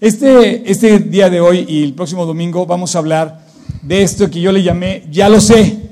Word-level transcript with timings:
Este, 0.00 0.70
este 0.70 0.98
día 0.98 1.30
de 1.30 1.40
hoy 1.40 1.64
y 1.66 1.82
el 1.82 1.94
próximo 1.94 2.26
domingo 2.26 2.66
vamos 2.66 2.94
a 2.94 2.98
hablar 2.98 3.40
de 3.82 4.02
esto 4.02 4.30
que 4.30 4.40
yo 4.42 4.52
le 4.52 4.62
llamé 4.62 5.06
Ya 5.10 5.28
lo 5.28 5.40
sé. 5.40 5.88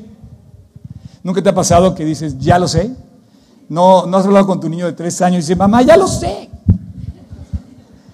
¿Nunca 1.22 1.42
te 1.42 1.48
ha 1.48 1.54
pasado 1.54 1.94
que 1.94 2.04
dices 2.04 2.38
Ya 2.38 2.58
lo 2.58 2.68
sé? 2.68 2.90
No, 3.66 4.04
no 4.04 4.18
has 4.18 4.26
hablado 4.26 4.46
con 4.46 4.60
tu 4.60 4.68
niño 4.68 4.84
de 4.84 4.92
tres 4.92 5.22
años 5.22 5.38
y 5.38 5.40
dices, 5.40 5.56
mamá, 5.56 5.80
ya 5.80 5.96
lo 5.96 6.06
sé. 6.06 6.50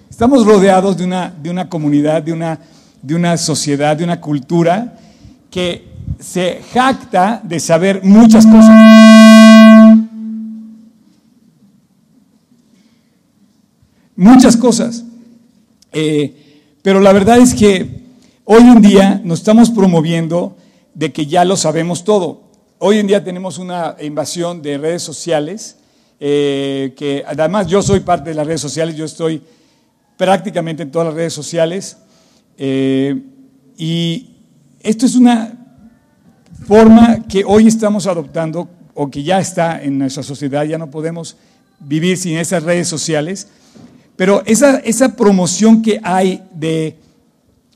Estamos 0.09 0.45
rodeados 0.45 0.95
de 0.95 1.03
una, 1.03 1.33
de 1.43 1.49
una 1.49 1.67
comunidad, 1.67 2.23
de 2.23 2.31
una, 2.31 2.57
de 3.01 3.15
una 3.15 3.35
sociedad, 3.35 3.97
de 3.97 4.05
una 4.05 4.21
cultura 4.21 4.97
que 5.49 5.91
se 6.19 6.61
jacta 6.73 7.41
de 7.43 7.59
saber 7.59 8.01
muchas 8.01 8.45
cosas. 8.45 8.75
Muchas 14.15 14.55
cosas. 14.55 15.03
Eh, 15.91 16.33
pero 16.81 16.99
la 16.99 17.13
verdad 17.13 17.37
es 17.39 17.53
que 17.53 18.01
hoy 18.45 18.63
en 18.63 18.81
día 18.81 19.21
nos 19.23 19.39
estamos 19.39 19.69
promoviendo 19.69 20.57
de 20.93 21.11
que 21.11 21.25
ya 21.25 21.45
lo 21.45 21.55
sabemos 21.57 22.03
todo. 22.03 22.43
Hoy 22.79 22.97
en 22.97 23.07
día 23.07 23.23
tenemos 23.23 23.57
una 23.57 23.95
invasión 24.01 24.61
de 24.61 24.77
redes 24.77 25.03
sociales, 25.03 25.77
eh, 26.19 26.93
que 26.97 27.23
además 27.27 27.67
yo 27.67 27.81
soy 27.81 27.99
parte 27.99 28.31
de 28.31 28.35
las 28.35 28.47
redes 28.47 28.61
sociales, 28.61 28.95
yo 28.95 29.05
estoy 29.05 29.41
prácticamente 30.17 30.83
en 30.83 30.91
todas 30.91 31.07
las 31.07 31.15
redes 31.15 31.33
sociales, 31.33 31.97
eh, 32.57 33.21
y 33.77 34.35
esto 34.81 35.05
es 35.05 35.15
una 35.15 35.53
forma 36.67 37.23
que 37.27 37.43
hoy 37.45 37.67
estamos 37.67 38.07
adoptando 38.07 38.69
o 38.93 39.09
que 39.09 39.23
ya 39.23 39.39
está 39.39 39.81
en 39.81 39.97
nuestra 39.97 40.23
sociedad, 40.23 40.63
ya 40.63 40.77
no 40.77 40.89
podemos 40.89 41.37
vivir 41.79 42.17
sin 42.17 42.37
esas 42.37 42.63
redes 42.63 42.87
sociales, 42.87 43.47
pero 44.21 44.43
esa, 44.45 44.77
esa 44.81 45.15
promoción 45.15 45.81
que 45.81 45.99
hay 46.03 46.43
de 46.53 46.95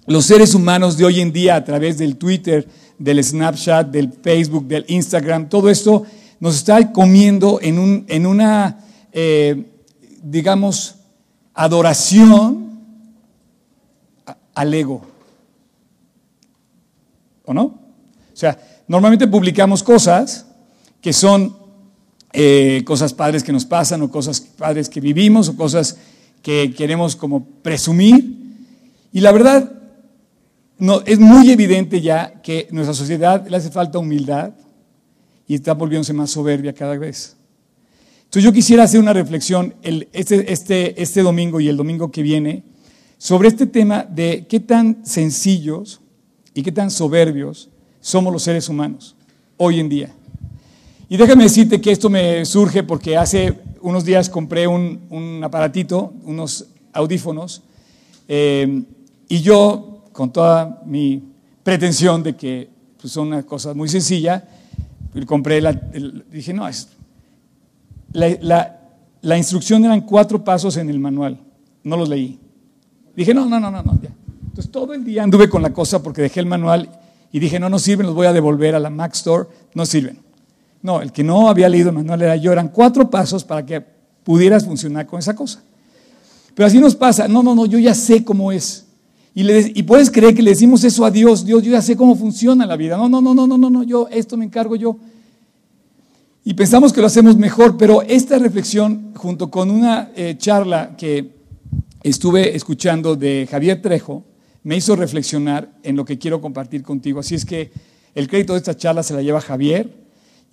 los 0.06 0.26
seres 0.28 0.54
humanos 0.54 0.96
de 0.96 1.04
hoy 1.04 1.20
en 1.20 1.34
día 1.34 1.56
a 1.56 1.64
través 1.66 1.98
del 1.98 2.18
Twitter, 2.18 2.68
del 3.00 3.24
Snapchat, 3.24 3.88
del 3.88 4.14
Facebook, 4.14 4.68
del 4.68 4.86
Instagram, 4.88 5.50
todo 5.50 5.72
esto 5.72 6.04
nos 6.40 6.58
está 6.58 6.92
comiendo 6.92 7.58
en, 7.64 7.80
un, 7.80 8.06
en 8.08 8.28
una, 8.28 8.78
eh, 9.12 9.66
digamos, 10.22 10.98
adoración 11.56 12.80
al 14.54 14.72
ego. 14.72 15.02
¿O 17.46 17.56
no? 17.56 17.64
O 17.64 18.36
sea, 18.36 18.84
normalmente 18.88 19.26
publicamos 19.28 19.82
cosas 19.82 20.46
que 21.02 21.12
son 21.12 21.58
eh, 22.34 22.84
cosas 22.86 23.16
padres 23.16 23.44
que 23.44 23.52
nos 23.52 23.66
pasan 23.66 24.04
o 24.04 24.12
cosas 24.12 24.40
padres 24.40 24.88
que 24.90 25.02
vivimos 25.02 25.50
o 25.50 25.58
cosas 25.58 25.98
que 26.46 26.76
queremos 26.76 27.16
como 27.16 27.44
presumir. 27.64 28.38
Y 29.12 29.20
la 29.22 29.32
verdad, 29.32 29.72
no, 30.78 31.02
es 31.02 31.18
muy 31.18 31.50
evidente 31.50 32.02
ya 32.02 32.40
que 32.44 32.68
nuestra 32.70 32.94
sociedad 32.94 33.48
le 33.48 33.58
hace 33.58 33.72
falta 33.72 33.98
humildad 33.98 34.54
y 35.48 35.56
está 35.56 35.74
volviéndose 35.74 36.14
más 36.14 36.30
soberbia 36.30 36.72
cada 36.72 37.00
vez. 37.00 37.36
Entonces 38.26 38.44
yo 38.44 38.54
quisiera 38.54 38.84
hacer 38.84 39.00
una 39.00 39.12
reflexión 39.12 39.74
este, 39.82 40.54
este, 40.54 41.02
este 41.02 41.24
domingo 41.24 41.60
y 41.60 41.68
el 41.68 41.78
domingo 41.78 42.12
que 42.12 42.22
viene 42.22 42.62
sobre 43.18 43.48
este 43.48 43.66
tema 43.66 44.04
de 44.04 44.46
qué 44.48 44.60
tan 44.60 45.04
sencillos 45.04 46.00
y 46.54 46.62
qué 46.62 46.72
tan 46.72 46.92
soberbios 46.92 47.72
somos 48.02 48.32
los 48.32 48.44
seres 48.44 48.70
humanos 48.70 49.16
hoy 49.58 49.80
en 49.80 49.90
día. 49.90 50.14
Y 51.08 51.18
déjame 51.18 51.44
decirte 51.44 51.80
que 51.80 51.92
esto 51.92 52.10
me 52.10 52.46
surge 52.46 52.82
porque 52.82 53.16
hace 53.16 53.60
unos 53.82 54.04
días 54.04 54.30
compré 54.30 54.68
un, 54.68 55.42
aparatito, 55.44 56.14
unos 56.24 56.66
audífonos, 56.94 57.62
eh, 58.28 58.84
y 59.28 59.42
yo, 59.42 60.04
con 60.12 60.34
toda 60.34 60.82
mi 60.86 61.22
pretensión 61.62 62.24
de 62.24 62.36
que 62.36 62.70
pues, 63.00 63.14
son 63.14 63.28
una 63.28 63.44
cosa 63.44 63.76
muy 63.76 63.88
sencilla, 63.88 64.48
compré, 65.28 65.62
la, 65.62 65.74
dije, 65.74 66.54
no, 66.54 66.68
es, 66.68 66.90
la, 68.14 68.80
la, 69.22 69.38
instrucción 69.38 69.86
eran 69.86 70.02
cuatro 70.02 70.44
pasos 70.44 70.76
en 70.78 70.90
el 70.90 71.00
manual, 71.00 71.40
no 71.84 71.98
los 71.98 72.10
leí. 72.10 72.40
Dije, 73.16 73.34
no, 73.34 73.46
no, 73.46 73.60
no, 73.60 73.70
no, 73.70 73.84
no, 73.84 74.00
ya. 74.02 74.10
Entonces 74.48 74.72
todo 74.72 74.94
el 74.94 75.04
día 75.06 75.24
anduve 75.24 75.50
con 75.50 75.62
la 75.62 75.72
cosa 75.72 76.02
porque 76.02 76.22
dejé 76.22 76.40
el 76.40 76.46
manual 76.46 76.90
y 77.32 77.40
dije, 77.40 77.60
no, 77.60 77.70
no 77.70 77.78
sirven, 77.78 78.08
los 78.08 78.16
voy 78.16 78.28
a 78.28 78.34
devolver 78.34 78.74
a 78.74 78.80
la 78.80 78.90
Mac 78.90 79.14
Store, 79.14 79.48
no 79.74 79.86
sirven. 79.86 80.20
No, 80.86 81.02
el 81.02 81.12
que 81.12 81.24
no 81.24 81.50
había 81.50 81.68
leído 81.68 81.90
el 81.90 81.96
manual 81.96 82.22
era 82.22 82.36
yo. 82.36 82.52
Eran 82.52 82.68
cuatro 82.68 83.10
pasos 83.10 83.44
para 83.44 83.66
que 83.66 83.84
pudieras 84.24 84.66
funcionar 84.66 85.08
con 85.08 85.18
esa 85.18 85.36
cosa. 85.36 85.64
Pero 86.54 86.68
así 86.68 86.78
nos 86.78 86.94
pasa. 86.94 87.28
No, 87.28 87.42
no, 87.42 87.56
no, 87.56 87.66
yo 87.66 87.80
ya 87.80 87.96
sé 87.96 88.24
cómo 88.24 88.52
es. 88.52 88.86
Y, 89.34 89.42
le, 89.42 89.72
y 89.74 89.82
puedes 89.82 90.12
creer 90.12 90.36
que 90.36 90.44
le 90.44 90.52
decimos 90.52 90.84
eso 90.84 91.04
a 91.04 91.10
Dios. 91.10 91.44
Dios, 91.44 91.64
yo 91.64 91.72
ya 91.72 91.82
sé 91.82 91.98
cómo 91.98 92.16
funciona 92.16 92.68
la 92.68 92.76
vida. 92.76 92.98
No, 92.98 93.10
no, 93.10 93.20
no, 93.20 93.34
no, 93.34 93.48
no, 93.48 93.58
no, 93.58 93.68
no, 93.72 93.82
yo 93.82 94.08
esto 94.12 94.38
me 94.38 94.46
encargo 94.46 94.76
yo. 94.76 94.96
Y 96.44 96.54
pensamos 96.54 96.94
que 96.94 97.02
lo 97.02 97.08
hacemos 97.08 97.36
mejor, 97.36 97.78
pero 97.78 98.04
esta 98.04 98.38
reflexión, 98.38 99.12
junto 99.16 99.50
con 99.50 99.72
una 99.72 100.12
eh, 100.16 100.36
charla 100.38 100.96
que 100.96 101.32
estuve 102.04 102.56
escuchando 102.56 103.16
de 103.16 103.48
Javier 103.50 103.82
Trejo, 103.82 104.24
me 104.62 104.78
hizo 104.78 104.96
reflexionar 104.96 105.68
en 105.82 105.96
lo 105.96 106.06
que 106.06 106.20
quiero 106.20 106.42
compartir 106.42 106.84
contigo. 106.84 107.22
Así 107.22 107.34
es 107.34 107.44
que 107.44 107.72
el 108.14 108.28
crédito 108.28 108.54
de 108.54 108.60
esta 108.60 108.78
charla 108.78 109.02
se 109.02 109.16
la 109.16 109.24
lleva 109.24 109.42
Javier 109.42 110.05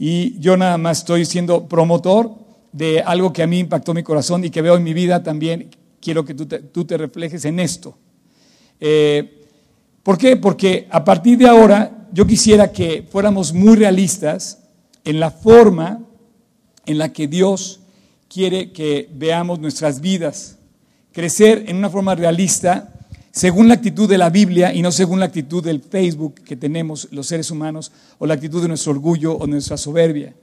y 0.04 0.36
yo 0.40 0.56
nada 0.56 0.78
más 0.78 0.98
estoy 0.98 1.24
siendo 1.24 1.68
promotor 1.68 2.32
de 2.72 3.02
algo 3.02 3.32
que 3.32 3.44
a 3.44 3.46
mí 3.46 3.60
impactó 3.60 3.94
mi 3.94 4.02
corazón 4.02 4.44
y 4.44 4.50
que 4.50 4.60
veo 4.60 4.74
en 4.74 4.82
mi 4.82 4.94
vida 4.94 5.22
también. 5.22 5.70
Quiero 6.00 6.24
que 6.24 6.34
tú 6.34 6.44
te, 6.84 6.96
reflejes 6.96 7.44
en 7.44 7.60
esto. 7.60 7.96
Eh, 8.80 9.46
¿Por 10.02 10.18
qué? 10.18 10.36
Porque 10.36 10.88
a 10.90 11.04
partir 11.04 11.38
de 11.38 11.46
ahora 11.46 12.08
yo 12.10 12.26
quisiera 12.26 12.72
que 12.72 13.06
fuéramos 13.08 13.52
muy 13.52 13.76
realistas 13.76 14.58
en 15.04 15.20
la 15.20 15.30
forma 15.30 16.00
en 16.84 16.98
la 16.98 17.12
que 17.12 17.28
Dios 17.28 17.78
quiere 18.28 18.72
que 18.72 19.08
veamos 19.14 19.60
nuestras 19.60 20.00
vidas. 20.00 20.58
Crecer 21.12 21.66
en 21.68 21.76
una 21.76 21.90
forma 21.90 22.16
realista 22.16 22.92
según 23.32 23.66
la 23.66 23.74
actitud 23.74 24.08
de 24.08 24.18
la 24.18 24.30
Biblia 24.30 24.74
y 24.74 24.82
no 24.82 24.92
según 24.92 25.18
la 25.18 25.26
actitud 25.26 25.64
del 25.64 25.80
Facebook 25.80 26.34
que 26.44 26.54
tenemos 26.54 27.08
los 27.10 27.26
seres 27.26 27.50
humanos 27.50 27.90
o 28.18 28.26
la 28.26 28.34
actitud 28.34 28.60
de 28.60 28.68
nuestro 28.68 28.92
orgullo 28.92 29.34
o 29.34 29.46
nuestra 29.46 29.78
soberbia. 29.78 30.34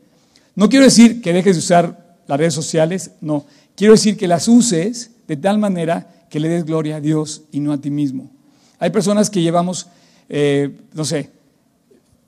No 0.56 0.68
quiero 0.68 0.86
decir 0.86 1.22
que 1.22 1.32
dejes 1.32 1.56
de 1.56 1.60
usar 1.60 2.18
las 2.28 2.38
redes 2.38 2.54
sociales, 2.56 3.12
no. 3.22 3.46
Quiero 3.76 3.94
decir 3.94 4.18
que 4.18 4.28
las 4.28 4.48
uses 4.48 5.12
de 5.28 5.38
tal 5.38 5.60
manera 5.60 6.26
que 6.30 6.40
le 6.40 6.50
des 6.50 6.66
gloria 6.66 6.98
a 6.98 7.02
Dios 7.02 7.44
y 7.52 7.60
no 7.60 7.72
a 7.72 7.78
ti 7.78 7.92
mismo. 7.92 8.30
Hay 8.80 8.90
personas 8.90 9.30
que 9.30 9.42
llevamos, 9.42 9.88
eh, 10.28 10.76
no 10.94 11.06
sé, 11.06 11.30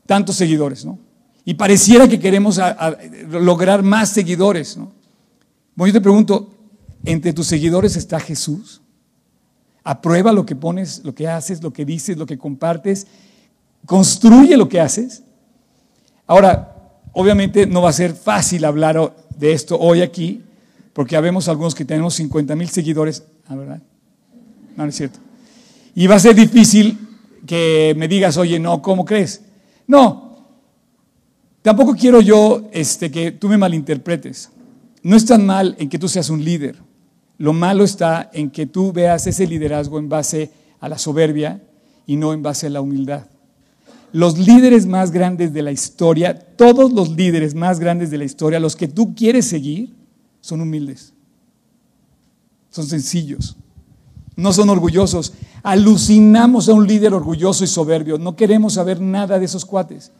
tantos 0.06 0.36
seguidores, 0.36 0.86
¿no? 0.86 1.00
Y 1.44 1.56
pareciera 1.56 2.08
que 2.08 2.20
queremos 2.20 2.60
lograr 3.32 3.82
más 3.82 4.10
seguidores, 4.10 4.78
¿no? 4.78 4.92
Bueno, 5.76 5.92
yo 5.92 6.00
te 6.00 6.04
pregunto, 6.04 6.54
¿entre 7.04 7.34
tus 7.34 7.48
seguidores 7.48 7.96
está 7.96 8.20
Jesús? 8.20 8.81
Aprueba 9.84 10.32
lo 10.32 10.46
que 10.46 10.56
pones, 10.56 11.02
lo 11.04 11.16
que 11.16 11.28
haces, 11.28 11.64
lo 11.64 11.74
que 11.74 11.86
dices, 11.86 12.18
lo 12.18 12.26
que 12.26 12.38
compartes. 12.38 13.08
Construye 13.86 14.58
lo 14.58 14.70
que 14.70 14.80
haces. 14.80 15.24
Ahora, 16.28 16.76
obviamente 17.14 17.66
no 17.66 17.82
va 17.82 17.90
a 17.90 17.94
ser 17.94 18.14
fácil 18.14 18.64
hablar 18.66 19.16
de 19.38 19.54
esto 19.54 19.78
hoy 19.80 20.02
aquí, 20.02 20.44
porque 20.94 21.16
habemos 21.16 21.48
algunos 21.48 21.74
que 21.74 21.86
tenemos 21.86 22.14
50 22.16 22.56
mil 22.56 22.70
seguidores. 22.70 23.24
Ah, 23.48 23.56
¿verdad? 23.56 23.82
No, 24.76 24.84
no 24.84 24.90
es 24.90 24.96
cierto. 24.96 25.20
Y 25.96 26.08
va 26.08 26.16
a 26.16 26.20
ser 26.20 26.36
difícil 26.36 26.98
que 27.46 27.94
me 27.98 28.08
digas, 28.08 28.38
oye, 28.38 28.60
no, 28.60 28.82
¿cómo 28.82 29.04
crees? 29.04 29.42
No, 29.88 30.46
tampoco 31.62 31.96
quiero 31.96 32.22
yo 32.22 32.70
este, 32.72 33.12
que 33.12 33.32
tú 33.32 33.50
me 33.50 33.58
malinterpretes. 33.58 34.50
No 35.04 35.16
es 35.16 35.26
tan 35.26 35.46
mal 35.46 35.76
en 35.80 35.90
que 35.90 35.98
tú 35.98 36.08
seas 36.08 36.30
un 36.30 36.44
líder. 36.44 36.78
Lo 37.42 37.54
malo 37.54 37.84
está 37.84 38.30
en 38.34 38.52
que 38.52 38.68
tú 38.68 38.94
veas 38.94 39.26
ese 39.26 39.48
liderazgo 39.48 39.98
en 39.98 40.08
base 40.08 40.52
a 40.80 40.88
la 40.88 41.00
soberbia 41.00 41.60
y 42.06 42.16
no 42.16 42.34
en 42.34 42.44
base 42.44 42.68
a 42.68 42.70
la 42.70 42.82
humildad. 42.82 43.24
Los 44.12 44.38
líderes 44.38 44.86
más 44.86 45.10
grandes 45.10 45.52
de 45.52 45.64
la 45.64 45.72
historia, 45.72 46.38
todos 46.38 46.94
los 46.94 47.10
líderes 47.10 47.56
más 47.56 47.80
grandes 47.80 48.12
de 48.12 48.20
la 48.20 48.26
historia, 48.26 48.60
los 48.60 48.76
que 48.76 48.88
tú 48.88 49.16
quieres 49.16 49.48
seguir, 49.48 49.92
son 50.40 50.62
humildes. 50.62 51.14
Son 52.70 52.86
sencillos. 52.86 53.56
No 54.36 54.54
son 54.54 54.70
orgullosos. 54.70 55.34
Alucinamos 55.64 56.70
a 56.70 56.74
un 56.74 56.86
líder 56.86 57.16
orgulloso 57.16 57.64
y 57.64 57.68
soberbio. 57.68 58.20
No 58.20 58.36
queremos 58.36 58.74
saber 58.74 59.02
nada 59.02 59.40
de 59.40 59.46
esos 59.46 59.66
cuates. 59.66 60.12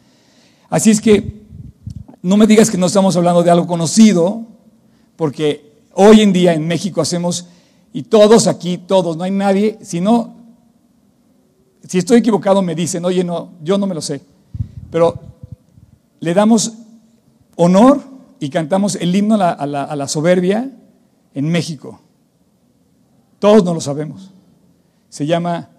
Así 0.72 0.90
es 0.90 1.00
que 1.00 1.40
no 2.24 2.36
me 2.36 2.48
digas 2.48 2.72
que 2.72 2.80
no 2.80 2.88
estamos 2.88 3.16
hablando 3.16 3.44
de 3.44 3.52
algo 3.52 3.68
conocido, 3.68 4.48
porque 5.18 5.71
Hoy 5.94 6.22
en 6.22 6.34
día 6.34 6.54
en 6.54 6.68
México 6.68 7.02
hacemos, 7.02 7.48
y 7.94 8.04
todos 8.04 8.48
aquí, 8.48 8.78
todos, 8.78 9.18
no 9.18 9.24
hay 9.24 9.32
nadie, 9.32 9.78
si 9.82 10.02
no, 10.02 10.36
si 11.88 11.98
estoy 11.98 12.20
equivocado 12.20 12.62
me 12.62 12.76
dicen, 12.76 13.04
oye, 13.06 13.24
no, 13.24 13.50
yo 13.62 13.78
no 13.78 13.88
me 13.88 13.96
lo 13.96 14.02
sé, 14.02 14.22
pero 14.90 15.20
le 16.20 16.34
damos 16.34 16.74
honor 17.56 18.02
y 18.40 18.50
cantamos 18.50 18.96
el 18.96 19.16
himno 19.16 19.36
a 19.36 19.66
la, 19.68 20.08
soberbia 20.08 20.70
en 21.34 21.50
México. 21.50 22.00
Todos 23.40 23.64
no 23.64 23.74
lo 23.74 23.82
sabemos. 23.82 24.32
Se 25.10 25.26
llama 25.26 25.70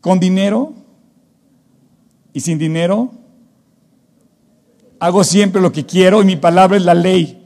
Con 0.00 0.20
dinero 0.20 0.72
y 2.32 2.40
sin 2.40 2.58
dinero. 2.58 3.10
Hago 5.00 5.24
siempre 5.24 5.60
lo 5.60 5.72
que 5.72 5.84
quiero 5.84 6.22
y 6.22 6.24
mi 6.24 6.36
palabra 6.36 6.76
es 6.76 6.84
la 6.84 6.94
ley. 6.94 7.41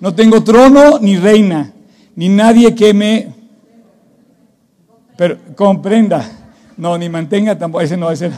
No 0.00 0.14
tengo 0.14 0.42
trono 0.44 0.98
ni 1.00 1.16
reina, 1.16 1.72
ni 2.14 2.28
nadie 2.28 2.74
que 2.74 2.94
me 2.94 3.38
pero, 5.18 5.36
comprenda. 5.56 6.30
No, 6.76 6.96
ni 6.96 7.08
mantenga 7.08 7.58
tampoco. 7.58 7.82
Ese 7.82 7.96
no, 7.96 8.08
ese. 8.08 8.30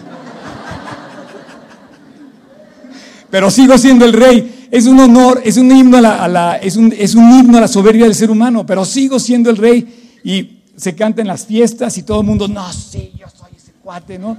Pero 3.30 3.50
sigo 3.50 3.76
siendo 3.76 4.06
el 4.06 4.14
rey. 4.14 4.68
Es 4.70 4.86
un 4.86 4.98
honor, 4.98 5.42
es 5.44 5.58
un 5.58 5.70
himno 5.70 5.98
a 5.98 6.26
la, 6.26 6.56
es, 6.56 6.76
un, 6.76 6.94
es 6.96 7.14
un 7.14 7.30
himno 7.30 7.58
a 7.58 7.60
la 7.60 7.68
soberbia 7.68 8.06
del 8.06 8.14
ser 8.14 8.30
humano, 8.30 8.64
pero 8.64 8.86
sigo 8.86 9.18
siendo 9.18 9.50
el 9.50 9.58
rey. 9.58 10.20
Y 10.24 10.62
se 10.74 10.94
canta 10.94 11.20
en 11.20 11.28
las 11.28 11.44
fiestas 11.44 11.98
y 11.98 12.02
todo 12.02 12.22
el 12.22 12.26
mundo, 12.26 12.48
no, 12.48 12.72
sí, 12.72 13.12
yo 13.18 13.26
soy 13.28 13.50
ese 13.54 13.72
cuate, 13.82 14.18
¿no? 14.18 14.38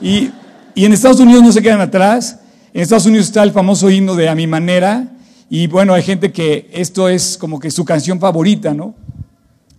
Y, 0.00 0.30
y 0.74 0.86
en 0.86 0.92
Estados 0.94 1.20
Unidos 1.20 1.42
no 1.42 1.52
se 1.52 1.60
quedan 1.60 1.82
atrás. 1.82 2.38
En 2.72 2.80
Estados 2.80 3.04
Unidos 3.04 3.26
está 3.26 3.42
el 3.42 3.52
famoso 3.52 3.90
himno 3.90 4.14
de 4.14 4.26
A 4.26 4.34
mi 4.34 4.46
manera. 4.46 5.13
Y 5.48 5.66
bueno, 5.66 5.92
hay 5.94 6.02
gente 6.02 6.32
que 6.32 6.70
esto 6.72 7.08
es 7.08 7.36
como 7.36 7.60
que 7.60 7.70
su 7.70 7.84
canción 7.84 8.18
favorita, 8.18 8.72
¿no? 8.72 8.94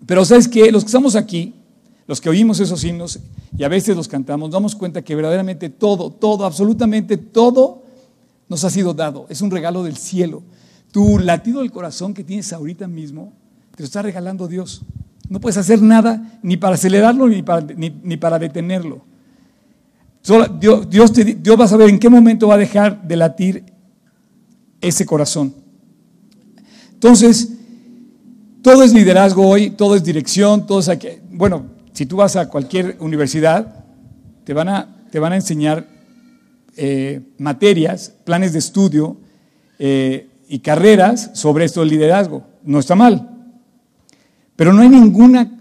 Pero 0.05 0.23
sabes 0.23 0.47
que 0.47 0.71
los 0.71 0.83
que 0.83 0.87
estamos 0.87 1.15
aquí, 1.15 1.53
los 2.07 2.21
que 2.21 2.29
oímos 2.29 2.59
esos 2.59 2.83
himnos 2.83 3.19
y 3.57 3.63
a 3.63 3.67
veces 3.67 3.95
los 3.95 4.07
cantamos, 4.07 4.51
damos 4.51 4.75
cuenta 4.75 5.01
que 5.01 5.15
verdaderamente 5.15 5.69
todo, 5.69 6.11
todo, 6.11 6.45
absolutamente 6.45 7.17
todo 7.17 7.83
nos 8.47 8.63
ha 8.63 8.69
sido 8.69 8.93
dado. 8.93 9.25
Es 9.29 9.41
un 9.41 9.49
regalo 9.49 9.83
del 9.83 9.97
cielo. 9.97 10.43
Tu 10.91 11.17
latido 11.19 11.61
del 11.61 11.71
corazón 11.71 12.13
que 12.13 12.23
tienes 12.23 12.53
ahorita 12.53 12.87
mismo, 12.87 13.33
te 13.75 13.83
lo 13.83 13.85
está 13.85 14.01
regalando 14.01 14.47
Dios. 14.47 14.83
No 15.27 15.39
puedes 15.39 15.57
hacer 15.57 15.81
nada 15.81 16.39
ni 16.43 16.57
para 16.57 16.75
acelerarlo 16.75 17.27
ni 17.27 17.41
para, 17.41 17.65
ni, 17.75 18.17
para 18.17 18.37
detenerlo. 18.37 19.01
Dios, 20.59 20.89
Dios, 20.89 21.13
Dios 21.13 21.59
va 21.59 21.65
a 21.65 21.67
saber 21.67 21.89
en 21.89 21.99
qué 21.99 22.09
momento 22.09 22.47
va 22.47 22.55
a 22.55 22.59
dejar 22.59 23.07
de 23.07 23.15
latir 23.15 23.74
ese 24.81 25.05
corazón. 25.05 25.53
Entonces, 26.93 27.49
todo 28.61 28.83
es 28.83 28.93
liderazgo 28.93 29.47
hoy, 29.47 29.71
todo 29.71 29.95
es 29.95 30.03
dirección, 30.03 30.65
todo 30.65 30.79
es... 30.79 30.89
Bueno, 31.31 31.67
si 31.93 32.05
tú 32.05 32.17
vas 32.17 32.35
a 32.35 32.49
cualquier 32.49 32.97
universidad, 32.99 33.85
te 34.43 34.53
van 34.53 34.69
a, 34.69 35.05
te 35.11 35.19
van 35.19 35.33
a 35.33 35.35
enseñar 35.35 35.87
eh, 36.77 37.21
materias, 37.37 38.13
planes 38.23 38.53
de 38.53 38.59
estudio 38.59 39.17
eh, 39.79 40.29
y 40.47 40.59
carreras 40.59 41.31
sobre 41.33 41.65
esto 41.65 41.81
del 41.81 41.89
liderazgo. 41.89 42.43
No 42.63 42.79
está 42.79 42.95
mal. 42.95 43.29
Pero 44.55 44.73
no 44.73 44.81
hay 44.81 44.89
ninguna 44.89 45.51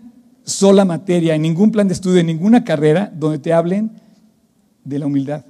sola 0.44 0.84
materia, 0.84 1.36
ningún 1.38 1.70
plan 1.70 1.88
de 1.88 1.94
estudio, 1.94 2.22
ninguna 2.22 2.64
carrera 2.64 3.12
donde 3.14 3.38
te 3.38 3.52
hablen 3.52 3.90
de 4.84 4.98
la 4.98 5.06
humildad. 5.06 5.44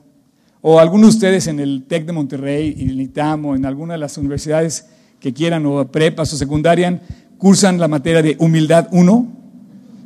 O 0.66 0.78
algunos 0.78 1.08
de 1.10 1.16
ustedes 1.16 1.46
en 1.46 1.60
el 1.60 1.84
TEC 1.86 2.06
de 2.06 2.12
Monterrey 2.12 2.74
en 2.78 2.88
el 2.88 2.98
ITAM 2.98 3.44
o 3.44 3.54
en 3.54 3.66
alguna 3.66 3.92
de 3.92 3.98
las 3.98 4.16
universidades 4.16 4.86
que 5.20 5.34
quieran, 5.34 5.66
o 5.66 5.86
prepas 5.92 6.32
o 6.32 6.38
secundaria, 6.38 7.02
cursan 7.36 7.78
la 7.78 7.86
materia 7.86 8.22
de 8.22 8.34
humildad 8.38 8.88
1 8.90 9.28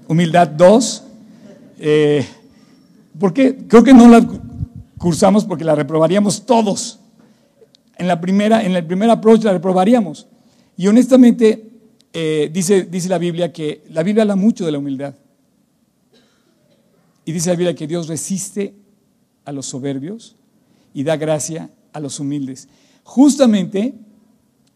humildad 0.08 0.48
2. 0.48 1.04
Eh, 1.78 2.26
¿Por 3.20 3.32
qué? 3.32 3.56
Creo 3.68 3.84
que 3.84 3.94
no 3.94 4.08
la 4.08 4.28
cursamos 4.98 5.44
porque 5.44 5.62
la 5.62 5.76
reprobaríamos 5.76 6.44
todos. 6.44 6.98
En, 7.96 8.08
la 8.08 8.20
primera, 8.20 8.64
en 8.64 8.74
el 8.74 8.84
primer 8.84 9.10
approach 9.10 9.44
la 9.44 9.52
reprobaríamos. 9.52 10.26
Y 10.76 10.88
honestamente, 10.88 11.70
eh, 12.12 12.50
dice, 12.52 12.82
dice 12.82 13.08
la 13.08 13.18
Biblia 13.18 13.52
que 13.52 13.84
la 13.90 14.02
Biblia 14.02 14.22
habla 14.22 14.34
mucho 14.34 14.66
de 14.66 14.72
la 14.72 14.78
humildad. 14.78 15.14
Y 17.24 17.30
dice 17.30 17.50
la 17.50 17.54
Biblia 17.54 17.76
que 17.76 17.86
Dios 17.86 18.08
resiste 18.08 18.74
a 19.44 19.52
los 19.52 19.66
soberbios 19.66 20.34
y 20.98 21.04
da 21.04 21.16
gracia 21.16 21.70
a 21.92 22.00
los 22.00 22.18
humildes. 22.18 22.66
Justamente, 23.04 23.94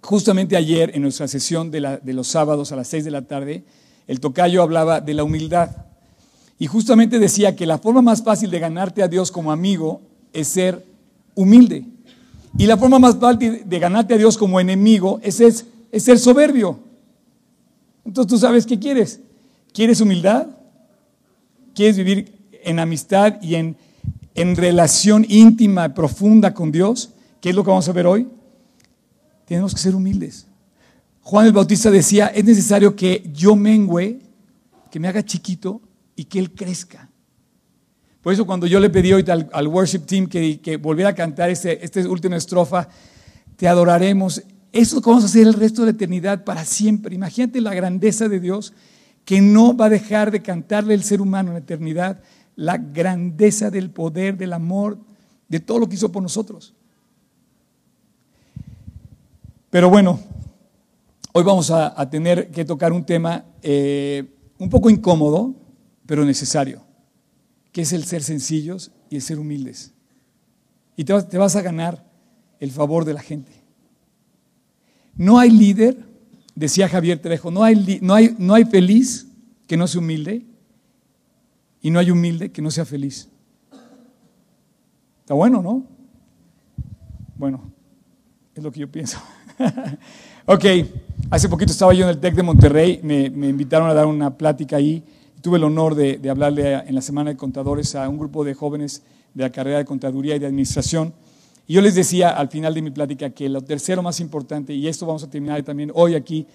justamente 0.01 0.57
ayer 0.57 0.93
en 0.95 1.03
nuestra 1.03 1.27
sesión 1.27 1.73
de, 1.73 1.81
los 1.81 2.29
sábados 2.29 2.71
a 2.71 2.77
las 2.77 2.87
6 2.87 3.07
de 3.07 3.11
la 3.11 3.23
tarde, 3.23 3.65
el 4.07 4.21
tocayo 4.21 4.63
hablaba 4.63 5.01
de 5.01 5.15
la 5.15 5.25
humildad. 5.25 5.71
Y 6.61 6.69
justamente 6.69 7.19
decía 7.19 7.57
que 7.57 7.67
la 7.67 7.79
forma 7.79 8.03
más 8.03 8.23
fácil 8.23 8.53
de 8.53 8.61
ganarte 8.61 9.03
a 9.03 9.09
Dios 9.09 9.33
como 9.33 9.51
amigo 9.51 10.01
es 10.33 10.47
ser 10.47 10.87
humilde. 11.35 11.87
Y 12.57 12.67
la 12.67 12.77
forma 12.77 13.01
más 13.01 13.17
fácil 13.17 13.69
de 13.69 13.79
ganarte 13.81 14.15
a 14.15 14.19
Dios 14.19 14.39
como 14.39 14.61
enemigo 14.61 15.19
es, 15.25 15.41
es, 15.41 15.65
ser 15.97 16.21
soberbio. 16.21 16.79
Entonces 18.05 18.31
tú 18.31 18.39
sabes 18.39 18.65
qué 18.65 18.79
quieres. 18.79 19.19
¿Quieres 19.73 20.01
humildad? 20.01 20.47
¿Quieres 21.75 21.97
vivir 21.97 22.33
en 22.63 22.79
amistad 22.79 23.43
y 23.43 23.57
en, 23.57 23.77
en 24.34 24.56
relación 24.56 25.26
íntima 25.29 25.87
y 25.87 25.88
profunda 25.90 26.55
con 26.55 26.73
Dios? 26.73 27.11
¿Qué 27.40 27.50
es 27.50 27.55
lo 27.55 27.64
que 27.64 27.70
vamos 27.70 27.88
a 27.88 27.93
ver 27.93 28.06
hoy? 28.06 28.29
Tenemos 29.46 29.75
que 29.75 29.81
ser 29.81 29.94
humildes. 29.94 30.46
Juan 31.23 31.46
el 31.46 31.52
Bautista 31.52 31.90
decía, 31.90 32.26
es 32.29 32.44
necesario 32.44 32.96
que 32.96 33.31
yo 33.32 33.55
mengüe, 33.55 34.20
que 34.90 34.99
me 34.99 35.08
haga 35.08 35.25
chiquito 35.25 35.81
y 36.17 36.25
que 36.25 36.38
Él 36.38 36.52
crezca. 36.52 37.08
Por 38.23 38.32
eso 38.32 38.46
cuando 38.46 38.67
yo 38.67 38.79
le 38.79 38.90
pedí 38.90 39.12
hoy 39.12 39.25
al, 39.29 39.69
worship 39.69 40.00
team 40.00 40.26
que, 40.26 40.78
volviera 40.81 41.11
a 41.11 41.14
cantar 41.14 41.50
esta 41.50 41.73
este 41.73 42.06
última 42.06 42.37
estrofa, 42.37 42.88
te 43.56 43.67
adoraremos, 43.67 44.43
eso 44.73 45.00
vamos 45.00 45.25
a 45.25 45.26
hacer 45.26 45.46
el 45.46 45.55
resto 45.55 45.82
de 45.82 45.87
la 45.87 45.96
eternidad 45.96 46.44
para 46.44 46.64
siempre. 46.64 47.14
Imagínate 47.14 47.61
la 47.61 47.75
grandeza 47.75 48.28
de 48.28 48.38
Dios 48.38 48.73
que 49.25 49.40
no 49.40 49.76
va 49.76 49.87
a 49.87 49.90
dejar 49.90 50.31
de 50.31 50.43
cantarle 50.43 50.94
el 50.94 51.02
ser 51.02 51.20
humano 51.20 51.50
en 51.50 51.55
la 51.55 51.61
eternidad, 51.61 52.23
la 52.56 52.78
grandeza 52.78 53.70
del 53.70 53.90
poder, 53.90 54.37
del 54.37 54.52
amor, 54.52 54.99
de 55.49 55.60
todo 55.60 55.78
lo 55.78 55.88
que 55.88 55.96
hizo 55.96 56.12
por 56.12 56.22
nosotros. 56.22 56.75
Pero 59.70 59.88
bueno, 59.88 60.20
Hoy 61.34 61.44
vamos 61.44 61.70
a, 61.70 62.10
tener 62.10 62.50
que 62.50 62.62
tocar 62.62 62.93
un 62.93 63.06
tema 63.06 63.46
eh, 63.62 64.37
un 64.58 64.69
poco 64.69 64.90
incómodo, 64.90 65.54
pero 66.04 66.26
necesario, 66.26 66.82
que 67.72 67.81
es 67.81 67.94
el 67.94 68.04
ser 68.04 68.22
sencillos 68.22 68.93
y 69.08 69.16
el 69.16 69.22
ser 69.22 69.38
humildes. 69.38 69.94
Y 70.94 71.04
te 71.04 71.38
vas, 71.38 71.56
a 71.56 71.62
ganar 71.62 72.06
el 72.60 72.70
favor 72.70 73.06
de 73.06 73.14
la 73.14 73.22
gente. 73.22 73.50
No 75.16 75.38
hay 75.38 75.49
líder, 75.49 76.04
decía 76.54 76.87
Javier 76.87 77.19
Trejo, 77.19 77.50
no 77.50 77.64
hay, 77.64 77.99
no 78.02 78.12
hay, 78.12 78.37
no 78.38 78.52
hay 78.52 78.66
feliz 78.66 79.26
que 79.66 79.78
no 79.78 79.87
sea 79.87 80.02
humilde 80.02 80.44
y 81.82 81.90
no 81.90 81.99
hay 81.99 82.11
humilde 82.11 82.50
que 82.50 82.62
no 82.62 82.71
sea 82.71 82.85
feliz. 82.85 83.28
Está 85.21 85.35
bueno, 85.35 85.61
¿no? 85.61 85.85
Bueno, 87.37 87.61
es 88.54 88.62
lo 88.62 88.71
que 88.71 88.80
yo 88.80 88.90
pienso. 88.90 89.18
ok. 90.47 90.64
Hace 91.30 91.49
poquito 91.49 91.73
estaba 91.73 91.92
yo 91.95 92.04
en 92.04 92.11
el 92.11 92.18
TEC 92.18 92.35
de 92.35 92.42
Monterrey, 92.42 93.00
me, 93.02 93.25
invitaron 93.49 93.88
a 93.88 93.95
dar 93.95 94.07
una 94.07 94.37
plática 94.37 94.76
ahí. 94.76 95.02
Tuve 95.40 95.57
el 95.57 95.64
honor 95.64 95.95
de, 95.95 96.21
hablarle 96.30 96.75
en 96.75 96.95
la 96.95 97.00
Semana 97.00 97.30
de 97.30 97.37
Contadores 97.37 97.95
a 97.95 98.09
un 98.09 98.18
grupo 98.18 98.45
de 98.45 98.54
jóvenes 98.54 99.02
de 99.35 99.42
la 99.42 99.50
carrera 99.50 99.78
de 99.78 99.85
Contaduría 99.85 100.37
y 100.37 100.38
de 100.38 100.47
Administración. 100.47 101.14
Y 101.66 101.75
yo 101.75 101.80
les 101.80 101.95
decía 101.95 102.30
al 102.30 102.49
final 102.49 102.75
de 102.75 102.83
mi 102.83 102.90
plática 102.90 103.30
que 103.30 103.49
lo 103.49 103.62
tercero 103.62 104.02
más 104.02 104.21
importante, 104.21 104.75
y 104.75 104.87
esto 104.87 105.07
vamos 105.07 105.25
a 105.25 105.30
terminar 105.30 105.62
también 105.62 105.90
hoy 105.95 106.14
aquí, 106.14 106.47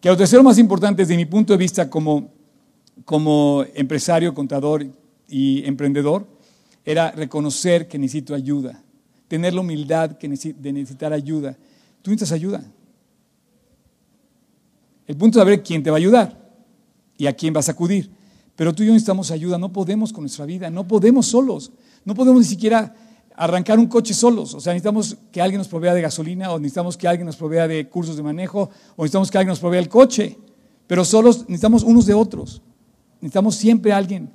que 0.00 0.08
lo 0.08 0.16
tercero 0.16 0.42
más 0.42 0.58
importante 0.58 1.02
desde 1.02 1.16
mi 1.16 1.26
punto 1.26 1.52
de 1.52 1.56
vista 1.56 1.90
como, 1.90 2.30
como 3.04 3.64
empresario, 3.74 4.34
contador 4.34 4.86
y 5.28 5.64
emprendedor, 5.66 6.26
era 6.84 7.10
reconocer 7.12 7.88
que 7.88 7.98
necesito 7.98 8.34
ayuda, 8.34 8.82
tener 9.28 9.54
la 9.54 9.60
humildad 9.60 10.10
de 10.10 10.72
necesitar 10.72 11.12
ayuda. 11.12 11.56
Tú 12.02 12.10
necesitas 12.10 12.32
ayuda. 12.32 12.64
El 15.06 15.16
punto 15.16 15.38
es 15.38 15.42
saber 15.42 15.62
quién 15.62 15.82
te 15.82 15.90
va 15.90 15.96
a 15.96 15.98
ayudar 15.98 16.38
y 17.16 17.26
a 17.26 17.32
quién 17.32 17.54
vas 17.54 17.68
a 17.68 17.72
acudir. 17.72 18.10
Pero 18.56 18.74
tú 18.74 18.82
y 18.82 18.86
yo 18.86 18.92
necesitamos 18.92 19.30
ayuda, 19.30 19.58
no 19.58 19.72
podemos 19.72 20.12
con 20.12 20.22
nuestra 20.22 20.44
vida, 20.44 20.70
no 20.70 20.86
podemos 20.86 21.26
solos, 21.26 21.72
no 22.04 22.14
podemos 22.14 22.40
ni 22.40 22.46
siquiera 22.46 22.94
arrancar 23.36 23.78
un 23.78 23.86
coche 23.86 24.14
solos. 24.14 24.54
O 24.54 24.60
sea, 24.60 24.72
necesitamos 24.72 25.16
que 25.30 25.40
alguien 25.40 25.58
nos 25.58 25.68
provea 25.68 25.94
de 25.94 26.02
gasolina 26.02 26.52
o 26.52 26.58
necesitamos 26.58 26.96
que 26.96 27.08
alguien 27.08 27.26
nos 27.26 27.36
provea 27.36 27.66
de 27.66 27.88
cursos 27.88 28.16
de 28.16 28.22
manejo 28.22 28.70
o 28.96 29.02
necesitamos 29.02 29.30
que 29.30 29.38
alguien 29.38 29.50
nos 29.50 29.60
provea 29.60 29.80
el 29.80 29.88
coche. 29.88 30.38
Pero 30.86 31.04
solos 31.04 31.40
necesitamos 31.48 31.82
unos 31.82 32.06
de 32.06 32.14
otros. 32.14 32.62
Necesitamos 33.22 33.54
siempre 33.54 33.92
a 33.92 33.96
alguien. 33.96 34.28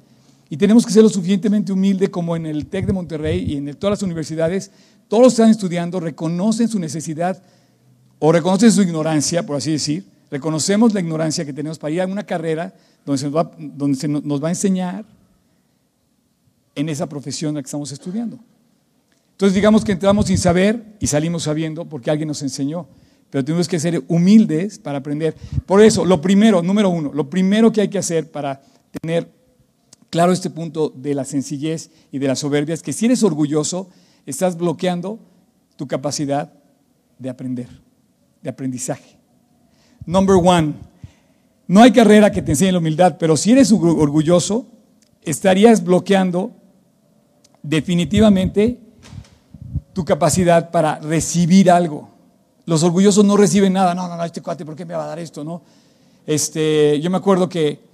Y 0.49 0.57
tenemos 0.57 0.83
que 0.83 0.91
ser 0.91 1.03
lo 1.03 1.09
suficientemente 1.09 1.71
humilde 1.71 2.09
como 2.09 2.35
en 2.35 2.47
el 2.47 2.65
TEC 2.65 2.87
de 2.87 2.93
Monterrey 2.93 3.45
y 3.47 3.57
en 3.57 3.75
todas 3.75 3.99
las 3.99 4.03
universidades. 4.03 4.71
Todos 5.07 5.21
los 5.21 5.33
que 5.33 5.41
están 5.43 5.51
estudiando 5.51 5.99
reconocen 5.99 6.67
su 6.67 6.79
necesidad 6.79 7.43
o 8.17 8.31
reconocen 8.31 8.71
su 8.71 8.81
ignorancia, 8.81 9.45
por 9.45 9.57
así 9.57 9.71
decir, 9.73 10.05
Reconocemos 10.29 10.93
la 10.93 10.99
ignorancia 10.99 11.45
que 11.45 11.53
tenemos 11.53 11.79
para 11.79 11.91
ir 11.91 12.01
a 12.01 12.05
una 12.05 12.25
carrera 12.25 12.73
donde 13.05 13.19
se 13.19 13.25
nos 13.25 13.35
va, 13.35 13.51
donde 13.57 13.97
se 13.97 14.07
nos 14.07 14.43
va 14.43 14.47
a 14.49 14.51
enseñar 14.51 15.05
en 16.75 16.89
esa 16.89 17.07
profesión 17.07 17.49
en 17.49 17.55
la 17.55 17.61
que 17.61 17.67
estamos 17.67 17.91
estudiando. 17.91 18.37
Entonces 19.31 19.55
digamos 19.55 19.85
que 19.85 19.93
entramos 19.93 20.25
sin 20.25 20.37
saber 20.37 20.83
y 20.99 21.07
salimos 21.07 21.43
sabiendo 21.43 21.85
porque 21.85 22.11
alguien 22.11 22.27
nos 22.27 22.41
enseñó. 22.41 22.87
Pero 23.29 23.43
tenemos 23.43 23.67
que 23.67 23.79
ser 23.79 24.03
humildes 24.07 24.79
para 24.79 24.99
aprender. 24.99 25.35
Por 25.65 25.81
eso, 25.81 26.05
lo 26.05 26.21
primero, 26.21 26.61
número 26.61 26.89
uno, 26.89 27.11
lo 27.13 27.29
primero 27.29 27.71
que 27.71 27.81
hay 27.81 27.87
que 27.89 27.97
hacer 27.97 28.29
para 28.29 28.61
tener 28.91 29.31
claro 30.09 30.31
este 30.31 30.49
punto 30.49 30.91
de 30.95 31.13
la 31.13 31.25
sencillez 31.25 31.91
y 32.11 32.19
de 32.19 32.27
la 32.27 32.35
soberbia, 32.35 32.73
es 32.73 32.81
que 32.81 32.93
si 32.93 33.05
eres 33.05 33.23
orgulloso, 33.23 33.89
estás 34.25 34.57
bloqueando 34.57 35.19
tu 35.75 35.87
capacidad 35.87 36.53
de 37.19 37.29
aprender, 37.29 37.69
de 38.41 38.49
aprendizaje. 38.49 39.17
Number 40.05 40.35
one, 40.35 40.73
no 41.67 41.81
hay 41.81 41.91
carrera 41.91 42.31
que 42.31 42.41
te 42.41 42.51
enseñe 42.51 42.71
la 42.71 42.77
humildad, 42.77 43.17
pero 43.19 43.35
si 43.35 43.51
eres 43.51 43.71
orgulloso, 43.71 44.65
estarías 45.23 45.83
bloqueando 45.83 46.51
definitivamente 47.61 48.79
tu 49.93 50.05
capacidad 50.05 50.71
para 50.71 50.99
recibir 50.99 51.69
algo. 51.69 52.09
Los 52.65 52.83
orgullosos 52.83 53.25
no 53.25 53.35
reciben 53.35 53.73
nada. 53.73 53.93
No, 53.93 54.07
no, 54.07 54.15
no, 54.15 54.23
este 54.23 54.41
cuate, 54.41 54.65
¿por 54.65 54.75
qué 54.75 54.85
me 54.85 54.93
va 54.93 55.05
a 55.05 55.07
dar 55.07 55.19
esto? 55.19 55.43
No. 55.43 55.61
Este, 56.25 56.99
yo 57.01 57.09
me 57.09 57.17
acuerdo 57.17 57.49
que 57.49 57.86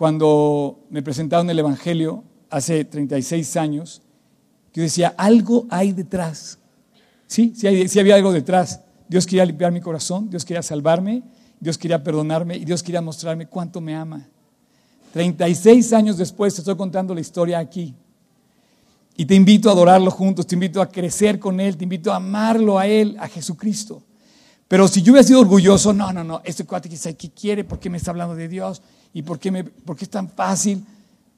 cuando 0.00 0.86
me 0.88 1.02
presentaron 1.02 1.50
el 1.50 1.58
Evangelio 1.58 2.24
hace 2.48 2.86
36 2.86 3.54
años, 3.58 4.00
yo 4.72 4.82
decía, 4.82 5.14
algo 5.18 5.66
hay 5.68 5.92
detrás. 5.92 6.58
Sí, 7.26 7.52
sí, 7.54 7.98
había 8.00 8.14
algo 8.14 8.32
detrás. 8.32 8.80
Dios 9.08 9.26
quería 9.26 9.44
limpiar 9.44 9.72
mi 9.72 9.82
corazón, 9.82 10.30
Dios 10.30 10.46
quería 10.46 10.62
salvarme, 10.62 11.22
Dios 11.60 11.76
quería 11.76 12.02
perdonarme 12.02 12.56
y 12.56 12.64
Dios 12.64 12.82
quería 12.82 13.02
mostrarme 13.02 13.46
cuánto 13.46 13.82
me 13.82 13.94
ama. 13.94 14.26
36 15.12 15.92
años 15.92 16.16
después 16.16 16.54
te 16.54 16.62
estoy 16.62 16.76
contando 16.76 17.14
la 17.14 17.20
historia 17.20 17.58
aquí. 17.58 17.94
Y 19.18 19.26
te 19.26 19.34
invito 19.34 19.68
a 19.68 19.72
adorarlo 19.72 20.10
juntos, 20.10 20.46
te 20.46 20.54
invito 20.54 20.80
a 20.80 20.88
crecer 20.88 21.38
con 21.38 21.60
Él, 21.60 21.76
te 21.76 21.84
invito 21.84 22.10
a 22.10 22.16
amarlo 22.16 22.78
a 22.78 22.86
Él, 22.86 23.18
a 23.20 23.28
Jesucristo. 23.28 24.02
Pero 24.66 24.88
si 24.88 25.02
yo 25.02 25.12
hubiera 25.12 25.28
sido 25.28 25.40
orgulloso, 25.40 25.92
no, 25.92 26.10
no, 26.10 26.24
no, 26.24 26.40
este 26.42 26.64
cuate 26.64 26.88
¿qué 26.88 27.30
quiere? 27.32 27.64
¿Por 27.64 27.78
qué 27.78 27.90
me 27.90 27.98
está 27.98 28.12
hablando 28.12 28.34
de 28.34 28.48
Dios? 28.48 28.80
¿Y 29.12 29.22
por 29.22 29.38
qué, 29.38 29.50
me, 29.50 29.64
es 29.98 30.10
tan 30.10 30.28
fácil? 30.28 30.84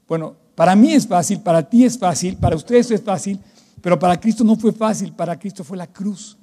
Bueno, 0.07 0.35
para 0.55 0.77
mí 0.77 0.93
es 0.93 1.07
fácil, 1.07 1.41
para 1.41 1.69
ti 1.69 1.85
es 1.85 1.99
fácil, 1.99 2.37
para 2.37 2.57
ustedes 2.57 2.91
es 2.91 3.01
fácil, 3.01 3.39
pero 3.81 3.99
para 3.99 4.21
Cristo 4.21 4.45
no 4.45 4.57
fue 4.57 4.73
fácil, 4.73 5.13
para 5.13 5.39
Cristo 5.39 5.65
fue 5.65 5.77
la 5.77 5.87
cruz 5.87 6.37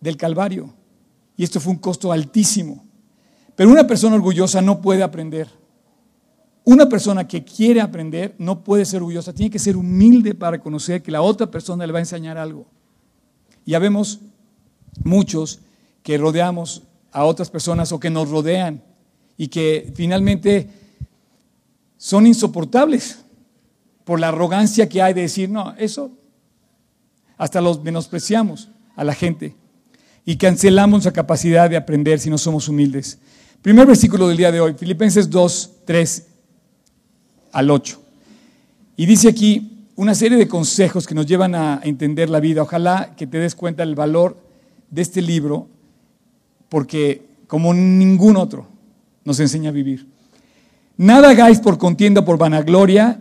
del 0.00 0.16
Calvario. 0.16 0.72
Y 1.36 1.44
esto 1.44 1.60
fue 1.60 1.72
un 1.72 1.78
costo 1.78 2.12
altísimo. 2.12 2.84
Pero 3.56 3.70
una 3.70 3.86
persona 3.86 4.16
orgullosa 4.16 4.60
no 4.60 4.80
puede 4.80 5.02
aprender. 5.02 5.48
Una 6.64 6.88
persona 6.88 7.28
que 7.28 7.44
quiere 7.44 7.80
aprender 7.80 8.34
no 8.38 8.64
puede 8.64 8.86
ser 8.86 8.98
orgullosa, 8.98 9.34
tiene 9.34 9.50
que 9.50 9.58
ser 9.58 9.76
humilde 9.76 10.34
para 10.34 10.52
reconocer 10.52 11.02
que 11.02 11.10
la 11.10 11.20
otra 11.20 11.50
persona 11.50 11.86
le 11.86 11.92
va 11.92 11.98
a 11.98 12.02
enseñar 12.02 12.38
algo. 12.38 12.66
Ya 13.66 13.78
vemos 13.78 14.20
muchos 15.02 15.60
que 16.02 16.16
rodeamos 16.16 16.82
a 17.12 17.24
otras 17.24 17.50
personas 17.50 17.92
o 17.92 18.00
que 18.00 18.10
nos 18.10 18.30
rodean 18.30 18.82
y 19.36 19.48
que 19.48 19.92
finalmente 19.94 20.68
son 21.96 22.26
insoportables 22.26 23.24
por 24.04 24.20
la 24.20 24.28
arrogancia 24.28 24.88
que 24.88 25.02
hay 25.02 25.14
de 25.14 25.22
decir, 25.22 25.48
no, 25.48 25.74
eso, 25.78 26.12
hasta 27.36 27.60
los 27.60 27.82
menospreciamos 27.82 28.68
a 28.96 29.04
la 29.04 29.14
gente 29.14 29.56
y 30.24 30.36
cancelamos 30.36 31.04
la 31.04 31.12
capacidad 31.12 31.68
de 31.68 31.76
aprender 31.76 32.20
si 32.20 32.30
no 32.30 32.38
somos 32.38 32.68
humildes. 32.68 33.18
Primer 33.62 33.86
versículo 33.86 34.28
del 34.28 34.36
día 34.36 34.52
de 34.52 34.60
hoy, 34.60 34.74
Filipenses 34.74 35.30
2, 35.30 35.70
3 35.86 36.26
al 37.52 37.70
8. 37.70 38.00
Y 38.96 39.06
dice 39.06 39.28
aquí 39.28 39.88
una 39.96 40.14
serie 40.14 40.36
de 40.36 40.48
consejos 40.48 41.06
que 41.06 41.14
nos 41.14 41.26
llevan 41.26 41.54
a 41.54 41.80
entender 41.82 42.28
la 42.28 42.40
vida. 42.40 42.62
Ojalá 42.62 43.14
que 43.16 43.26
te 43.26 43.38
des 43.38 43.54
cuenta 43.54 43.84
del 43.84 43.94
valor 43.94 44.36
de 44.90 45.02
este 45.02 45.22
libro, 45.22 45.68
porque 46.68 47.26
como 47.46 47.72
ningún 47.72 48.36
otro 48.36 48.73
nos 49.24 49.40
enseña 49.40 49.70
a 49.70 49.72
vivir. 49.72 50.06
Nada 50.96 51.30
hagáis 51.30 51.58
por 51.58 51.78
contienda 51.78 52.24
por 52.24 52.38
vanagloria, 52.38 53.20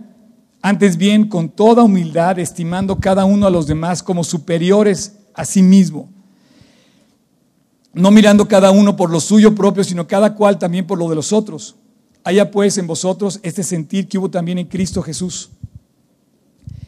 antes 0.62 0.96
bien 0.98 1.28
con 1.28 1.50
toda 1.50 1.84
humildad, 1.84 2.40
estimando 2.40 3.00
cada 3.00 3.26
uno 3.26 3.48
a 3.48 3.50
los 3.50 3.68
demás 3.68 4.04
como 4.04 4.24
superiores 4.24 5.18
a 5.34 5.44
sí 5.46 5.62
mismo, 5.62 6.10
no 7.94 8.12
mirando 8.12 8.48
cada 8.48 8.72
uno 8.72 8.96
por 8.96 9.10
lo 9.10 9.20
suyo 9.20 9.54
propio, 9.56 9.84
sino 9.84 10.08
cada 10.08 10.36
cual 10.36 10.58
también 10.58 10.88
por 10.88 10.98
lo 10.98 11.10
de 11.10 11.16
los 11.16 11.34
otros. 11.34 11.76
Haya 12.24 12.50
pues 12.50 12.78
en 12.78 12.88
vosotros 12.88 13.40
este 13.44 13.64
sentir 13.64 14.08
que 14.08 14.18
hubo 14.18 14.30
también 14.30 14.58
en 14.58 14.68
Cristo 14.68 15.02
Jesús, 15.02 15.50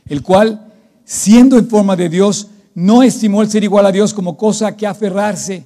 el 0.08 0.22
cual, 0.22 0.74
siendo 1.04 1.58
en 1.58 1.68
forma 1.68 1.96
de 1.96 2.10
Dios, 2.10 2.48
no 2.74 3.04
estimó 3.04 3.42
el 3.42 3.50
ser 3.50 3.64
igual 3.64 3.86
a 3.86 3.92
Dios 3.92 4.14
como 4.14 4.38
cosa 4.38 4.76
que 4.76 4.88
aferrarse. 4.88 5.66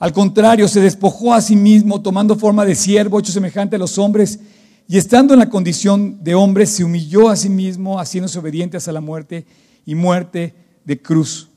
Al 0.00 0.12
contrario, 0.12 0.66
se 0.66 0.80
despojó 0.80 1.34
a 1.34 1.40
sí 1.40 1.54
mismo, 1.54 2.00
tomando 2.02 2.34
forma 2.34 2.64
de 2.64 2.74
siervo, 2.74 3.20
hecho 3.20 3.30
semejante 3.30 3.76
a 3.76 3.78
los 3.78 3.98
hombres, 3.98 4.40
y 4.88 4.96
estando 4.96 5.34
en 5.34 5.40
la 5.40 5.50
condición 5.50 6.24
de 6.24 6.34
hombre, 6.34 6.66
se 6.66 6.82
humilló 6.82 7.28
a 7.28 7.36
sí 7.36 7.48
mismo, 7.48 8.00
haciéndose 8.00 8.38
obediente 8.38 8.76
hasta 8.76 8.90
la 8.90 9.00
muerte 9.00 9.46
y 9.86 9.94
muerte 9.94 10.54
de 10.84 11.00
cruz. 11.00 11.50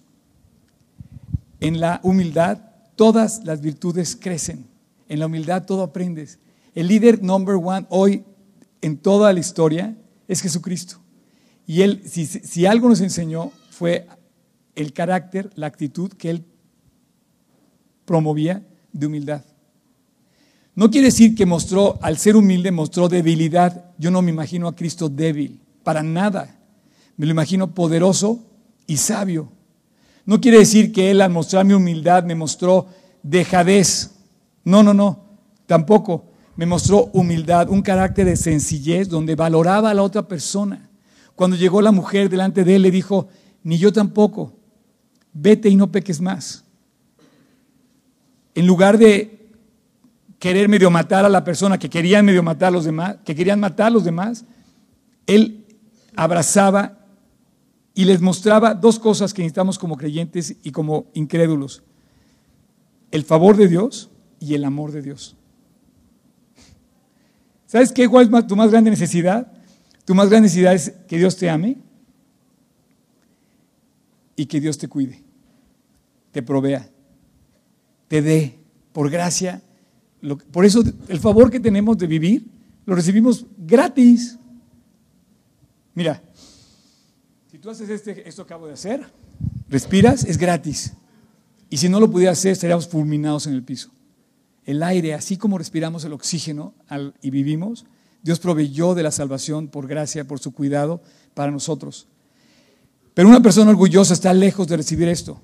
En 1.59 1.79
la 1.79 1.99
humildad 2.03 2.59
todas 2.95 3.43
las 3.45 3.61
virtudes 3.61 4.15
crecen. 4.15 4.67
En 5.07 5.19
la 5.19 5.25
humildad 5.25 5.65
todo 5.65 5.81
aprendes. 5.81 6.37
El 6.75 6.89
líder 6.89 7.23
number 7.23 7.55
one 7.55 7.85
hoy 7.89 8.23
en 8.81 8.97
toda 8.97 9.31
la 9.31 9.39
historia 9.39 9.95
es 10.27 10.41
Jesucristo. 10.41 10.97
Y 11.65 11.81
él, 11.81 12.03
si, 12.05 12.65
algo 12.65 12.89
nos 12.89 12.99
enseñó, 12.99 13.51
fue 13.69 14.07
el 14.75 14.91
carácter, 14.91 15.49
la 15.55 15.67
actitud 15.67 16.11
que 16.11 16.29
él 16.29 16.45
promovía 18.05 18.65
de 18.91 19.07
humildad. 19.07 19.43
No 20.75 20.89
quiere 20.89 21.07
decir 21.07 21.35
que 21.35 21.45
mostró, 21.45 21.99
al 22.01 22.17
ser 22.17 22.35
humilde, 22.35 22.71
mostró 22.71 23.07
debilidad. 23.07 23.91
Yo 23.97 24.09
no 24.09 24.21
me 24.21 24.31
imagino 24.31 24.67
a 24.67 24.75
Cristo 24.75 25.07
débil, 25.07 25.59
para 25.83 26.01
nada. 26.01 26.59
Me 27.15 27.25
lo 27.25 27.31
imagino 27.31 27.73
poderoso 27.73 28.39
y 28.87 28.97
sabio. 28.97 29.51
No 30.25 30.41
quiere 30.41 30.59
decir 30.59 30.91
que 30.91 31.11
Él 31.11 31.21
al 31.21 31.31
mostrar 31.31 31.65
mi 31.65 31.73
humildad 31.73 32.23
me 32.23 32.33
mostró 32.33 32.87
dejadez. 33.21 34.15
No, 34.63 34.81
no, 34.81 34.93
no, 34.93 35.19
tampoco 35.67 36.25
me 36.55 36.65
mostró 36.65 37.09
humildad, 37.13 37.69
un 37.69 37.81
carácter 37.81 38.25
de 38.25 38.35
sencillez 38.35 39.09
donde 39.09 39.35
valoraba 39.35 39.89
a 39.89 39.93
la 39.93 40.03
otra 40.03 40.27
persona. 40.27 40.89
Cuando 41.35 41.57
llegó 41.57 41.81
la 41.81 41.91
mujer 41.91 42.29
delante 42.29 42.63
de 42.63 42.75
él, 42.75 42.83
le 42.83 42.91
dijo, 42.91 43.27
ni 43.63 43.77
yo 43.77 43.91
tampoco, 43.91 44.53
vete 45.33 45.69
y 45.69 45.75
no 45.75 45.91
peques 45.91 46.21
más. 46.21 46.62
En 48.55 48.67
lugar 48.67 48.97
de 48.97 49.49
querer 50.39 50.67
medio 50.67 50.91
matar 50.91 51.25
a 51.25 51.29
la 51.29 51.43
persona 51.43 51.79
que 51.79 51.89
querían 51.89 52.25
medio 52.25 52.43
matar 52.43 52.67
a 52.67 52.71
los 52.71 52.85
demás, 52.85 53.17
que 53.23 53.35
querían 53.35 53.59
matar 53.59 53.87
a 53.87 53.91
los 53.91 54.03
demás, 54.03 54.45
él 55.25 55.65
abrazaba 56.15 56.99
y 57.93 58.05
les 58.05 58.21
mostraba 58.21 58.73
dos 58.73 58.99
cosas 58.99 59.33
que 59.33 59.41
necesitamos 59.41 59.79
como 59.79 59.97
creyentes 59.97 60.57
y 60.63 60.71
como 60.71 61.05
incrédulos. 61.13 61.83
El 63.11 63.23
favor 63.23 63.55
de 63.55 63.67
Dios 63.67 64.09
y 64.39 64.55
el 64.55 64.65
amor 64.65 64.91
de 64.91 65.01
Dios. 65.01 65.37
¿Sabes 67.65 67.91
qué? 67.91 68.07
¿Cuál 68.07 68.29
es 68.33 68.47
tu 68.47 68.55
más 68.55 68.69
grande 68.69 68.89
necesidad? 68.89 69.51
Tu 70.05 70.13
más 70.13 70.29
grande 70.29 70.47
necesidad 70.47 70.73
es 70.73 70.91
que 71.07 71.17
Dios 71.17 71.37
te 71.37 71.49
ame 71.49 71.77
y 74.35 74.45
que 74.45 74.59
Dios 74.59 74.77
te 74.77 74.87
cuide, 74.87 75.23
te 76.31 76.43
provea, 76.43 76.89
te 78.13 78.21
dé 78.21 78.59
por 78.91 79.09
gracia. 79.09 79.63
por 80.51 80.65
eso 80.65 80.83
el 81.07 81.19
favor 81.19 81.49
que 81.49 81.59
tenemos 81.59 81.97
de 81.97 82.05
vivir 82.05 82.45
lo 82.85 82.93
recibimos 82.93 83.47
gratis. 83.57 84.37
Mira, 85.95 86.21
si 87.49 87.57
tú 87.57 87.71
haces 87.71 87.89
este, 87.89 88.29
esto 88.29 88.43
acabo 88.43 88.67
de 88.67 88.73
hacer, 88.73 89.03
respiras, 89.67 90.25
es 90.25 90.37
gratis. 90.37 90.93
Y 91.71 91.77
si 91.77 91.89
no 91.89 91.99
lo 91.99 92.11
pudieras 92.11 92.37
hacer, 92.37 92.51
estaríamos 92.51 92.87
fulminados 92.87 93.47
en 93.47 93.55
el 93.55 93.63
piso 93.63 93.89
el 94.65 94.83
aire, 94.83 95.15
así 95.15 95.37
como 95.37 95.57
respiramos 95.57 96.05
el 96.05 96.13
oxígeno 96.13 96.75
y 97.19 97.31
vivimos, 97.31 97.85
Dios 98.21 98.39
proveyó 98.39 98.93
de 98.93 99.01
la 99.01 99.09
salvación 99.09 99.69
por 99.69 99.87
gracia, 99.87 100.27
por 100.27 100.39
su 100.39 100.53
cuidado 100.53 101.01
para 101.33 101.51
nosotros. 101.51 102.05
Pero 103.15 103.27
una 103.27 103.41
persona 103.41 103.71
orgullosa 103.71 104.13
está 104.13 104.35
lejos 104.35 104.67
de 104.67 104.77
recibir 104.77 105.07
esto. 105.07 105.41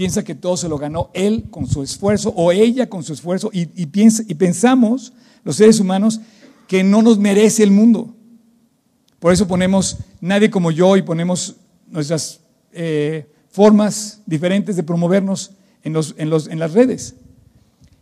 Piensa 0.00 0.24
que 0.24 0.34
todo 0.34 0.56
se 0.56 0.66
lo 0.66 0.78
ganó 0.78 1.10
él 1.12 1.48
con 1.50 1.66
su 1.66 1.82
esfuerzo 1.82 2.32
o 2.34 2.52
ella 2.52 2.88
con 2.88 3.02
su 3.04 3.12
esfuerzo 3.12 3.50
y, 3.52 3.66
piensa, 3.84 4.22
y 4.26 4.32
pensamos, 4.32 5.12
los 5.44 5.56
seres 5.56 5.78
humanos, 5.78 6.22
que 6.66 6.82
no 6.82 7.02
nos 7.02 7.18
merece 7.18 7.62
el 7.62 7.70
mundo. 7.70 8.14
Por 9.18 9.30
eso 9.30 9.46
ponemos 9.46 9.98
nadie 10.22 10.48
como 10.48 10.70
yo 10.70 10.96
y 10.96 11.02
ponemos 11.02 11.56
nuestras 11.86 12.40
eh, 12.72 13.30
formas 13.50 14.22
diferentes 14.24 14.74
de 14.74 14.84
promovernos 14.84 15.50
en, 15.82 15.92
los, 15.92 16.14
en, 16.16 16.30
los, 16.30 16.48
en 16.48 16.58
las 16.58 16.72
redes. 16.72 17.16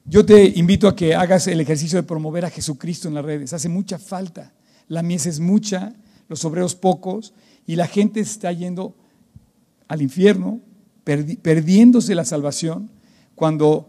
Yo 0.05 0.25
te 0.25 0.53
invito 0.55 0.87
a 0.87 0.95
que 0.95 1.17
hagas 1.17 1.49
el 1.49 1.61
ejercicio 1.61 2.01
de 2.01 2.07
promover 2.07 2.45
a 2.45 2.51
Jesucristo 2.51 3.09
en 3.09 3.15
las 3.15 3.25
redes. 3.25 3.53
Hace 3.55 3.69
mucha 3.69 3.99
falta. 3.99 4.53
La 4.87 5.03
mies 5.03 5.27
es 5.27 5.41
mucha, 5.41 5.97
los 6.29 6.45
obreros 6.45 6.77
pocos, 6.77 7.35
y 7.67 7.75
la 7.75 7.89
gente 7.89 8.21
está 8.21 8.53
yendo 8.53 8.95
al 9.89 10.01
infierno, 10.01 10.61
perdiéndose 11.43 12.15
la 12.15 12.25
salvación, 12.25 12.91
cuando 13.35 13.89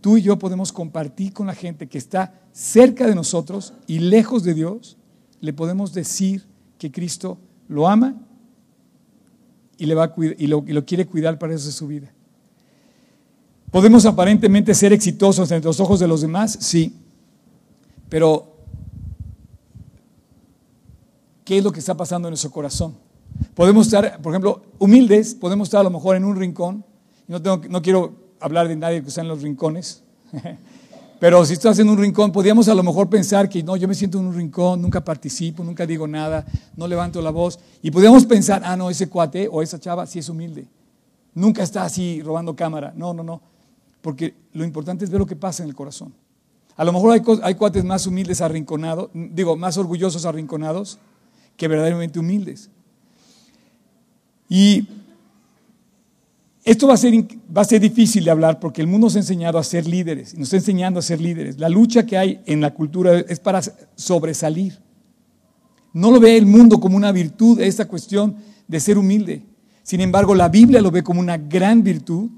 tú 0.00 0.16
y 0.16 0.22
yo 0.22 0.38
podemos 0.38 0.72
compartir 0.72 1.32
con 1.32 1.46
la 1.46 1.54
gente 1.54 1.88
que 1.88 1.98
está 1.98 2.34
cerca 2.52 3.06
de 3.06 3.14
nosotros 3.14 3.74
y 3.86 3.98
lejos 3.98 4.44
de 4.44 4.54
Dios 4.54 4.96
le 5.40 5.52
podemos 5.52 5.92
decir 5.92 6.46
que 6.78 6.92
Cristo 6.92 7.38
lo 7.68 7.88
ama 7.88 8.14
y, 9.76 9.86
le 9.86 9.94
va 9.94 10.14
y, 10.16 10.46
lo, 10.46 10.64
y 10.66 10.72
lo 10.72 10.84
quiere 10.84 11.06
cuidar 11.06 11.38
para 11.38 11.54
eso 11.54 11.66
de 11.66 11.72
su 11.72 11.88
vida. 11.88 12.12
¿Podemos 13.72 14.04
aparentemente 14.06 14.74
ser 14.74 14.92
exitosos 14.92 15.50
entre 15.50 15.66
los 15.66 15.80
ojos 15.80 15.98
de 15.98 16.06
los 16.06 16.20
demás? 16.20 16.58
Sí. 16.60 16.94
Pero, 18.08 18.54
¿qué 21.44 21.58
es 21.58 21.64
lo 21.64 21.72
que 21.72 21.80
está 21.80 21.96
pasando 21.96 22.28
en 22.28 22.32
nuestro 22.32 22.50
corazón? 22.50 22.94
Podemos 23.54 23.86
estar, 23.86 24.20
por 24.20 24.32
ejemplo, 24.32 24.62
humildes, 24.78 25.34
podemos 25.34 25.68
estar 25.68 25.80
a 25.80 25.84
lo 25.84 25.90
mejor 25.90 26.16
en 26.16 26.24
un 26.24 26.36
rincón. 26.36 26.84
No, 27.28 27.40
tengo, 27.40 27.60
no 27.68 27.82
quiero 27.82 28.14
hablar 28.40 28.68
de 28.68 28.76
nadie 28.76 29.02
que 29.02 29.08
está 29.08 29.20
en 29.20 29.28
los 29.28 29.42
rincones. 29.42 30.02
Pero 31.22 31.46
si 31.46 31.52
estás 31.52 31.78
en 31.78 31.88
un 31.88 31.98
rincón, 31.98 32.32
podríamos 32.32 32.68
a 32.68 32.74
lo 32.74 32.82
mejor 32.82 33.08
pensar 33.08 33.48
que 33.48 33.62
no, 33.62 33.76
yo 33.76 33.86
me 33.86 33.94
siento 33.94 34.18
en 34.18 34.26
un 34.26 34.34
rincón, 34.34 34.82
nunca 34.82 35.04
participo, 35.04 35.62
nunca 35.62 35.86
digo 35.86 36.08
nada, 36.08 36.44
no 36.74 36.88
levanto 36.88 37.22
la 37.22 37.30
voz. 37.30 37.60
Y 37.80 37.92
podríamos 37.92 38.26
pensar, 38.26 38.62
ah, 38.64 38.76
no, 38.76 38.90
ese 38.90 39.08
cuate 39.08 39.48
o 39.48 39.62
esa 39.62 39.78
chava 39.78 40.04
sí 40.04 40.18
es 40.18 40.28
humilde. 40.28 40.66
Nunca 41.34 41.62
está 41.62 41.84
así 41.84 42.20
robando 42.22 42.56
cámara. 42.56 42.92
No, 42.96 43.14
no, 43.14 43.22
no. 43.22 43.40
Porque 44.00 44.34
lo 44.52 44.64
importante 44.64 45.04
es 45.04 45.12
ver 45.12 45.20
lo 45.20 45.26
que 45.26 45.36
pasa 45.36 45.62
en 45.62 45.68
el 45.68 45.76
corazón. 45.76 46.12
A 46.76 46.84
lo 46.84 46.92
mejor 46.92 47.12
hay, 47.12 47.22
hay 47.44 47.54
cuates 47.54 47.84
más 47.84 48.04
humildes 48.06 48.40
arrinconados, 48.40 49.10
digo, 49.14 49.56
más 49.56 49.78
orgullosos 49.78 50.26
arrinconados 50.26 50.98
que 51.56 51.68
verdaderamente 51.68 52.18
humildes. 52.18 52.68
Y 54.54 54.86
esto 56.62 56.86
va 56.86 56.92
a, 56.92 56.98
ser, 56.98 57.14
va 57.56 57.62
a 57.62 57.64
ser 57.64 57.80
difícil 57.80 58.22
de 58.22 58.30
hablar 58.30 58.60
porque 58.60 58.82
el 58.82 58.86
mundo 58.86 59.06
nos 59.06 59.16
ha 59.16 59.20
enseñado 59.20 59.56
a 59.56 59.64
ser 59.64 59.86
líderes, 59.86 60.34
nos 60.34 60.48
está 60.48 60.58
enseñando 60.58 61.00
a 61.00 61.02
ser 61.02 61.22
líderes. 61.22 61.58
La 61.58 61.70
lucha 61.70 62.04
que 62.04 62.18
hay 62.18 62.42
en 62.44 62.60
la 62.60 62.74
cultura 62.74 63.18
es 63.20 63.40
para 63.40 63.62
sobresalir. 63.94 64.78
No 65.94 66.10
lo 66.10 66.20
ve 66.20 66.36
el 66.36 66.44
mundo 66.44 66.80
como 66.80 66.98
una 66.98 67.12
virtud, 67.12 67.62
esta 67.62 67.88
cuestión 67.88 68.36
de 68.68 68.78
ser 68.78 68.98
humilde. 68.98 69.42
Sin 69.84 70.02
embargo, 70.02 70.34
la 70.34 70.50
Biblia 70.50 70.82
lo 70.82 70.90
ve 70.90 71.02
como 71.02 71.20
una 71.20 71.38
gran 71.38 71.82
virtud 71.82 72.28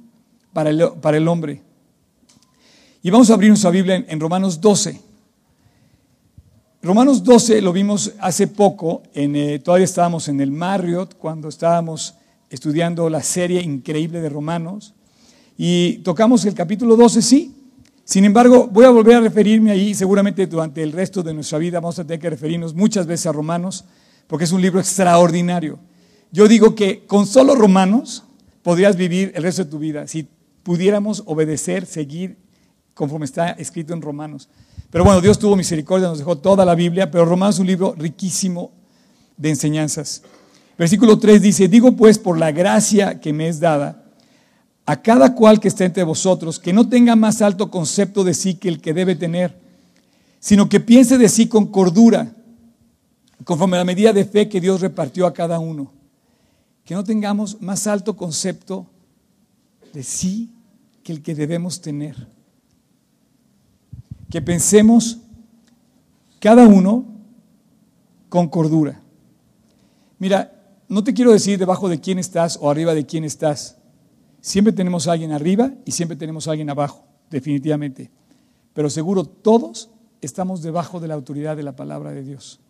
para 0.53 0.71
el, 0.71 0.85
para 1.03 1.17
el 1.17 1.27
hombre. 1.27 1.63
Y 3.03 3.11
vamos 3.11 3.29
a 3.29 3.35
abrir 3.35 3.49
nuestra 3.49 3.71
Biblia 3.71 4.05
en, 4.07 4.21
Romanos 4.21 4.61
12. 4.61 5.01
Romanos 6.85 7.25
12 7.25 7.63
lo 7.63 7.73
vimos 7.73 8.13
hace 8.21 8.47
poco, 8.47 9.05
en, 9.15 9.37
eh, 9.37 9.59
todavía 9.59 9.87
estábamos 9.87 10.29
en 10.29 10.39
el 10.43 10.51
Marriott, 10.51 11.15
cuando 11.17 11.49
estábamos 11.49 12.17
estudiando 12.51 13.09
la 13.09 13.23
serie 13.23 13.63
increíble 13.63 14.21
de 14.21 14.29
Romanos. 14.29 14.93
Y 15.57 15.95
tocamos 16.03 16.45
el 16.45 16.53
capítulo 16.53 16.95
12, 16.95 17.23
sí. 17.23 17.55
Sin 18.05 18.27
embargo, 18.27 18.69
voy 18.71 18.85
a 18.85 18.91
volver 18.91 19.17
a 19.17 19.21
referirme 19.23 19.71
ahí, 19.71 19.95
seguramente 19.95 20.47
durante 20.47 20.83
el 20.83 20.93
resto 20.93 21.23
de 21.23 21.33
nuestra 21.33 21.57
vida 21.57 21.81
vamos 21.81 21.99
a 21.99 22.05
tener 22.05 22.21
que 22.21 22.29
referirnos 22.29 22.75
muchas 22.75 23.07
veces 23.07 23.29
a 23.29 23.33
Romanos, 23.33 23.87
porque 24.27 24.45
es 24.45 24.53
un 24.53 24.61
libro 24.61 24.79
extraordinario. 24.79 25.79
Yo 26.33 26.49
digo 26.49 26.75
que 26.75 27.07
con 27.07 27.27
solo 27.27 27.55
Romanos 27.55 28.25
podrías 28.63 28.95
vivir 28.95 29.33
el 29.35 29.43
resto 29.43 29.65
de 29.65 29.71
tu 29.71 29.79
vida, 29.79 30.07
si 30.07 30.29
pudiéramos 30.63 31.23
obedecer, 31.25 31.87
seguir 31.87 32.37
conforme 32.95 33.27
está 33.27 33.51
escrito 33.51 33.93
en 33.93 34.01
Romanos. 34.01 34.49
Pero 34.91 35.05
bueno, 35.05 35.21
Dios 35.21 35.39
tuvo 35.39 35.57
misericordia, 35.57 36.09
nos 36.09 36.19
dejó 36.19 36.39
toda 36.39 36.65
la 36.65 36.75
Biblia, 36.75 37.11
pero 37.11 37.25
Romanos 37.25 37.57
es 37.57 37.61
un 37.61 37.67
libro 37.67 37.95
riquísimo 37.99 38.71
de 39.37 39.51
enseñanzas. 39.51 40.23
Versículo 40.79 41.19
3 41.19 41.43
dice, 41.43 41.69
digo 41.69 41.97
pues 41.97 42.19
por 42.19 42.39
la 42.39 42.53
gracia 42.53 43.21
que 43.21 43.33
me 43.33 43.49
es 43.49 43.61
dada, 43.61 44.05
a 44.87 45.01
cada 45.01 45.35
cual 45.35 45.61
que 45.61 45.69
esté 45.69 45.85
entre 45.85 46.03
vosotros, 46.03 46.59
que 46.59 46.73
no 46.73 46.89
tenga 46.89 47.17
más 47.17 47.43
alto 47.43 47.71
concepto 47.71 48.23
de 48.23 48.35
sí 48.35 48.55
que 48.55 48.69
el 48.69 48.81
que 48.81 48.93
debe 48.93 49.15
tener, 49.17 49.59
sino 50.41 50.69
que 50.69 50.81
piense 50.81 51.17
de 51.17 51.29
sí 51.29 51.49
con 51.49 51.67
cordura, 51.67 52.35
conforme 53.45 53.77
a 53.77 53.81
la 53.81 53.85
medida 53.85 54.13
de 54.13 54.25
fe 54.25 54.49
que 54.49 54.61
Dios 54.61 54.81
repartió 54.81 55.27
a 55.27 55.33
cada 55.33 55.59
uno. 55.59 55.93
Que 56.85 56.95
no 56.95 57.03
tengamos 57.03 57.61
más 57.63 57.87
alto 57.87 58.17
concepto 58.17 58.87
de 59.93 60.03
sí 60.03 60.51
que 61.03 61.13
el 61.13 61.23
que 61.23 61.35
debemos 61.35 61.81
tener. 61.81 62.34
Que 64.31 64.43
pensemos 64.43 65.19
cada 66.41 66.67
uno 66.67 67.05
con 68.29 68.49
cordura. 68.49 69.01
Mira, 70.19 70.55
no 70.89 71.03
te 71.05 71.15
quiero 71.15 71.33
decir 71.33 71.59
debajo 71.59 71.89
de 71.89 72.01
quién 72.01 72.19
estás 72.19 72.59
o 72.61 72.71
arriba 72.71 72.95
de 72.95 73.07
quién 73.07 73.25
estás. 73.25 73.79
Siempre 74.41 74.73
tenemos 74.73 75.09
a 75.09 75.13
alguien 75.13 75.33
arriba 75.33 75.73
y 75.85 75.93
siempre 75.93 76.17
tenemos 76.17 76.47
a 76.47 76.51
alguien 76.51 76.69
abajo, 76.69 77.05
definitivamente. 77.31 78.11
Pero 78.75 78.91
seguro 78.91 79.25
todos 79.25 79.91
estamos 80.21 80.63
debajo 80.63 81.01
de 81.01 81.09
la 81.09 81.15
autoridad 81.15 81.57
de 81.57 81.63
la 81.63 81.77
palabra 81.77 82.11
de 82.13 82.23
Dios. 82.23 82.61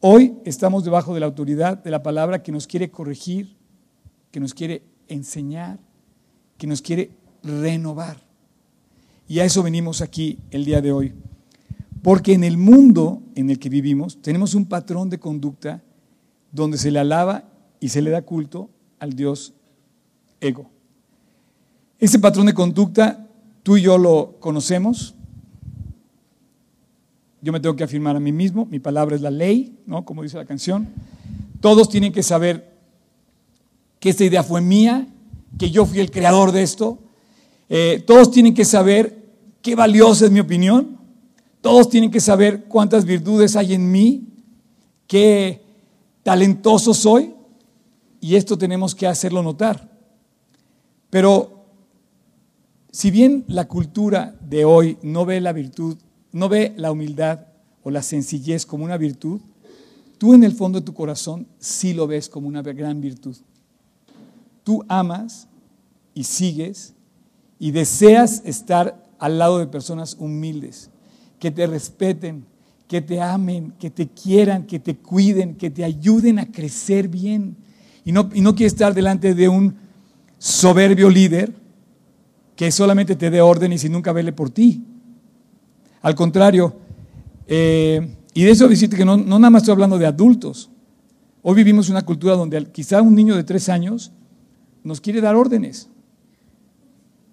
Hoy 0.00 0.38
estamos 0.44 0.84
debajo 0.84 1.14
de 1.14 1.20
la 1.20 1.26
autoridad 1.26 1.82
de 1.82 1.90
la 1.90 2.02
palabra 2.02 2.42
que 2.42 2.52
nos 2.52 2.68
quiere 2.68 2.90
corregir, 2.90 3.56
que 4.30 4.38
nos 4.38 4.54
quiere 4.54 4.82
enseñar, 5.08 5.80
que 6.56 6.68
nos 6.68 6.82
quiere 6.82 7.10
renovar. 7.42 8.27
Y 9.28 9.40
a 9.40 9.44
eso 9.44 9.62
venimos 9.62 10.00
aquí 10.00 10.38
el 10.50 10.64
día 10.64 10.80
de 10.80 10.90
hoy. 10.90 11.12
Porque 12.02 12.32
en 12.32 12.44
el 12.44 12.56
mundo 12.56 13.22
en 13.34 13.50
el 13.50 13.58
que 13.58 13.68
vivimos 13.68 14.20
tenemos 14.22 14.54
un 14.54 14.64
patrón 14.64 15.10
de 15.10 15.18
conducta 15.18 15.82
donde 16.50 16.78
se 16.78 16.90
le 16.90 16.98
alaba 16.98 17.44
y 17.78 17.90
se 17.90 18.00
le 18.00 18.10
da 18.10 18.22
culto 18.22 18.70
al 18.98 19.12
Dios 19.12 19.52
ego. 20.40 20.70
Ese 21.98 22.18
patrón 22.18 22.46
de 22.46 22.54
conducta, 22.54 23.28
tú 23.62 23.76
y 23.76 23.82
yo 23.82 23.98
lo 23.98 24.36
conocemos. 24.40 25.14
Yo 27.42 27.52
me 27.52 27.60
tengo 27.60 27.76
que 27.76 27.84
afirmar 27.84 28.16
a 28.16 28.20
mí 28.20 28.32
mismo, 28.32 28.66
mi 28.66 28.78
palabra 28.78 29.14
es 29.14 29.22
la 29.22 29.30
ley, 29.30 29.76
¿no? 29.86 30.04
Como 30.04 30.22
dice 30.22 30.36
la 30.36 30.44
canción. 30.44 30.88
Todos 31.60 31.88
tienen 31.88 32.12
que 32.12 32.22
saber 32.22 32.72
que 34.00 34.10
esta 34.10 34.24
idea 34.24 34.42
fue 34.42 34.60
mía, 34.60 35.06
que 35.58 35.70
yo 35.70 35.84
fui 35.84 35.98
el 35.98 36.10
creador 36.10 36.52
de 36.52 36.62
esto. 36.62 36.98
Eh, 37.68 38.02
todos 38.06 38.30
tienen 38.30 38.54
que 38.54 38.64
saber 38.64 39.17
qué 39.68 39.74
valiosa 39.74 40.24
es 40.24 40.30
mi 40.30 40.40
opinión. 40.40 40.96
Todos 41.60 41.90
tienen 41.90 42.10
que 42.10 42.20
saber 42.20 42.64
cuántas 42.64 43.04
virtudes 43.04 43.54
hay 43.54 43.74
en 43.74 43.92
mí, 43.92 44.26
qué 45.06 45.62
talentoso 46.22 46.94
soy 46.94 47.34
y 48.18 48.36
esto 48.36 48.56
tenemos 48.56 48.94
que 48.94 49.06
hacerlo 49.06 49.42
notar. 49.42 49.90
Pero 51.10 51.66
si 52.90 53.10
bien 53.10 53.44
la 53.46 53.68
cultura 53.68 54.38
de 54.40 54.64
hoy 54.64 54.96
no 55.02 55.26
ve 55.26 55.38
la 55.38 55.52
virtud, 55.52 55.98
no 56.32 56.48
ve 56.48 56.72
la 56.78 56.90
humildad 56.90 57.40
o 57.82 57.90
la 57.90 58.00
sencillez 58.00 58.64
como 58.64 58.84
una 58.84 58.96
virtud, 58.96 59.42
tú 60.16 60.32
en 60.32 60.44
el 60.44 60.52
fondo 60.54 60.80
de 60.80 60.86
tu 60.86 60.94
corazón 60.94 61.46
sí 61.58 61.92
lo 61.92 62.06
ves 62.06 62.30
como 62.30 62.48
una 62.48 62.62
gran 62.62 63.02
virtud. 63.02 63.36
Tú 64.64 64.82
amas 64.88 65.46
y 66.14 66.24
sigues 66.24 66.94
y 67.58 67.72
deseas 67.72 68.40
estar 68.46 69.07
al 69.18 69.38
lado 69.38 69.58
de 69.58 69.66
personas 69.66 70.16
humildes, 70.18 70.90
que 71.38 71.50
te 71.50 71.66
respeten, 71.66 72.44
que 72.86 73.02
te 73.02 73.20
amen, 73.20 73.74
que 73.78 73.90
te 73.90 74.08
quieran, 74.08 74.66
que 74.66 74.78
te 74.78 74.96
cuiden, 74.96 75.54
que 75.56 75.70
te 75.70 75.84
ayuden 75.84 76.38
a 76.38 76.50
crecer 76.50 77.08
bien. 77.08 77.56
Y 78.04 78.12
no, 78.12 78.30
y 78.32 78.40
no 78.40 78.54
quieres 78.54 78.72
estar 78.72 78.94
delante 78.94 79.34
de 79.34 79.48
un 79.48 79.76
soberbio 80.38 81.10
líder 81.10 81.52
que 82.56 82.72
solamente 82.72 83.14
te 83.14 83.30
dé 83.30 83.40
órdenes 83.40 83.84
y 83.84 83.88
nunca 83.88 84.12
vele 84.12 84.32
por 84.32 84.50
ti. 84.50 84.84
Al 86.00 86.14
contrario, 86.14 86.76
eh, 87.46 88.16
y 88.34 88.44
de 88.44 88.50
eso 88.50 88.68
decirte 88.68 88.96
que 88.96 89.04
no, 89.04 89.16
no 89.16 89.38
nada 89.38 89.50
más 89.50 89.62
estoy 89.62 89.72
hablando 89.72 89.98
de 89.98 90.06
adultos. 90.06 90.70
Hoy 91.42 91.54
vivimos 91.54 91.88
una 91.88 92.04
cultura 92.04 92.34
donde 92.34 92.70
quizá 92.70 93.02
un 93.02 93.14
niño 93.14 93.36
de 93.36 93.44
tres 93.44 93.68
años 93.68 94.12
nos 94.82 95.00
quiere 95.00 95.20
dar 95.20 95.36
órdenes 95.36 95.88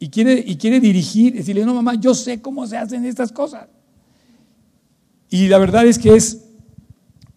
y 0.06 0.10
quiere, 0.10 0.44
y 0.46 0.56
quiere 0.58 0.80
dirigir, 0.80 1.34
decirle, 1.34 1.66
no 1.66 1.74
mamá, 1.74 1.96
yo 1.96 2.14
sé 2.14 2.40
cómo 2.40 2.68
se 2.68 2.78
hacen 2.78 3.04
estas 3.06 3.32
cosas. 3.32 3.68
Y 5.32 5.48
la 5.48 5.58
verdad 5.58 5.88
es 5.88 5.98
que 5.98 6.14
es, 6.14 6.44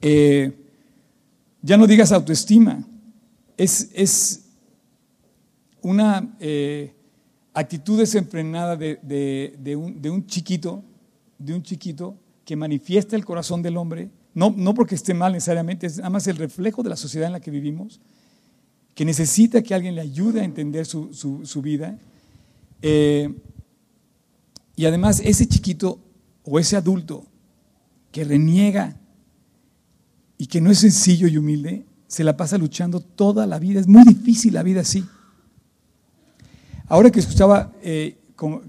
eh, 0.03 0.53
ya 1.63 1.79
no 1.79 1.87
digas 1.87 2.13
autoestima, 2.13 2.87
es, 3.57 4.45
una 5.81 6.37
eh, 6.41 6.93
actitud 7.55 7.99
desenfrenada 7.99 8.77
de, 8.77 9.75
un, 9.75 10.27
chiquito, 10.27 10.85
de 11.39 11.55
un 11.55 11.63
chiquito 11.63 12.17
que 12.45 12.55
manifiesta 12.55 13.17
el 13.17 13.25
corazón 13.25 13.63
del 13.63 13.79
hombre, 13.79 14.11
no, 14.35 14.53
no 14.55 14.75
porque 14.75 14.95
esté 14.95 15.15
mal 15.15 15.33
necesariamente, 15.33 15.87
es 15.87 15.97
nada 15.97 16.11
más 16.11 16.27
el 16.27 16.37
reflejo 16.37 16.83
de 16.83 16.91
la 16.91 16.97
sociedad 16.97 17.29
en 17.29 17.33
la 17.33 17.41
que 17.41 17.51
vivimos, 17.51 17.99
que 18.95 19.07
necesita 19.07 19.63
que 19.63 19.75
alguien 19.75 19.95
le 19.95 20.03
ayude 20.03 20.43
a 20.43 20.45
entender 20.45 20.85
su, 20.85 21.63
vida. 21.63 21.97
Eh, 22.83 23.35
y 24.77 24.87
además 24.87 25.21
ese 25.25 25.47
chiquito 25.47 26.01
o 26.45 26.59
ese 26.59 26.77
adulto 26.77 27.27
que 28.13 28.25
reniega 28.25 28.97
y 30.39 30.47
que 30.47 30.61
no 30.61 30.71
es 30.71 30.79
sencillo 30.79 31.27
y 31.27 31.37
humilde, 31.37 31.85
se 32.07 32.25
la 32.25 32.37
pasa 32.37 32.57
luchando 32.59 33.01
toda 33.01 33.47
la 33.47 33.59
vida. 33.59 33.81
Es 33.81 33.89
muy 33.89 34.05
difícil 34.05 34.55
la 34.55 34.63
vida 34.63 34.81
así. 34.81 35.05
Ahora 36.87 37.11
que 37.11 37.21
escuchaba 37.21 37.73
eh, 37.83 38.19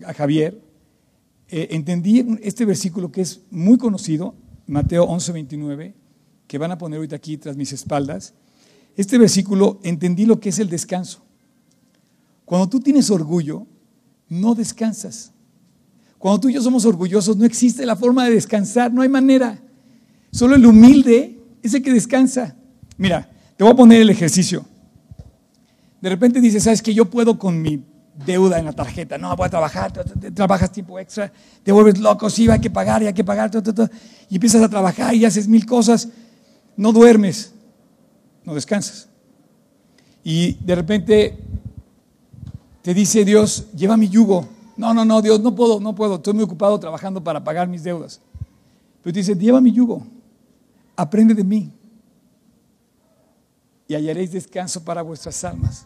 a 0.05 0.13
Javier, 0.13 0.59
eh, 1.47 1.69
entendí 1.71 2.25
este 2.41 2.65
versículo 2.65 3.11
que 3.11 3.21
es 3.21 3.41
muy 3.49 3.77
conocido, 3.77 4.35
Mateo 4.67 5.05
11, 5.05 5.31
29, 5.31 5.95
que 6.47 6.57
van 6.57 6.71
a 6.71 6.77
poner 6.77 6.97
ahorita 6.97 7.15
aquí 7.15 7.37
tras 7.37 7.55
mis 7.55 7.71
espaldas, 7.71 8.33
este 8.97 9.17
versículo 9.17 9.79
entendí 9.83 10.25
lo 10.25 10.39
que 10.39 10.49
es 10.49 10.59
el 10.59 10.69
descanso. 10.69 11.23
Cuando 12.45 12.67
tú 12.67 12.79
tienes 12.79 13.09
orgullo, 13.09 13.67
no 14.29 14.55
descansas. 14.55 15.31
Cuando 16.17 16.41
tú 16.41 16.49
y 16.49 16.53
yo 16.53 16.61
somos 16.61 16.85
orgullosos, 16.85 17.35
no 17.35 17.45
existe 17.45 17.85
la 17.85 17.95
forma 17.95 18.25
de 18.25 18.31
descansar, 18.31 18.93
no 18.93 19.01
hay 19.01 19.09
manera. 19.09 19.59
Solo 20.31 20.55
el 20.55 20.65
humilde 20.65 21.39
es 21.61 21.73
el 21.73 21.81
que 21.81 21.93
descansa. 21.93 22.55
Mira, 22.97 23.29
te 23.57 23.63
voy 23.63 23.73
a 23.73 23.75
poner 23.75 24.01
el 24.01 24.09
ejercicio. 24.09 24.65
De 26.01 26.09
repente 26.09 26.39
dices, 26.39 26.63
¿sabes 26.63 26.81
que 26.81 26.93
Yo 26.93 27.09
puedo 27.09 27.37
con 27.39 27.61
mi 27.61 27.83
deuda 28.25 28.59
en 28.59 28.65
la 28.65 28.73
tarjeta. 28.73 29.17
No, 29.17 29.35
voy 29.35 29.47
a 29.47 29.49
trabajar, 29.49 29.91
trabajas 30.33 30.71
tiempo 30.71 30.99
extra, 30.99 31.31
te 31.63 31.71
vuelves 31.71 31.99
loco, 31.99 32.29
sí, 32.29 32.49
hay 32.49 32.59
que 32.59 32.69
pagar 32.69 33.03
y 33.03 33.07
hay 33.07 33.13
que 33.13 33.23
pagar, 33.23 33.51
y 34.29 34.35
empiezas 34.35 34.61
a 34.61 34.69
trabajar 34.69 35.13
y 35.15 35.25
haces 35.25 35.47
mil 35.47 35.65
cosas, 35.65 36.09
no 36.75 36.91
duermes, 36.91 37.53
no 38.43 38.53
descansas. 38.53 39.07
Y 40.23 40.53
de 40.63 40.75
repente 40.75 41.37
te 42.81 42.93
dice 42.93 43.25
Dios, 43.25 43.71
lleva 43.73 43.97
mi 43.97 44.09
yugo. 44.09 44.47
No, 44.77 44.93
no, 44.93 45.03
no, 45.03 45.21
Dios, 45.21 45.41
no 45.41 45.53
puedo, 45.53 45.79
no 45.79 45.93
puedo, 45.93 46.15
estoy 46.15 46.33
muy 46.33 46.43
ocupado 46.43 46.79
trabajando 46.79 47.21
para 47.23 47.43
pagar 47.43 47.67
mis 47.67 47.83
deudas. 47.83 48.21
Pero 49.03 49.13
te 49.13 49.19
dice, 49.19 49.35
lleva 49.35 49.59
mi 49.59 49.71
yugo, 49.71 50.05
aprende 50.95 51.33
de 51.33 51.43
mí 51.43 51.71
y 53.87 53.95
hallaréis 53.95 54.31
descanso 54.31 54.83
para 54.83 55.01
vuestras 55.01 55.43
almas. 55.43 55.85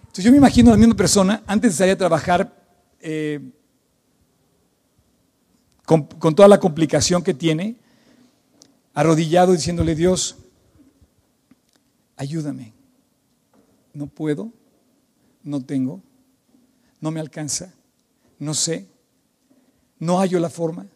Entonces 0.00 0.24
yo 0.24 0.30
me 0.30 0.38
imagino 0.38 0.70
a 0.70 0.72
la 0.72 0.78
misma 0.78 0.94
persona, 0.94 1.42
antes 1.46 1.72
de 1.72 1.76
salir 1.76 1.92
a 1.94 1.98
trabajar, 1.98 2.52
eh, 3.00 3.40
con, 5.84 6.04
con 6.04 6.34
toda 6.34 6.48
la 6.48 6.58
complicación 6.58 7.22
que 7.22 7.34
tiene, 7.34 7.76
arrodillado 8.94 9.52
diciéndole, 9.52 9.94
Dios, 9.94 10.36
ayúdame. 12.16 12.72
No 13.94 14.06
puedo, 14.06 14.50
no 15.42 15.64
tengo, 15.64 16.02
no 17.00 17.10
me 17.10 17.20
alcanza, 17.20 17.72
no 18.38 18.54
sé, 18.54 18.88
no 19.98 20.18
hallo 20.18 20.38
la 20.40 20.50
forma, 20.50 20.86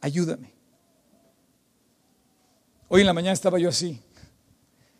ayúdame. 0.00 0.52
Hoy 2.88 3.00
en 3.00 3.06
la 3.06 3.12
mañana 3.12 3.32
estaba 3.32 3.58
yo 3.58 3.68
así, 3.68 4.00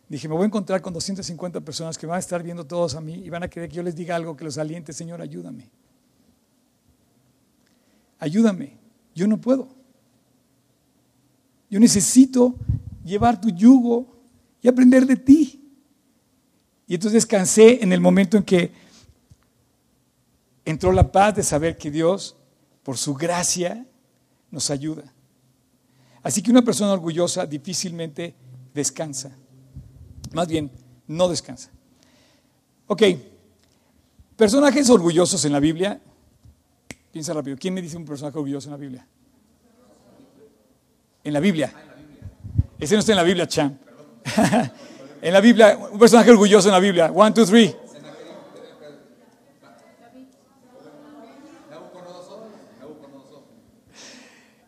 Dije, 0.07 0.27
me 0.27 0.35
voy 0.35 0.43
a 0.43 0.47
encontrar 0.47 0.81
con 0.81 0.93
250 0.93 1.61
personas 1.61 1.97
que 1.97 2.05
van 2.05 2.17
a 2.17 2.19
estar 2.19 2.43
viendo 2.43 2.65
todos 2.65 2.93
a 2.95 3.01
mí 3.01 3.13
y 3.25 3.29
van 3.29 3.43
a 3.43 3.47
querer 3.47 3.69
que 3.69 3.75
yo 3.75 3.83
les 3.83 3.95
diga 3.95 4.15
algo 4.15 4.37
que 4.37 4.43
los 4.43 4.57
aliente. 4.57 4.93
Señor, 4.93 5.19
ayúdame. 5.19 5.69
Ayúdame. 8.19 8.77
Yo 9.15 9.27
no 9.27 9.41
puedo. 9.41 9.67
Yo 11.71 11.79
necesito 11.79 12.55
llevar 13.03 13.41
tu 13.41 13.49
yugo 13.49 14.05
y 14.61 14.67
aprender 14.67 15.07
de 15.07 15.15
ti. 15.15 15.64
Y 16.87 16.95
entonces 16.95 17.13
descansé 17.13 17.83
en 17.83 17.91
el 17.91 17.99
momento 17.99 18.37
en 18.37 18.43
que 18.43 18.71
entró 20.65 20.91
la 20.91 21.11
paz 21.11 21.35
de 21.35 21.43
saber 21.43 21.77
que 21.77 21.91
Dios, 21.91 22.35
por 22.83 22.97
su 22.97 23.13
gracia, 23.13 23.85
nos 24.51 24.69
ayuda. 24.69 25.03
Así 26.21 26.41
que 26.41 26.51
una 26.51 26.63
persona 26.63 26.93
orgullosa 26.93 27.45
difícilmente 27.45 28.35
descansa. 28.73 29.35
Más 30.33 30.47
bien, 30.47 30.71
no 31.07 31.27
descansa. 31.27 31.71
Ok, 32.87 33.03
personajes 34.35 34.89
orgullosos 34.89 35.43
en 35.45 35.53
la 35.53 35.59
Biblia. 35.59 36.01
Piensa 37.11 37.33
rápido, 37.33 37.57
¿quién 37.57 37.73
me 37.73 37.81
dice 37.81 37.97
un 37.97 38.05
personaje 38.05 38.37
orgulloso 38.37 38.67
en 38.67 38.71
la 38.71 38.77
Biblia? 38.77 39.07
En 41.23 41.33
la 41.33 41.39
Biblia. 41.39 41.73
Ese 42.77 42.93
no 42.93 42.99
está 42.99 43.13
en 43.13 43.17
la 43.17 43.23
Biblia, 43.23 43.47
Chan. 43.47 43.79
en 45.25 45.33
la 45.33 45.41
Biblia, 45.41 45.75
un 45.91 45.97
personaje 45.97 46.29
orgulloso 46.29 46.67
en 46.67 46.73
la 46.73 46.79
Biblia. 46.79 47.11
One, 47.11 47.33
two, 47.33 47.47
three. 47.47 47.75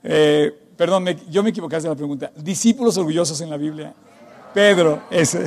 Eh, 0.03 0.51
perdón, 0.75 1.05
yo 1.29 1.43
me 1.43 1.51
equivoqué 1.51 1.79
de 1.79 1.89
la 1.89 1.93
pregunta. 1.93 2.31
Discípulos 2.35 2.97
orgullosos 2.97 3.39
en 3.41 3.51
la 3.51 3.57
Biblia. 3.57 3.93
Pedro, 4.51 5.03
ese. 5.11 5.45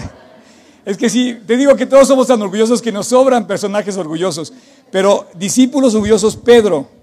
Es 0.85 0.97
que 0.97 1.11
sí, 1.11 1.41
te 1.45 1.57
digo 1.57 1.75
que 1.75 1.87
todos 1.87 2.07
somos 2.07 2.29
tan 2.29 2.41
orgullosos 2.41 2.81
que 2.81 2.93
nos 2.93 3.09
sobran 3.09 3.49
personajes 3.49 3.97
orgullosos, 3.97 4.53
pero 4.93 5.27
discípulos 5.35 5.93
orgullosos, 5.97 6.37
Pedro. 6.37 7.00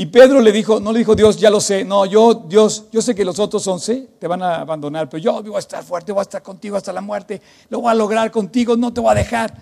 Y 0.00 0.06
Pedro 0.06 0.40
le 0.40 0.50
dijo, 0.50 0.80
no 0.80 0.94
le 0.94 1.00
dijo 1.00 1.14
Dios, 1.14 1.36
ya 1.36 1.50
lo 1.50 1.60
sé, 1.60 1.84
no, 1.84 2.06
yo, 2.06 2.32
Dios, 2.32 2.86
yo 2.90 3.02
sé 3.02 3.14
que 3.14 3.22
los 3.22 3.38
otros 3.38 3.66
once 3.66 4.08
te 4.18 4.26
van 4.26 4.42
a 4.42 4.62
abandonar, 4.62 5.10
pero 5.10 5.22
yo 5.22 5.42
voy 5.42 5.56
a 5.56 5.58
estar 5.58 5.84
fuerte, 5.84 6.10
voy 6.10 6.20
a 6.20 6.22
estar 6.22 6.42
contigo 6.42 6.74
hasta 6.78 6.90
la 6.90 7.02
muerte, 7.02 7.42
lo 7.68 7.82
voy 7.82 7.90
a 7.90 7.94
lograr 7.94 8.30
contigo, 8.30 8.78
no 8.78 8.94
te 8.94 9.00
voy 9.02 9.10
a 9.10 9.14
dejar. 9.16 9.54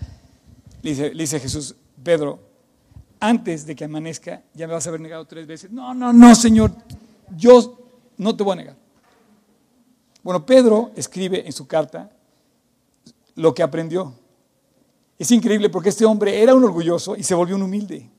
Le 0.81 0.91
dice, 0.91 1.09
dice 1.09 1.41
Jesús, 1.41 1.75
Pedro, 2.01 2.39
antes 3.19 3.65
de 3.65 3.75
que 3.75 3.83
amanezca, 3.83 4.41
ya 4.53 4.65
me 4.65 4.71
vas 4.71 4.85
a 4.85 4.91
haber 4.91 5.01
negado 5.01 5.25
tres 5.25 5.45
veces. 5.45 5.71
No, 5.71 5.93
no, 5.93 6.13
no, 6.13 6.33
Señor, 6.33 6.71
yo 7.35 7.77
no 8.15 8.33
te 8.33 8.41
voy 8.41 8.53
a 8.53 8.55
negar. 8.55 8.75
Bueno, 10.23 10.45
Pedro 10.45 10.91
escribe 10.95 11.45
en 11.45 11.51
su 11.51 11.67
carta 11.67 12.09
lo 13.35 13.53
que 13.53 13.61
aprendió. 13.61 14.13
Es 15.17 15.31
increíble 15.31 15.69
porque 15.69 15.89
este 15.89 16.05
hombre 16.05 16.41
era 16.41 16.55
un 16.55 16.63
orgulloso 16.63 17.17
y 17.17 17.23
se 17.23 17.35
volvió 17.35 17.57
un 17.57 17.63
humilde. 17.63 18.09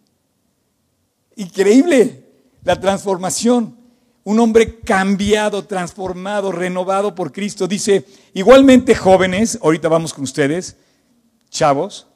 Increíble 1.36 2.24
la 2.64 2.78
transformación. 2.78 3.76
Un 4.22 4.38
hombre 4.38 4.80
cambiado, 4.80 5.64
transformado, 5.64 6.52
renovado 6.52 7.14
por 7.14 7.32
Cristo. 7.32 7.66
Dice, 7.66 8.04
igualmente 8.34 8.94
jóvenes, 8.94 9.58
ahorita 9.62 9.88
vamos 9.88 10.12
con 10.12 10.24
ustedes, 10.24 10.76
chavos, 11.48 12.06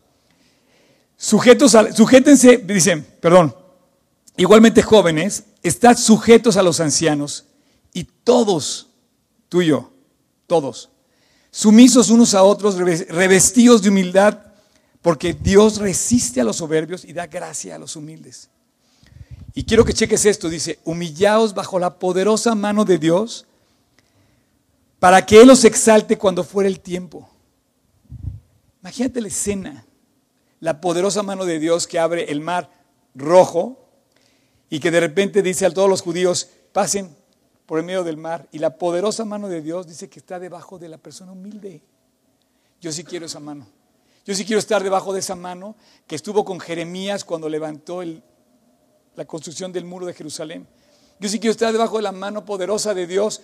sujetos 1.17 1.75
a, 1.75 1.93
sujétense, 1.93 2.59
dicen, 2.59 3.07
perdón, 3.21 3.57
igualmente 4.37 4.83
jóvenes, 4.83 5.45
están 5.63 5.97
sujetos 5.97 6.57
a 6.59 6.63
los 6.63 6.79
ancianos 6.81 7.47
y 7.95 8.05
todos 8.05 8.91
tuyo, 9.49 9.91
todos. 10.47 10.91
Sumisos 11.51 12.11
unos 12.11 12.35
a 12.35 12.43
otros, 12.43 12.77
revestidos 12.77 13.81
de 13.81 13.89
humildad, 13.89 14.41
porque 15.01 15.33
Dios 15.33 15.79
resiste 15.79 16.41
a 16.41 16.45
los 16.45 16.57
soberbios 16.57 17.05
y 17.05 17.13
da 17.13 17.27
gracia 17.29 17.77
a 17.77 17.79
los 17.79 17.97
humildes. 17.97 18.51
Y 19.55 19.65
quiero 19.65 19.85
que 19.85 19.95
cheques 19.95 20.27
esto, 20.27 20.49
dice, 20.49 20.81
humillaos 20.85 21.55
bajo 21.55 21.79
la 21.79 21.99
poderosa 21.99 22.57
mano 22.57 22.85
de 22.85 22.99
Dios 22.99 23.47
para 24.99 25.25
que 25.25 25.41
Él 25.41 25.51
os 25.51 25.65
exalte 25.65 26.19
cuando 26.19 26.43
fuera 26.43 26.69
el 26.69 26.81
tiempo. 26.81 27.29
Imagínate 28.83 29.21
la 29.21 29.29
escena, 29.29 29.87
la 30.59 30.81
poderosa 30.81 31.23
mano 31.23 31.45
de 31.45 31.61
Dios 31.61 31.87
que 31.87 32.01
abre 32.01 32.33
el 32.33 32.41
mar 32.41 32.71
rojo 33.15 33.79
y 34.69 34.81
que 34.81 34.91
de 34.91 35.01
repente 35.01 35.41
dice 35.41 35.67
a 35.67 35.71
todos 35.71 35.89
los 35.89 36.03
judíos, 36.03 36.49
pasen, 36.73 37.15
por 37.67 37.79
el 37.79 37.85
medio 37.85 38.05
del 38.05 38.17
mar 38.17 38.47
y 38.53 38.59
la 38.59 38.77
poderosa 38.77 39.25
mano 39.25 39.49
de 39.49 39.63
Dios 39.63 39.87
dice 39.87 40.09
que 40.09 40.19
está 40.19 40.39
debajo 40.39 40.79
de 40.79 40.89
la 40.89 40.99
persona 40.99 41.33
humilde. 41.33 41.81
Yo 42.81 42.93
sí 42.93 43.05
quiero 43.05 43.27
esa 43.27 43.41
mano. 43.41 43.67
Yo 44.27 44.35
sí 44.35 44.45
quiero 44.45 44.59
estar 44.59 44.83
debajo 44.83 45.13
de 45.13 45.21
esa 45.21 45.35
mano 45.35 45.77
que 46.07 46.17
estuvo 46.17 46.45
con 46.45 46.61
Jeremías 46.61 47.25
cuando 47.25 47.49
levantó 47.49 48.03
la 49.17 49.25
construcción 49.25 49.73
del 49.73 49.85
muro 49.85 50.07
de 50.07 50.15
Jerusalén. 50.15 50.67
Yo 51.21 51.29
sí 51.29 51.39
quiero 51.39 51.53
estar 51.53 51.73
debajo 51.73 51.97
de 51.97 52.03
la 52.03 52.13
mano 52.13 52.45
poderosa 52.45 52.95
de 52.95 53.07
Dios 53.07 53.41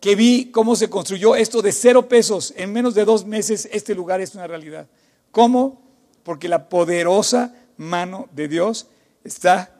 que 0.00 0.14
vi 0.16 0.50
cómo 0.50 0.76
se 0.76 0.90
construyó 0.90 1.34
esto 1.34 1.62
de 1.62 1.72
cero 1.72 2.08
pesos. 2.08 2.52
En 2.56 2.72
menos 2.72 2.94
de 2.94 3.04
dos 3.04 3.24
meses 3.24 3.68
este 3.72 3.94
lugar 3.94 4.20
es 4.20 4.34
una 4.34 4.46
realidad. 4.46 4.86
¿Cómo? 5.30 5.82
Porque 6.22 6.48
la 6.48 6.68
poderosa 6.68 7.54
mano 7.76 8.28
de 8.32 8.48
Dios 8.48 8.86
está 9.24 9.74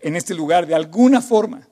en 0.00 0.16
este 0.16 0.34
lugar 0.34 0.66
de 0.66 0.74
alguna 0.74 1.20
forma. 1.20 1.68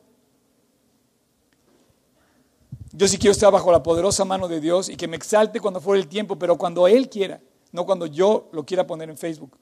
Yo 2.92 3.08
sí 3.08 3.18
quiero 3.18 3.32
estar 3.32 3.50
bajo 3.50 3.72
la 3.72 3.82
poderosa 3.82 4.24
mano 4.24 4.46
de 4.46 4.60
Dios 4.60 4.88
y 4.88 4.96
que 4.96 5.08
me 5.08 5.16
exalte 5.16 5.58
cuando 5.58 5.80
fuera 5.80 6.00
el 6.00 6.08
tiempo, 6.08 6.38
pero 6.38 6.56
cuando 6.56 6.86
Él 6.86 7.08
quiera, 7.08 7.40
no 7.72 7.84
cuando 7.84 8.06
yo 8.06 8.48
lo 8.52 8.64
quiera 8.64 8.86
poner 8.86 9.10
en 9.10 9.18
Facebook. 9.18 9.56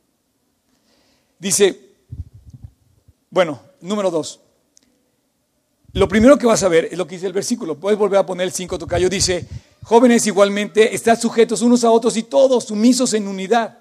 Dice, 1.39 1.92
bueno, 3.33 3.63
número 3.81 4.11
dos. 4.11 4.41
Lo 5.95 6.07
primero 6.07 6.37
que 6.37 6.45
vas 6.45 6.63
a 6.63 6.69
ver 6.69 6.91
es 6.93 6.99
lo 6.99 7.07
que 7.07 7.15
dice 7.15 7.27
el 7.27 7.33
versículo. 7.33 7.81
Puedes 7.81 7.99
volver 7.99 8.19
a 8.19 8.27
poner 8.27 8.47
el 8.47 8.53
5 8.53 8.79
tocayo. 8.79 9.09
Dice, 9.09 9.49
jóvenes 9.83 10.27
igualmente, 10.27 10.95
están 10.95 11.19
sujetos 11.19 11.63
unos 11.63 11.83
a 11.83 11.91
otros 11.91 12.19
y 12.19 12.25
todos 12.25 12.65
sumisos 12.65 13.15
en 13.15 13.27
unidad. 13.27 13.79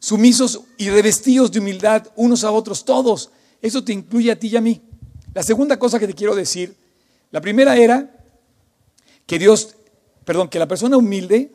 Sumisos 0.00 0.62
y 0.78 0.90
revestidos 0.90 1.52
de 1.52 1.60
humildad 1.60 2.08
unos 2.16 2.42
a 2.42 2.50
otros, 2.50 2.84
todos. 2.84 3.30
Eso 3.62 3.84
te 3.84 3.92
incluye 3.92 4.32
a 4.32 4.38
ti 4.38 4.48
y 4.48 4.56
a 4.56 4.60
mí. 4.60 4.82
La 5.32 5.44
segunda 5.44 5.78
cosa 5.78 6.00
que 6.00 6.08
te 6.08 6.14
quiero 6.14 6.34
decir 6.34 6.74
la 7.30 7.40
primera 7.40 7.76
era 7.76 8.16
que 9.26 9.38
Dios, 9.38 9.76
perdón, 10.24 10.48
que 10.48 10.58
la 10.58 10.66
persona 10.66 10.96
humilde 10.96 11.52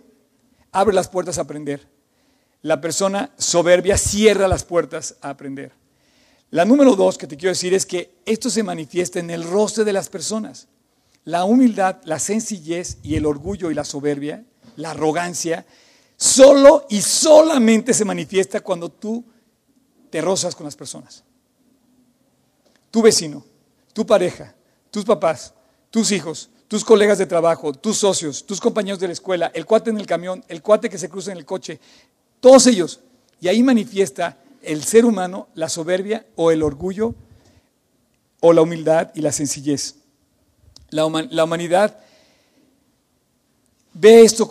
abre 0.71 0.95
las 0.95 1.09
puertas 1.09 1.37
a 1.37 1.41
aprender. 1.41 1.89
La 2.61 2.79
persona 2.79 3.31
soberbia 3.37 3.97
cierra 3.97 4.47
las 4.47 4.63
puertas 4.63 5.17
a 5.19 5.31
aprender. 5.31 5.82
La 6.53 6.65
número 6.65 6.95
dos 6.95 7.17
que 7.17 7.25
te 7.25 7.35
quiero 7.35 7.49
decir 7.49 7.73
es 7.73 7.83
que 7.83 8.13
esto 8.27 8.47
se 8.47 8.61
manifiesta 8.61 9.17
en 9.17 9.31
el 9.31 9.43
rostro 9.43 9.83
de 9.83 9.91
las 9.91 10.07
personas. 10.07 10.67
la 11.25 11.45
humildad, 11.45 11.97
la 12.03 12.19
sencillez 12.19 12.97
y 13.01 13.15
el 13.15 13.25
orgullo 13.25 13.71
y 13.71 13.73
la 13.73 13.83
soberbia, 13.83 14.45
la 14.75 14.91
arrogancia, 14.91 15.65
solo 16.15 16.85
y 16.89 17.01
solamente 17.01 17.91
se 17.91 18.05
manifiesta 18.05 18.59
cuando 18.59 18.89
tú 18.89 19.23
te 20.11 20.21
rozas 20.21 20.53
con 20.53 20.65
las 20.65 20.75
personas. 20.75 21.23
Tu 22.91 23.01
vecino, 23.01 23.43
tu 23.91 24.05
pareja, 24.05 24.53
tus 24.91 25.05
papás, 25.05 25.55
tus 25.89 26.11
hijos, 26.11 26.51
tus 26.67 26.83
colegas 26.83 27.17
de 27.17 27.25
trabajo, 27.25 27.73
tus 27.73 27.97
socios, 27.97 28.45
tus 28.45 28.61
compañeros 28.61 28.99
de 28.99 29.07
la 29.07 29.13
escuela, 29.13 29.51
el 29.55 29.65
cuate 29.65 29.89
en 29.89 29.97
el 29.97 30.05
camión, 30.05 30.43
el 30.47 30.61
cuate 30.61 30.87
que 30.87 30.99
se 30.99 31.09
cruza 31.09 31.31
en 31.31 31.39
el 31.39 31.45
coche, 31.45 31.79
todos 32.39 32.67
ellos. 32.67 32.99
Y 33.41 33.47
ahí 33.47 33.63
manifiesta 33.63 34.42
el 34.63 34.83
ser 34.83 35.05
humano 35.05 35.47
la 35.55 35.69
soberbia 35.69 36.25
o 36.35 36.51
el 36.51 36.63
orgullo 36.63 37.15
o 38.39 38.53
la 38.53 38.61
humildad 38.61 39.11
y 39.15 39.21
la 39.21 39.31
sencillez. 39.31 39.95
La, 40.89 41.05
humanidad 41.05 41.97
ve 43.93 44.21
esto 44.21 44.47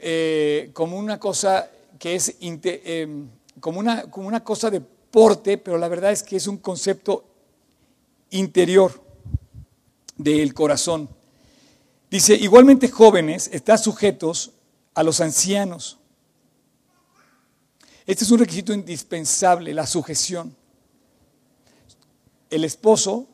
eh, 0.00 0.70
como 0.72 0.98
una 0.98 1.20
cosa 1.20 1.70
que 1.98 2.16
es 2.16 2.36
em, 2.40 3.28
como, 3.60 3.80
una, 3.80 4.10
como 4.10 4.26
una 4.28 4.42
cosa 4.42 4.70
de 4.70 4.80
porte, 4.80 5.58
pero 5.58 5.78
la 5.78 5.88
verdad 5.88 6.12
es 6.12 6.22
que 6.22 6.36
es 6.36 6.46
un 6.46 6.58
concepto 6.58 7.24
interior 8.30 9.00
del 10.16 10.54
corazón. 10.54 11.08
Dice, 12.10 12.34
igualmente 12.34 12.88
jóvenes, 12.88 13.48
están 13.52 13.78
sujetos 13.78 14.52
a 14.94 15.02
los 15.02 15.20
ancianos. 15.20 15.98
Este 18.06 18.24
es 18.24 18.30
un 18.30 18.38
requisito 18.38 18.72
indispensable, 18.72 19.72
la 19.72 19.86
sujeción. 19.86 20.54
El 22.50 22.64
esposo, 22.64 23.26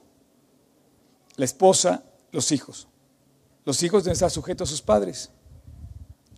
la 1.36 1.44
esposa 1.44 2.04
los 2.32 2.52
hijos. 2.52 2.86
Los 3.64 3.82
hijos 3.82 4.04
deben 4.04 4.14
estar 4.14 4.30
sujetos 4.30 4.68
a 4.68 4.70
sus 4.70 4.82
padres. 4.82 5.30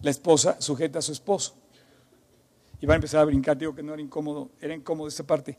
La 0.01 0.11
esposa 0.11 0.61
sujeta 0.61 0.99
a 0.99 1.03
su 1.03 1.13
esposo. 1.13 1.55
Y 2.81 2.87
van 2.87 2.95
a 2.95 2.97
empezar 2.97 3.21
a 3.21 3.25
brincar, 3.25 3.57
digo 3.57 3.75
que 3.75 3.83
no 3.83 3.93
era 3.93 4.03
incómodo, 4.03 4.51
era 4.61 4.75
incómodo 4.75 5.09
esta 5.09 5.25
parte. 5.25 5.57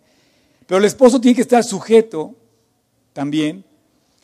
Pero 0.68 0.80
el 0.80 0.86
esposo 0.86 1.22
tiene 1.22 1.36
que 1.36 1.42
estar 1.42 1.64
sujeto 1.64 2.36
también 3.14 3.64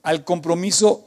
al 0.03 0.23
compromiso 0.23 1.05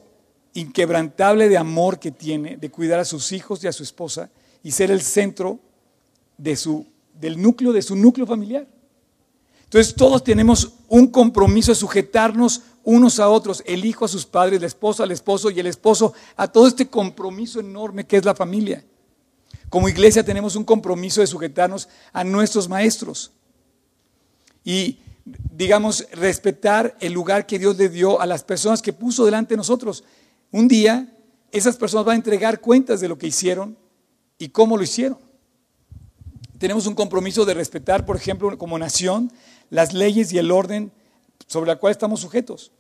inquebrantable 0.54 1.48
de 1.48 1.56
amor 1.56 1.98
que 1.98 2.10
tiene 2.10 2.56
de 2.56 2.70
cuidar 2.70 3.00
a 3.00 3.04
sus 3.04 3.32
hijos 3.32 3.62
y 3.64 3.66
a 3.66 3.72
su 3.72 3.82
esposa 3.82 4.30
y 4.62 4.70
ser 4.70 4.90
el 4.90 5.02
centro 5.02 5.58
de 6.38 6.56
su, 6.56 6.86
del 7.14 7.40
núcleo 7.40 7.72
de 7.72 7.82
su 7.82 7.96
núcleo 7.96 8.26
familiar. 8.26 8.66
Entonces 9.64 9.94
todos 9.94 10.22
tenemos 10.22 10.72
un 10.88 11.06
compromiso 11.06 11.72
de 11.72 11.76
sujetarnos 11.76 12.62
unos 12.84 13.20
a 13.20 13.28
otros, 13.28 13.62
el 13.66 13.84
hijo 13.84 14.04
a 14.04 14.08
sus 14.08 14.26
padres, 14.26 14.60
la 14.60 14.66
esposa 14.66 15.04
al 15.04 15.12
esposo 15.12 15.50
y 15.50 15.60
el 15.60 15.66
esposo 15.66 16.12
a 16.36 16.48
todo 16.48 16.66
este 16.66 16.88
compromiso 16.88 17.60
enorme 17.60 18.06
que 18.06 18.16
es 18.16 18.24
la 18.24 18.34
familia. 18.34 18.84
Como 19.68 19.88
iglesia 19.88 20.24
tenemos 20.24 20.56
un 20.56 20.64
compromiso 20.64 21.20
de 21.20 21.26
sujetarnos 21.26 21.88
a 22.12 22.24
nuestros 22.24 22.68
maestros 22.68 23.32
y, 24.64 24.98
digamos, 25.24 26.06
respetar 26.12 26.96
el 27.00 27.12
lugar 27.12 27.46
que 27.46 27.58
Dios 27.58 27.76
le 27.78 27.88
dio 27.88 28.20
a 28.20 28.26
las 28.26 28.44
personas 28.44 28.82
que 28.82 28.92
puso 28.92 29.24
delante 29.24 29.54
de 29.54 29.58
nosotros. 29.58 30.04
Un 30.50 30.68
día 30.68 31.16
esas 31.50 31.76
personas 31.76 32.06
van 32.06 32.14
a 32.14 32.16
entregar 32.16 32.60
cuentas 32.60 33.00
de 33.00 33.08
lo 33.08 33.16
que 33.16 33.28
hicieron 33.28 33.78
y 34.38 34.48
cómo 34.48 34.76
lo 34.76 34.82
hicieron. 34.82 35.18
Tenemos 36.62 36.86
un 36.86 36.94
compromiso 36.94 37.44
de 37.44 37.54
respetar, 37.54 38.06
por 38.06 38.14
ejemplo, 38.14 38.56
como 38.56 38.78
nación, 38.78 39.32
las 39.68 39.92
leyes 39.92 40.32
y 40.32 40.38
el 40.38 40.52
orden 40.52 40.92
sobre 41.48 41.66
la 41.66 41.74
cual 41.74 41.90
estamos 41.90 42.20
sujetos. 42.20 42.70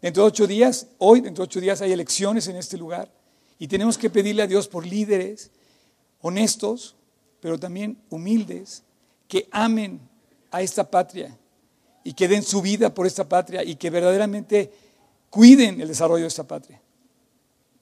Dentro 0.00 0.22
de 0.22 0.28
ocho 0.28 0.46
días, 0.46 0.86
hoy, 0.98 1.20
dentro 1.20 1.42
de 1.42 1.48
ocho 1.48 1.60
días 1.60 1.82
hay 1.82 1.90
elecciones 1.90 2.46
en 2.46 2.54
este 2.54 2.78
lugar 2.78 3.10
y 3.58 3.66
tenemos 3.66 3.98
que 3.98 4.08
pedirle 4.08 4.42
a 4.42 4.46
Dios 4.46 4.68
por 4.68 4.86
líderes 4.86 5.50
honestos, 6.20 6.94
pero 7.40 7.58
también 7.58 7.98
humildes, 8.08 8.84
que 9.26 9.48
amen 9.50 9.98
a 10.52 10.62
esta 10.62 10.88
patria 10.88 11.36
y 12.04 12.12
que 12.12 12.28
den 12.28 12.44
su 12.44 12.62
vida 12.62 12.94
por 12.94 13.04
esta 13.04 13.28
patria 13.28 13.64
y 13.64 13.74
que 13.74 13.90
verdaderamente 13.90 14.70
cuiden 15.28 15.80
el 15.80 15.88
desarrollo 15.88 16.22
de 16.22 16.28
esta 16.28 16.46
patria. 16.46 16.80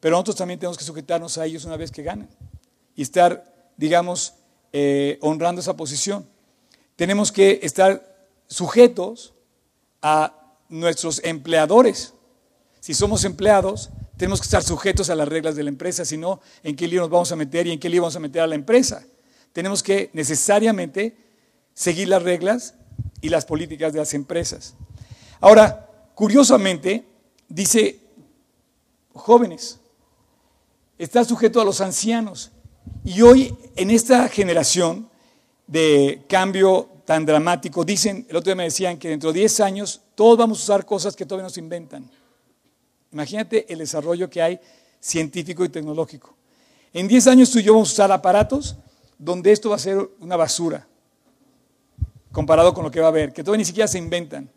Pero 0.00 0.14
nosotros 0.14 0.36
también 0.36 0.58
tenemos 0.58 0.78
que 0.78 0.84
sujetarnos 0.84 1.36
a 1.36 1.44
ellos 1.44 1.66
una 1.66 1.76
vez 1.76 1.90
que 1.90 2.02
ganen 2.02 2.30
y 2.94 3.02
estar, 3.02 3.70
digamos, 3.76 4.32
eh, 4.78 5.16
honrando 5.22 5.62
esa 5.62 5.74
posición. 5.74 6.28
Tenemos 6.96 7.32
que 7.32 7.60
estar 7.62 8.14
sujetos 8.46 9.32
a 10.02 10.54
nuestros 10.68 11.24
empleadores. 11.24 12.12
Si 12.80 12.92
somos 12.92 13.24
empleados, 13.24 13.88
tenemos 14.18 14.38
que 14.38 14.44
estar 14.44 14.62
sujetos 14.62 15.08
a 15.08 15.14
las 15.14 15.28
reglas 15.28 15.56
de 15.56 15.62
la 15.62 15.70
empresa, 15.70 16.04
si 16.04 16.18
no, 16.18 16.42
¿en 16.62 16.76
qué 16.76 16.88
lío 16.88 17.00
nos 17.00 17.08
vamos 17.08 17.32
a 17.32 17.36
meter 17.36 17.66
y 17.66 17.72
en 17.72 17.80
qué 17.80 17.88
lío 17.88 18.02
vamos 18.02 18.16
a 18.16 18.20
meter 18.20 18.42
a 18.42 18.46
la 18.46 18.54
empresa? 18.54 19.06
Tenemos 19.54 19.82
que 19.82 20.10
necesariamente 20.12 21.16
seguir 21.72 22.08
las 22.08 22.22
reglas 22.22 22.74
y 23.22 23.30
las 23.30 23.46
políticas 23.46 23.94
de 23.94 24.00
las 24.00 24.12
empresas. 24.12 24.74
Ahora, 25.40 25.88
curiosamente, 26.14 27.06
dice 27.48 27.98
jóvenes, 29.14 29.80
está 30.98 31.24
sujeto 31.24 31.62
a 31.62 31.64
los 31.64 31.80
ancianos. 31.80 32.52
Y 33.06 33.22
hoy, 33.22 33.56
en 33.76 33.90
esta 33.90 34.28
generación 34.28 35.08
de 35.66 36.24
cambio 36.28 36.90
tan 37.06 37.24
dramático. 37.24 37.84
Dicen, 37.84 38.26
el 38.28 38.36
otro 38.36 38.50
día 38.50 38.56
me 38.56 38.64
decían 38.64 38.98
que 38.98 39.08
dentro 39.08 39.32
de 39.32 39.38
10 39.38 39.60
años 39.60 40.02
todos 40.14 40.36
vamos 40.36 40.58
a 40.58 40.62
usar 40.64 40.84
cosas 40.84 41.14
que 41.14 41.24
todavía 41.24 41.44
no 41.44 41.50
se 41.50 41.60
inventan. 41.60 42.10
Imagínate 43.12 43.72
el 43.72 43.78
desarrollo 43.78 44.28
que 44.28 44.42
hay 44.42 44.60
científico 45.00 45.64
y 45.64 45.68
tecnológico. 45.68 46.34
En 46.92 47.06
10 47.06 47.28
años 47.28 47.50
tú 47.50 47.60
y 47.60 47.62
yo 47.62 47.74
vamos 47.74 47.90
a 47.90 47.92
usar 47.92 48.12
aparatos 48.12 48.76
donde 49.18 49.52
esto 49.52 49.70
va 49.70 49.76
a 49.76 49.78
ser 49.78 49.98
una 50.18 50.36
basura 50.36 50.86
comparado 52.32 52.74
con 52.74 52.84
lo 52.84 52.90
que 52.90 52.98
va 52.98 53.06
a 53.06 53.10
haber, 53.10 53.32
que 53.32 53.44
todavía 53.44 53.58
ni 53.58 53.64
siquiera 53.64 53.86
se 53.86 53.98
inventan. 53.98 54.50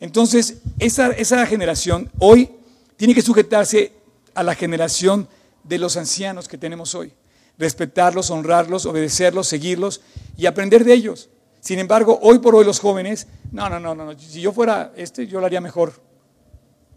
Entonces, 0.00 0.58
esa, 0.78 1.12
esa 1.12 1.46
generación 1.46 2.10
hoy 2.18 2.50
tiene 2.96 3.14
que 3.14 3.22
sujetarse 3.22 3.92
a 4.34 4.42
la 4.42 4.54
generación 4.54 5.28
de 5.62 5.78
los 5.78 5.96
ancianos 5.96 6.48
que 6.48 6.58
tenemos 6.58 6.94
hoy. 6.94 7.14
Respetarlos, 7.58 8.30
honrarlos, 8.30 8.86
obedecerlos, 8.86 9.48
seguirlos 9.48 10.00
y 10.36 10.46
aprender 10.46 10.84
de 10.84 10.92
ellos. 10.92 11.30
Sin 11.60 11.78
embargo, 11.78 12.18
hoy 12.22 12.38
por 12.38 12.54
hoy 12.54 12.64
los 12.64 12.78
jóvenes, 12.78 13.26
no, 13.50 13.68
no, 13.68 13.80
no, 13.80 13.94
no, 13.94 14.18
si 14.18 14.40
yo 14.40 14.52
fuera 14.52 14.92
este, 14.96 15.26
yo 15.26 15.40
lo 15.40 15.46
haría 15.46 15.60
mejor. 15.60 15.94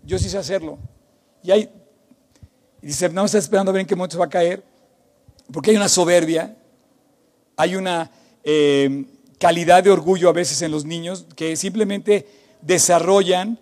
Yo 0.03 0.19
sí 0.19 0.29
sé 0.29 0.37
hacerlo. 0.37 0.77
Y 1.43 1.51
hay, 1.51 1.69
y 2.81 2.87
dice, 2.87 3.09
no 3.09 3.25
está 3.25 3.37
esperando 3.37 3.71
a 3.71 3.73
ver 3.73 3.81
en 3.81 3.87
qué 3.87 3.95
momento 3.95 4.19
va 4.19 4.25
a 4.25 4.29
caer, 4.29 4.63
porque 5.51 5.71
hay 5.71 5.77
una 5.77 5.89
soberbia, 5.89 6.55
hay 7.55 7.75
una 7.75 8.11
eh, 8.43 9.05
calidad 9.39 9.83
de 9.83 9.89
orgullo 9.89 10.29
a 10.29 10.33
veces 10.33 10.61
en 10.61 10.71
los 10.71 10.85
niños 10.85 11.25
que 11.35 11.55
simplemente 11.55 12.27
desarrollan 12.61 13.57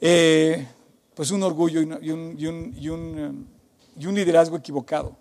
eh, 0.00 0.66
pues 1.14 1.30
un 1.30 1.42
orgullo 1.42 1.80
y 1.80 2.08
y 3.94 4.06
un, 4.08 4.14
liderazgo 4.14 4.56
equivocado. 4.56 5.16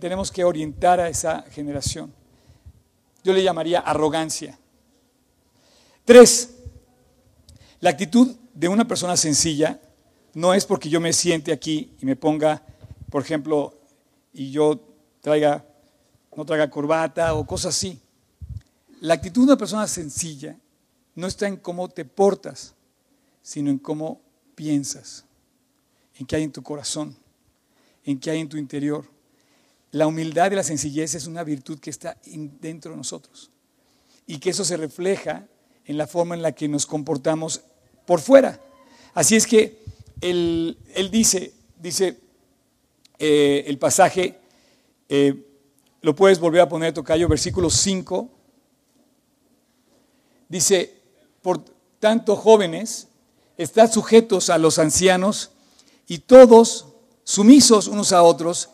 Tenemos 0.00 0.32
que 0.32 0.42
orientar 0.42 0.98
a 0.98 1.08
esa 1.08 1.42
generación. 1.50 2.12
Yo 3.22 3.32
le 3.32 3.44
llamaría 3.44 3.78
arrogancia. 3.78 4.58
Tres, 6.04 6.56
la 7.80 7.90
actitud 7.90 8.34
de 8.54 8.68
una 8.68 8.88
persona 8.88 9.16
sencilla 9.16 9.80
no 10.34 10.52
es 10.52 10.66
porque 10.66 10.88
yo 10.88 11.00
me 11.00 11.12
siente 11.12 11.52
aquí 11.52 11.92
y 12.00 12.06
me 12.06 12.16
ponga, 12.16 12.62
por 13.08 13.22
ejemplo, 13.22 13.72
y 14.32 14.50
yo 14.50 14.80
traiga, 15.20 15.64
no 16.36 16.44
traiga 16.44 16.70
corbata 16.70 17.34
o 17.34 17.46
cosas 17.46 17.76
así. 17.76 18.00
La 19.00 19.14
actitud 19.14 19.42
de 19.42 19.52
una 19.52 19.58
persona 19.58 19.86
sencilla 19.86 20.58
no 21.14 21.28
está 21.28 21.46
en 21.46 21.56
cómo 21.56 21.88
te 21.88 22.04
portas, 22.04 22.74
sino 23.42 23.70
en 23.70 23.78
cómo 23.78 24.20
piensas, 24.56 25.24
en 26.16 26.26
qué 26.26 26.34
hay 26.34 26.42
en 26.42 26.52
tu 26.52 26.64
corazón, 26.64 27.16
en 28.04 28.18
qué 28.18 28.30
hay 28.30 28.40
en 28.40 28.48
tu 28.48 28.56
interior. 28.56 29.17
La 29.90 30.06
humildad 30.06 30.50
y 30.52 30.54
la 30.54 30.62
sencillez 30.62 31.14
es 31.14 31.26
una 31.26 31.44
virtud 31.44 31.78
que 31.78 31.90
está 31.90 32.16
dentro 32.60 32.90
de 32.90 32.96
nosotros 32.96 33.50
y 34.26 34.38
que 34.38 34.50
eso 34.50 34.64
se 34.64 34.76
refleja 34.76 35.46
en 35.86 35.96
la 35.96 36.06
forma 36.06 36.34
en 36.34 36.42
la 36.42 36.52
que 36.52 36.68
nos 36.68 36.86
comportamos 36.86 37.62
por 38.06 38.20
fuera. 38.20 38.60
Así 39.14 39.36
es 39.36 39.46
que 39.46 39.82
él, 40.20 40.76
dice, 41.10 41.54
dice 41.80 42.20
eh, 43.18 43.64
el 43.66 43.78
pasaje, 43.78 44.38
eh, 45.08 45.46
lo 46.02 46.14
puedes 46.14 46.38
volver 46.38 46.60
a 46.60 46.68
poner, 46.68 46.92
Tocayo, 46.92 47.26
versículo 47.26 47.70
5, 47.70 48.30
dice, 50.48 50.94
por 51.42 51.64
tanto 51.98 52.36
jóvenes, 52.36 53.08
estad 53.56 53.90
sujetos 53.90 54.50
a 54.50 54.58
los 54.58 54.78
ancianos 54.78 55.50
y 56.06 56.18
todos 56.18 56.86
sumisos 57.24 57.88
unos 57.88 58.12
a 58.12 58.22
otros, 58.22 58.70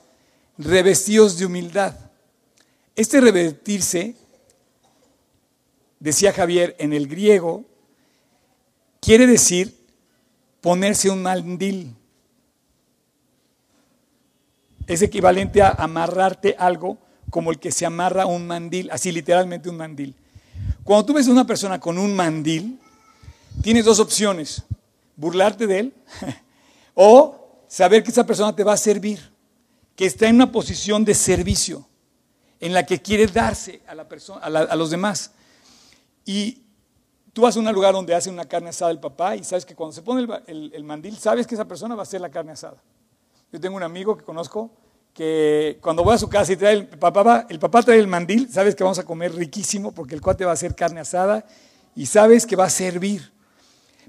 revestidos 0.58 1.38
de 1.38 1.46
humildad. 1.46 1.94
Este 2.96 3.20
revestirse, 3.20 4.14
decía 5.98 6.32
Javier, 6.32 6.76
en 6.78 6.92
el 6.92 7.08
griego, 7.08 7.64
quiere 9.00 9.26
decir 9.26 9.76
ponerse 10.60 11.10
un 11.10 11.22
mandil. 11.22 11.96
es 14.86 15.02
equivalente 15.02 15.62
a 15.62 15.70
amarrarte 15.70 16.56
algo 16.58 16.98
como 17.30 17.50
el 17.50 17.58
que 17.58 17.72
se 17.72 17.86
amarra 17.86 18.26
un 18.26 18.46
mandil, 18.46 18.90
así 18.90 19.10
literalmente 19.10 19.68
un 19.68 19.76
mandil. 19.76 20.14
Cuando 20.84 21.06
tú 21.06 21.14
ves 21.14 21.26
a 21.26 21.32
una 21.32 21.46
persona 21.46 21.80
con 21.80 21.98
un 21.98 22.14
mandil, 22.14 22.78
tienes 23.62 23.84
dos 23.84 23.98
opciones, 23.98 24.62
burlarte 25.16 25.66
de 25.66 25.78
él 25.80 25.94
o 26.94 27.64
saber 27.66 28.02
que 28.02 28.10
esa 28.10 28.26
persona 28.26 28.54
te 28.54 28.62
va 28.62 28.74
a 28.74 28.76
servir, 28.76 29.33
que 29.96 30.06
está 30.06 30.28
en 30.28 30.36
una 30.36 30.50
posición 30.50 31.04
de 31.04 31.14
servicio, 31.14 31.86
en 32.60 32.72
la 32.72 32.84
que 32.84 33.00
quiere 33.00 33.26
darse 33.26 33.82
a, 33.86 33.94
la 33.94 34.08
persona, 34.08 34.40
a, 34.40 34.76
los 34.76 34.90
demás. 34.90 35.32
Y 36.24 36.62
tú 37.32 37.42
vas 37.42 37.56
a 37.56 37.60
un 37.60 37.72
lugar 37.72 37.92
donde 37.92 38.14
hacen 38.14 38.32
una 38.32 38.46
carne 38.46 38.70
asada 38.70 38.90
el 38.90 39.00
papá 39.00 39.36
y 39.36 39.44
sabes 39.44 39.64
que 39.64 39.74
cuando 39.74 39.92
se 39.92 40.02
pone 40.02 40.26
el 40.46 40.84
mandil, 40.84 41.18
sabes 41.18 41.46
que 41.46 41.54
esa 41.54 41.66
persona 41.66 41.94
va 41.94 42.02
a 42.02 42.04
hacer 42.04 42.20
la 42.20 42.30
carne 42.30 42.52
asada. 42.52 42.82
Yo 43.52 43.60
tengo 43.60 43.76
un 43.76 43.82
amigo 43.82 44.16
que 44.16 44.24
conozco 44.24 44.70
que 45.14 45.78
cuando 45.80 46.02
voy 46.02 46.14
a 46.14 46.18
su 46.18 46.28
casa 46.28 46.52
y 46.52 46.56
trae 46.56 46.72
el 46.74 46.88
papá, 46.88 47.46
el 47.48 47.60
papá 47.60 47.82
trae 47.82 48.00
el 48.00 48.08
mandil, 48.08 48.50
sabes 48.52 48.74
que 48.74 48.82
vamos 48.82 48.98
a 48.98 49.04
comer 49.04 49.32
riquísimo 49.32 49.92
porque 49.92 50.16
el 50.16 50.20
cuate 50.20 50.44
va 50.44 50.50
a 50.50 50.54
hacer 50.54 50.74
carne 50.74 51.00
asada 51.00 51.46
y 51.94 52.06
sabes 52.06 52.46
que 52.46 52.56
va 52.56 52.64
a 52.64 52.70
servir. 52.70 53.32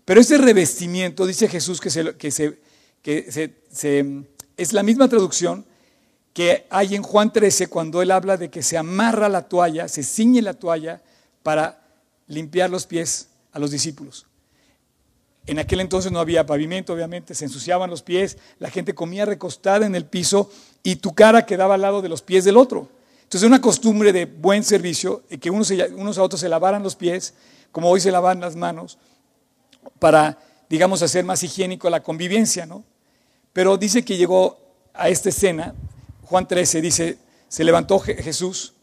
Pero 0.04 0.20
ese 0.20 0.40
revestimiento, 0.40 1.28
dice 1.28 1.48
Jesús, 1.48 1.80
que, 1.80 1.92
se, 1.92 2.16
que, 2.18 2.32
se, 2.32 2.60
que 3.04 3.54
se, 3.72 4.24
es 4.58 4.74
la 4.74 4.82
misma 4.82 5.08
traducción 5.08 5.66
que 6.36 6.68
hay 6.70 6.96
en 6.96 7.02
Juan 7.02 7.32
13 7.32 7.68
cuando 7.68 8.02
él 8.02 8.12
habla 8.12 8.36
de 8.36 8.50
que 8.50 8.62
se 8.62 8.78
amarra 8.78 9.30
la 9.30 9.44
toalla, 9.44 9.88
se 9.88 10.04
ciñe 10.04 10.42
la 10.42 10.54
toalla 10.54 11.02
para 11.44 11.80
limpiar 12.28 12.70
los 12.70 12.86
pies 12.86 13.30
a 13.54 13.60
los 13.60 13.72
discípulos. 13.72 14.28
En 15.46 15.60
aquel 15.60 15.80
entonces 15.80 16.12
no 16.12 16.20
había 16.20 16.46
pavimento, 16.46 16.92
obviamente, 16.92 17.36
se 17.36 17.46
ensuciaban 17.46 17.90
los 17.90 18.02
pies, 18.02 18.38
la 18.60 18.70
gente 18.70 18.94
comía 18.94 19.24
recostada 19.24 19.86
en 19.86 19.96
el 19.96 20.08
piso 20.08 20.52
y 20.84 20.98
tu 20.98 21.16
cara 21.16 21.46
quedaba 21.46 21.76
al 21.76 21.82
lado 21.82 22.02
de 22.02 22.10
los 22.10 22.22
pies 22.22 22.44
del 22.44 22.58
otro. 22.58 22.90
Entonces, 23.24 23.48
una 23.48 23.62
costumbre 23.62 24.12
de 24.12 24.26
buen 24.26 24.66
servicio, 24.66 25.24
eh, 25.30 25.38
que 25.38 25.50
unos, 25.50 25.72
unos 25.96 26.18
a 26.18 26.24
otros 26.24 26.42
se 26.42 26.50
lavaran 26.50 26.84
los 26.84 26.98
pies, 26.98 27.34
como 27.72 27.90
hoy 27.90 28.02
se 28.02 28.12
lavan 28.12 28.42
las 28.42 28.58
manos, 28.58 28.98
para, 30.00 30.38
digamos, 30.70 31.02
hacer 31.02 31.24
más 31.24 31.44
higiénico 31.44 31.90
la 31.90 32.04
convivencia, 32.04 32.66
¿no? 32.66 32.84
Pero 33.54 33.78
dice 33.78 34.04
que 34.04 34.18
llegó 34.18 34.60
a 34.94 35.08
esta 35.08 35.30
escena, 35.30 35.74
Juan 36.26 36.48
13 36.48 36.82
dice, 36.82 37.18
se 37.48 37.64
levantó 37.64 38.00
Jesús, 38.00 38.74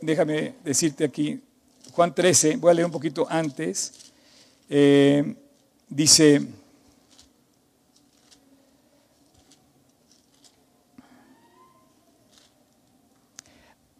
déjame 0.00 0.54
decirte 0.64 1.04
aquí, 1.04 1.42
Juan 1.92 2.14
13, 2.14 2.56
voy 2.56 2.70
a 2.70 2.74
leer 2.74 2.86
un 2.86 2.92
poquito 2.92 3.26
antes. 3.28 3.92
Eh, 4.70 5.34
dice, 5.88 6.46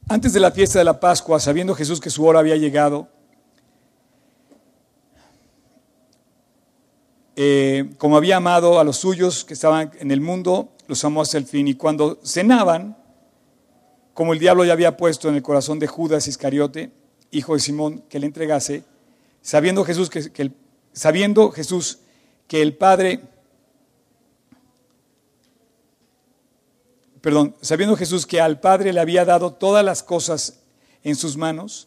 antes 0.08 0.32
de 0.32 0.40
la 0.40 0.50
fiesta 0.50 0.78
de 0.78 0.86
la 0.86 0.98
Pascua, 0.98 1.38
sabiendo 1.38 1.74
Jesús 1.74 2.00
que 2.00 2.08
su 2.08 2.24
hora 2.24 2.38
había 2.38 2.56
llegado, 2.56 3.08
eh, 7.36 7.92
como 7.98 8.16
había 8.16 8.36
amado 8.36 8.80
a 8.80 8.84
los 8.84 8.96
suyos 8.96 9.44
que 9.44 9.52
estaban 9.52 9.92
en 9.98 10.10
el 10.10 10.22
mundo, 10.22 10.72
los 10.90 11.04
amó 11.04 11.22
hasta 11.22 11.38
el 11.38 11.46
fin. 11.46 11.68
Y 11.68 11.74
cuando 11.74 12.18
cenaban, 12.24 12.96
como 14.12 14.32
el 14.32 14.40
diablo 14.40 14.64
ya 14.64 14.72
había 14.72 14.96
puesto 14.96 15.28
en 15.28 15.36
el 15.36 15.42
corazón 15.42 15.78
de 15.78 15.86
Judas 15.86 16.26
Iscariote, 16.26 16.90
hijo 17.30 17.54
de 17.54 17.60
Simón, 17.60 18.02
que 18.08 18.18
le 18.18 18.26
entregase, 18.26 18.82
sabiendo 19.40 19.84
Jesús 19.84 20.10
que, 20.10 20.30
el 20.36 20.52
sabiendo 20.92 21.52
Jesús 21.52 22.00
que 22.48 22.60
el 22.60 22.76
Padre, 22.76 23.20
perdón, 27.20 27.54
sabiendo 27.60 27.96
Jesús 27.96 28.26
que 28.26 28.40
al 28.40 28.58
Padre 28.58 28.92
le 28.92 28.98
había 28.98 29.24
dado 29.24 29.52
todas 29.52 29.84
las 29.84 30.02
cosas 30.02 30.58
en 31.04 31.14
sus 31.14 31.36
manos 31.36 31.86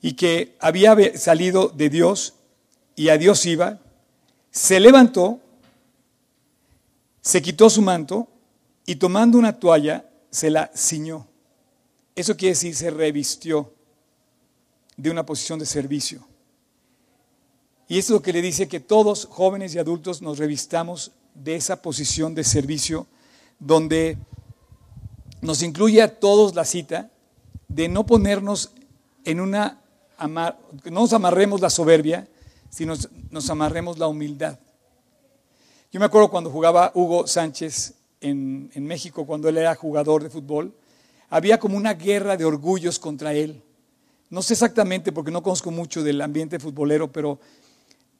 y 0.00 0.14
que 0.14 0.56
había 0.60 0.96
salido 1.18 1.68
de 1.68 1.90
Dios 1.90 2.34
y 2.96 3.10
a 3.10 3.18
Dios 3.18 3.44
iba, 3.44 3.80
se 4.50 4.80
levantó, 4.80 5.40
se 7.24 7.40
quitó 7.40 7.70
su 7.70 7.80
manto 7.80 8.28
y 8.84 8.96
tomando 8.96 9.38
una 9.38 9.58
toalla 9.58 10.04
se 10.30 10.50
la 10.50 10.70
ciñó. 10.76 11.26
Eso 12.14 12.36
quiere 12.36 12.54
decir 12.54 12.76
se 12.76 12.90
revistió 12.90 13.72
de 14.96 15.10
una 15.10 15.24
posición 15.24 15.58
de 15.58 15.64
servicio. 15.64 16.26
Y 17.88 17.98
eso 17.98 18.12
es 18.12 18.18
lo 18.18 18.22
que 18.22 18.32
le 18.32 18.42
dice 18.42 18.68
que 18.68 18.78
todos, 18.78 19.26
jóvenes 19.30 19.74
y 19.74 19.78
adultos, 19.78 20.20
nos 20.20 20.38
revistamos 20.38 21.12
de 21.34 21.56
esa 21.56 21.80
posición 21.80 22.34
de 22.34 22.44
servicio 22.44 23.06
donde 23.58 24.18
nos 25.40 25.62
incluye 25.62 26.02
a 26.02 26.20
todos 26.20 26.54
la 26.54 26.66
cita 26.66 27.10
de 27.68 27.88
no 27.88 28.04
ponernos 28.04 28.72
en 29.24 29.40
una, 29.40 29.80
no 30.20 30.56
nos 30.90 31.12
amarremos 31.14 31.62
la 31.62 31.70
soberbia, 31.70 32.28
sino 32.68 32.94
nos 33.30 33.48
amarremos 33.48 33.98
la 33.98 34.08
humildad. 34.08 34.58
Yo 35.94 36.00
me 36.00 36.06
acuerdo 36.06 36.28
cuando 36.28 36.50
jugaba 36.50 36.90
Hugo 36.92 37.24
Sánchez 37.28 37.94
en, 38.20 38.68
en 38.74 38.84
México, 38.84 39.24
cuando 39.24 39.48
él 39.48 39.58
era 39.58 39.76
jugador 39.76 40.24
de 40.24 40.28
fútbol, 40.28 40.74
había 41.30 41.60
como 41.60 41.76
una 41.76 41.94
guerra 41.94 42.36
de 42.36 42.44
orgullos 42.44 42.98
contra 42.98 43.32
él. 43.32 43.62
No 44.28 44.42
sé 44.42 44.54
exactamente 44.54 45.12
porque 45.12 45.30
no 45.30 45.40
conozco 45.40 45.70
mucho 45.70 46.02
del 46.02 46.20
ambiente 46.20 46.58
futbolero, 46.58 47.12
pero 47.12 47.38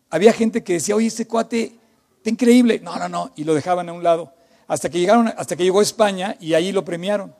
había 0.09 0.33
gente 0.33 0.63
que 0.63 0.75
decía, 0.75 0.95
oye, 0.95 1.09
este 1.09 1.27
cuate 1.27 1.77
está 2.19 2.31
increíble. 2.31 2.79
No, 2.79 2.97
no, 2.97 3.09
no, 3.09 3.33
y 3.35 3.43
lo 3.43 3.55
dejaban 3.55 3.89
a 3.89 3.93
un 3.93 4.05
lado. 4.05 4.33
Hasta 4.69 4.89
que, 4.89 5.01
llegaron, 5.01 5.33
hasta 5.37 5.57
que 5.57 5.65
llegó 5.65 5.81
a 5.81 5.83
España 5.83 6.37
y 6.39 6.55
ahí 6.55 6.71
lo 6.71 6.85
premiaron. 6.85 7.35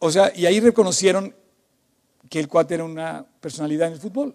O 0.00 0.10
sea, 0.10 0.32
y 0.34 0.46
ahí 0.46 0.58
reconocieron 0.58 1.36
que 2.28 2.40
el 2.40 2.48
cuate 2.48 2.74
era 2.74 2.82
una 2.82 3.24
personalidad 3.40 3.86
en 3.86 3.94
el 3.94 4.00
fútbol. 4.00 4.34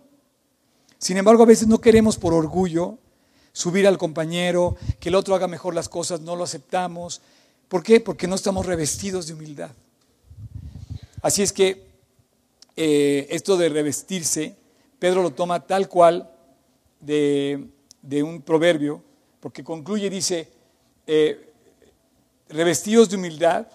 Sin 0.99 1.17
embargo, 1.17 1.43
a 1.43 1.47
veces 1.47 1.67
no 1.67 1.81
queremos 1.81 2.17
por 2.17 2.33
orgullo 2.33 2.97
subir 3.55 3.87
al 3.87 3.97
compañero, 3.97 4.75
que 4.99 5.07
el 5.07 5.15
otro 5.15 5.33
haga 5.33 5.47
mejor 5.47 5.73
las 5.73 5.87
cosas, 5.87 6.19
no 6.19 6.35
lo 6.35 6.43
aceptamos. 6.43 7.21
¿Por 7.69 7.83
qué? 7.83 8.01
Porque 8.01 8.27
no 8.27 8.35
estamos 8.35 8.65
revestidos 8.65 9.27
de 9.27 9.33
humildad. 9.33 9.71
Así 11.21 11.41
es 11.41 11.53
que 11.53 11.85
eh, 12.75 13.27
esto 13.29 13.55
de 13.55 13.69
revestirse, 13.69 14.57
Pedro 14.99 15.23
lo 15.23 15.31
toma 15.31 15.65
tal 15.65 15.87
cual 15.87 16.29
de, 16.99 17.69
un 18.21 18.41
proverbio, 18.41 19.01
porque 19.39 19.63
concluye 19.63 20.07
y 20.07 20.09
dice, 20.09 20.49
eh, 21.07 21.53
revestidos 22.49 23.09
de 23.09 23.15
humildad, 23.15 23.67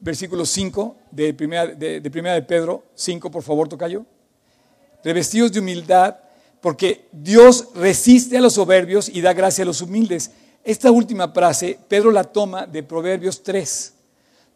versículo 0.00 0.46
5 0.46 0.96
de 1.10 1.34
primera 1.34 1.66
de, 1.66 2.10
primera 2.10 2.34
de 2.34 2.42
Pedro 2.42 2.84
5, 2.94 3.30
por 3.30 3.42
favor, 3.42 3.68
tocayo. 3.68 4.06
Revestidos 5.04 5.52
de 5.52 5.60
humildad, 5.60 6.23
porque 6.64 7.10
Dios 7.12 7.68
resiste 7.74 8.38
a 8.38 8.40
los 8.40 8.54
soberbios 8.54 9.10
y 9.10 9.20
da 9.20 9.34
gracia 9.34 9.64
a 9.64 9.66
los 9.66 9.82
humildes. 9.82 10.30
Esta 10.64 10.90
última 10.90 11.28
frase, 11.30 11.78
Pedro 11.88 12.10
la 12.10 12.24
toma 12.24 12.66
de 12.66 12.82
Proverbios 12.82 13.42
3, 13.42 13.92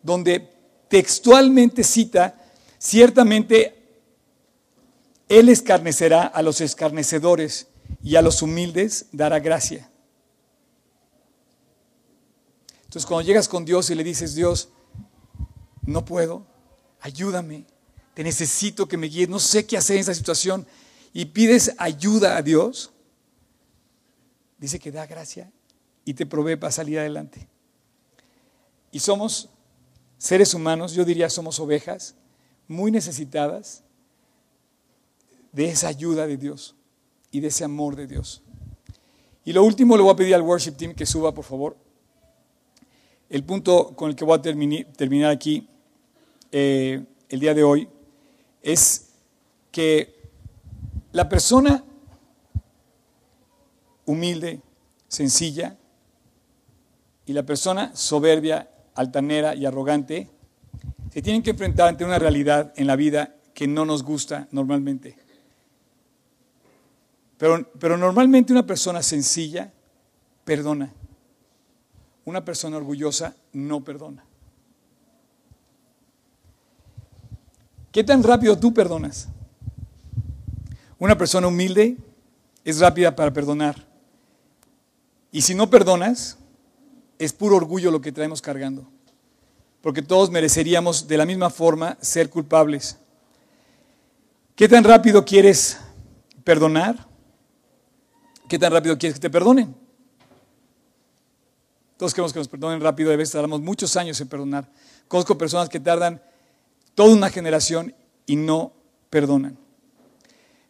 donde 0.03 0.51
textualmente 0.89 1.85
cita, 1.85 2.35
ciertamente 2.79 3.77
él 5.29 5.51
escarnecerá 5.51 6.23
a 6.23 6.41
los 6.41 6.63
escarnecedores 6.63 7.67
y 8.03 8.17
a 8.17 8.23
los 8.23 8.41
humildes 8.41 9.05
dará 9.13 9.39
gracia. 9.39 9.91
Entonces 12.85 13.05
cuando 13.05 13.27
llegas 13.27 13.49
con 13.49 13.67
Dios 13.67 13.91
y 13.91 13.95
le 13.95 14.03
dices, 14.03 14.35
Dios, 14.35 14.71
no 15.83 16.07
puedo, 16.07 16.47
ayúdame, 17.03 17.67
te 18.15 18.25
necesito 18.25 18.89
que 18.89 18.97
me 18.97 19.09
guíes, 19.09 19.29
no 19.29 19.39
sé 19.39 19.67
qué 19.67 19.77
hacer 19.77 19.97
en 19.97 20.01
esta 20.01 20.15
situación, 20.15 20.67
y 21.13 21.27
pides 21.27 21.75
ayuda 21.79 22.37
a 22.37 22.43
Dios, 22.43 22.93
dice 24.59 24.79
que 24.79 24.93
da 24.93 25.07
gracia 25.07 25.51
y 26.05 26.15
te 26.15 26.27
provee 26.27 26.57
para 26.57 26.73
salir 26.73 26.99
adelante. 26.99 27.49
Y 28.91 29.01
somos 29.01 29.51
seres 30.17 30.55
humanos, 30.55 30.95
yo 30.95 31.05
diría 31.05 31.31
somos 31.31 31.61
ovejas, 31.61 32.15
muy 32.67 32.91
necesitadas 32.91 33.83
de 35.53 35.71
esa 35.71 35.89
ayuda 35.89 36.27
de 36.27 36.37
Dios 36.37 36.75
y 37.31 37.41
de 37.41 37.49
ese 37.49 37.65
amor 37.65 37.97
de 37.97 38.07
Dios. 38.07 38.43
Y 39.45 39.53
lo 39.53 39.65
último 39.65 39.97
le 39.97 40.03
voy 40.03 40.13
a 40.13 40.17
pedir 40.17 40.35
al 40.35 40.43
worship 40.43 40.73
team 40.73 40.95
que 40.95 41.07
suba, 41.07 41.33
por 41.33 41.45
favor. 41.45 41.77
El 43.31 43.45
punto 43.45 43.95
con 43.97 44.11
el 44.11 44.17
que 44.17 44.25
voy 44.25 44.39
a 44.39 44.43
terminar 44.43 45.31
aquí 45.31 45.69
eh, 46.51 47.05
el 47.29 47.41
día 47.41 47.55
de 47.55 47.63
hoy 47.63 47.89
es 48.63 49.11
que 49.71 50.18
la 51.19 51.29
persona 51.29 51.83
humilde, 54.07 54.63
sencilla, 55.09 55.77
y 57.27 57.33
la 57.33 57.43
persona 57.43 57.91
soberbia, 57.97 58.71
altanera 58.95 59.57
y 59.57 59.67
arrogante 59.67 60.31
se 61.13 61.21
tienen 61.21 61.43
que 61.43 61.51
enfrentar 61.51 61.89
ante 61.89 62.05
una 62.05 62.21
realidad 62.21 62.73
en 62.77 62.87
la 62.87 62.95
vida 62.95 63.35
que 63.53 63.67
no 63.67 63.85
nos 63.85 64.05
gusta 64.05 64.47
normalmente. 64.53 65.17
Pero, 67.37 67.97
normalmente 67.97 68.53
una 68.53 68.65
persona 68.65 69.03
sencilla 69.03 69.73
perdona. 70.45 70.93
Una 72.27 72.45
persona 72.45 72.77
orgullosa 72.77 73.35
no 73.55 73.83
perdona. 73.83 74.25
¿Qué 77.91 78.05
tan 78.05 78.23
rápido 78.23 78.57
tú 78.57 78.73
perdonas? 78.73 79.29
Una 80.99 81.17
persona 81.17 81.47
humilde 81.47 81.97
es 82.65 82.81
rápida 82.81 83.15
para 83.15 83.33
perdonar. 83.33 83.87
Y 85.31 85.43
si 85.43 85.55
no 85.55 85.71
perdonas, 85.71 86.39
es 87.19 87.33
puro 87.33 87.57
orgullo 87.57 87.91
lo 87.91 88.01
que 88.01 88.13
traemos 88.13 88.43
cargando. 88.43 88.87
Porque 89.81 90.03
todos 90.03 90.31
mereceríamos 90.31 91.07
de 91.07 91.17
la 91.17 91.25
misma 91.27 91.51
forma 91.51 91.97
ser 92.01 92.31
culpables. 92.31 92.99
¿Qué 94.57 94.69
tan 94.69 94.83
rápido 94.83 95.25
quieres 95.25 95.79
perdonar? 96.43 97.07
¿Qué 98.49 98.59
tan 98.59 98.73
rápido 98.73 98.99
quieres 98.99 99.15
que 99.15 99.23
te 99.23 99.31
perdonen? 99.31 99.75
Todos 101.97 102.15
queremos 102.15 102.33
que 102.33 102.39
nos 102.39 102.49
perdonen 102.49 102.81
rápido, 102.81 103.13
a 103.13 103.17
veces 103.17 103.33
tardamos 103.33 103.61
muchos 103.61 103.97
años 103.97 104.21
en 104.21 104.29
perdonar. 104.29 104.69
Conozco 105.07 105.39
personas 105.39 105.69
que 105.69 105.81
tardan 105.81 106.23
toda 106.95 107.15
una 107.15 107.31
generación 107.31 107.95
y 108.27 108.37
no 108.37 108.73
perdonan. 109.11 109.68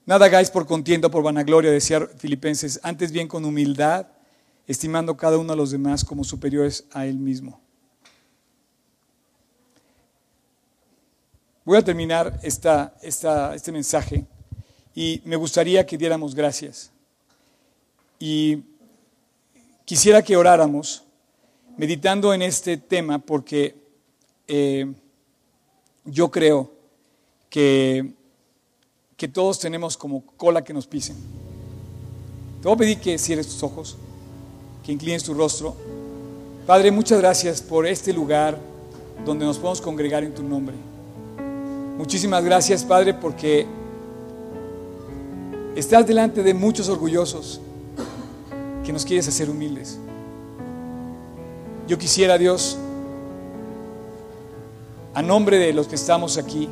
Nada 0.09 0.25
hagáis 0.25 0.51
por 0.51 0.65
contienda, 0.65 1.11
por 1.11 1.23
vanagloria, 1.23 1.71
decía 1.71 2.01
Filipenses, 2.17 2.81
antes 2.83 3.13
bien 3.13 3.29
con 3.29 3.45
humildad, 3.45 4.07
estimando 4.67 5.19
cada 5.19 5.37
uno 5.37 5.53
a 5.53 5.57
los 5.57 5.71
demás 5.71 6.03
como 6.03 6.25
superiores 6.25 6.87
a 6.93 7.05
él 7.05 7.19
mismo. 7.19 7.61
Voy 11.63 11.77
a 11.77 11.83
terminar 11.83 12.41
esta, 12.43 12.95
este 13.03 13.71
mensaje 13.71 14.25
y 14.95 15.21
me 15.27 15.37
gustaría 15.37 15.85
que 15.85 15.99
diéramos 15.99 16.35
gracias. 16.35 16.91
Y 18.19 18.63
quisiera 19.85 20.23
que 20.23 20.39
oráramos 20.39 21.05
meditando 21.77 22.33
en 22.33 22.41
este 22.41 22.79
tema 22.79 23.19
porque 23.19 23.77
eh, 24.47 24.91
yo 26.07 26.31
creo 26.31 26.73
que, 27.51 28.15
que 29.19 29.27
todos 29.27 29.59
tenemos 29.59 29.97
como 29.97 30.23
cola 30.37 30.63
que 30.63 30.73
nos 30.73 30.87
pisen. 30.87 31.17
Te 32.63 32.69
voy 32.69 32.75
a 32.75 32.79
pedir 32.79 33.01
que 33.01 33.19
cierres 33.19 33.49
tus 33.49 33.63
ojos, 33.65 33.97
que 34.85 34.93
inclines 34.93 35.25
tu 35.25 35.35
rostro. 35.35 35.75
Padre, 36.69 36.93
muchas 36.93 37.19
gracias 37.19 37.61
por 37.61 37.85
este 37.85 38.13
lugar 38.13 38.57
donde 39.27 39.45
nos 39.45 39.59
podemos 39.59 39.81
congregar 39.81 40.23
en 40.23 40.33
tu 40.33 40.45
nombre. 40.45 40.77
Muchísimas 41.99 42.45
gracias, 42.45 42.85
Padre, 42.85 43.13
porque 43.13 43.67
estás 45.75 46.07
delante 46.07 46.45
de 46.45 46.55
muchos 46.55 46.89
orgullosos 46.89 47.61
que 48.85 48.93
nos 48.93 49.05
quieres 49.05 49.27
hacer 49.27 49.51
humildes. 49.51 49.99
Yo 51.89 51.99
quisiera, 51.99 52.39
Dios, 52.39 52.79
a 55.13 55.23
nombre 55.23 55.59
de 55.59 55.73
los 55.73 55.89
que 55.89 55.97
estamos 55.97 56.39
aquí, 56.39 56.69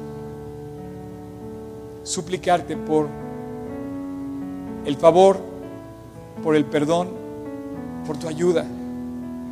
suplicarte 2.06 2.76
por 2.76 3.08
el 4.84 4.96
favor, 4.96 5.40
por 6.42 6.54
el 6.54 6.64
perdón, 6.64 7.10
por 8.06 8.16
tu 8.16 8.28
ayuda 8.28 8.64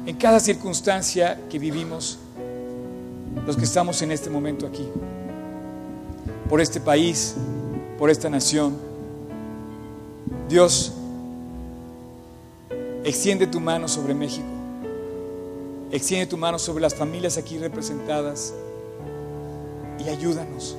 en 0.07 0.17
cada 0.17 0.39
circunstancia 0.39 1.41
que 1.51 1.59
vivimos, 1.59 2.19
los 3.47 3.57
que 3.57 3.65
estamos 3.65 4.01
en 4.03 4.13
este 4.13 4.31
momento 4.31 4.67
aquí, 4.67 4.87
por 6.49 6.61
este 6.61 6.81
país, 6.81 7.35
por 7.99 8.11
esta 8.11 8.29
nación. 8.29 8.77
Dios, 10.49 10.93
extiende 13.03 13.47
tu 13.47 13.61
mano 13.61 13.89
sobre 13.89 14.15
México. 14.15 14.47
Extiende 15.91 16.27
tu 16.27 16.37
mano 16.37 16.59
sobre 16.59 16.83
las 16.83 16.95
familias 16.95 17.37
aquí 17.39 17.59
representadas 17.59 18.53
y 19.99 20.09
ayúdanos. 20.09 20.77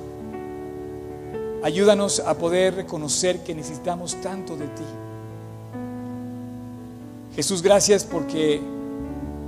Ayúdanos 1.66 2.20
a 2.20 2.34
poder 2.34 2.76
reconocer 2.76 3.40
que 3.40 3.52
necesitamos 3.52 4.14
tanto 4.22 4.56
de 4.56 4.66
ti. 4.66 4.84
Jesús, 7.34 7.60
gracias 7.60 8.04
porque 8.04 8.60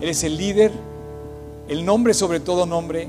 eres 0.00 0.24
el 0.24 0.36
líder, 0.36 0.72
el 1.68 1.84
nombre 1.84 2.14
sobre 2.14 2.40
todo 2.40 2.66
nombre, 2.66 3.08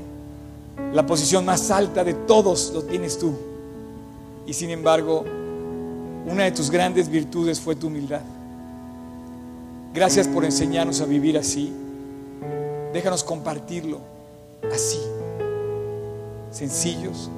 la 0.94 1.04
posición 1.06 1.44
más 1.44 1.72
alta 1.72 2.04
de 2.04 2.14
todos 2.14 2.70
lo 2.72 2.84
tienes 2.84 3.18
tú. 3.18 3.32
Y 4.46 4.52
sin 4.52 4.70
embargo, 4.70 5.24
una 6.28 6.44
de 6.44 6.52
tus 6.52 6.70
grandes 6.70 7.08
virtudes 7.08 7.58
fue 7.58 7.74
tu 7.74 7.88
humildad. 7.88 8.22
Gracias 9.92 10.28
por 10.28 10.44
enseñarnos 10.44 11.00
a 11.00 11.06
vivir 11.06 11.36
así. 11.36 11.72
Déjanos 12.92 13.24
compartirlo 13.24 13.98
así, 14.72 15.00
sencillos, 16.52 17.28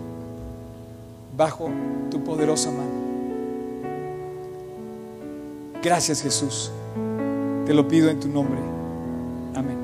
bajo 1.36 1.70
tu 2.10 2.22
poderosa 2.22 2.70
mano. 2.70 3.02
Gracias 5.82 6.22
Jesús. 6.22 6.70
Te 7.66 7.74
lo 7.74 7.86
pido 7.88 8.08
en 8.10 8.20
tu 8.20 8.28
nombre. 8.28 8.58
Amén. 9.54 9.78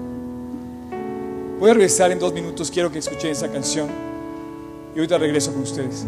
Voy 1.58 1.70
a 1.70 1.74
regresar 1.74 2.12
en 2.12 2.18
dos 2.18 2.32
minutos. 2.32 2.70
Quiero 2.70 2.90
que 2.90 2.98
escuchen 2.98 3.30
esa 3.30 3.50
canción. 3.50 3.88
Y 4.94 4.98
ahorita 4.98 5.18
regreso 5.18 5.52
con 5.52 5.62
ustedes. 5.62 6.06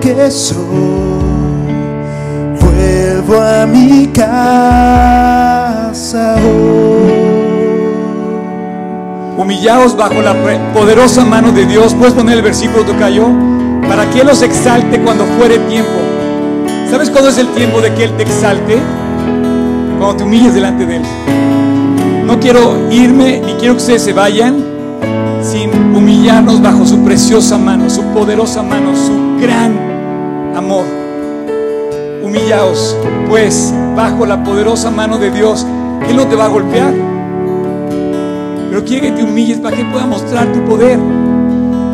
Que 0.00 0.30
soy, 0.30 0.56
vuelvo 2.60 3.40
a 3.40 3.66
mi 3.66 4.06
casa 4.08 5.16
Humillaos 9.36 9.96
bajo 9.96 10.22
la 10.22 10.34
poderosa 10.72 11.24
mano 11.24 11.52
de 11.52 11.66
Dios. 11.66 11.94
Puedes 11.94 12.14
poner 12.14 12.38
el 12.38 12.42
versículo 12.42 12.84
tocayo 12.84 13.26
para 13.86 14.08
que 14.10 14.20
Él 14.22 14.26
los 14.26 14.42
exalte 14.42 15.00
cuando 15.00 15.24
fuere 15.38 15.58
tiempo. 15.58 15.92
¿Sabes 16.90 17.10
cuándo 17.10 17.28
es 17.30 17.38
el 17.38 17.48
tiempo 17.48 17.80
de 17.80 17.92
que 17.94 18.04
Él 18.04 18.16
te 18.16 18.22
exalte? 18.22 18.78
Cuando 19.98 20.16
te 20.16 20.24
humilles 20.24 20.54
delante 20.54 20.86
de 20.86 20.96
Él. 20.96 21.02
No 22.24 22.40
quiero 22.40 22.90
irme 22.90 23.40
ni 23.44 23.52
quiero 23.54 23.74
que 23.74 23.80
ustedes 23.80 24.02
se 24.02 24.12
vayan 24.12 24.75
humillarnos 25.96 26.60
bajo 26.60 26.84
su 26.84 27.02
preciosa 27.02 27.58
mano, 27.58 27.88
su 27.88 28.02
poderosa 28.02 28.62
mano, 28.62 28.94
su 28.94 29.40
gran 29.40 30.54
amor. 30.54 30.84
Humillaos, 32.22 32.96
pues, 33.28 33.72
bajo 33.94 34.26
la 34.26 34.44
poderosa 34.44 34.90
mano 34.90 35.18
de 35.18 35.30
Dios. 35.30 35.66
Él 36.08 36.16
no 36.16 36.26
te 36.26 36.36
va 36.36 36.46
a 36.46 36.48
golpear. 36.48 36.92
Pero 38.68 38.84
quiere 38.84 39.08
que 39.08 39.16
te 39.16 39.24
humilles 39.24 39.58
para 39.58 39.76
que 39.76 39.84
pueda 39.84 40.06
mostrar 40.06 40.52
tu 40.52 40.60
poder. 40.64 40.98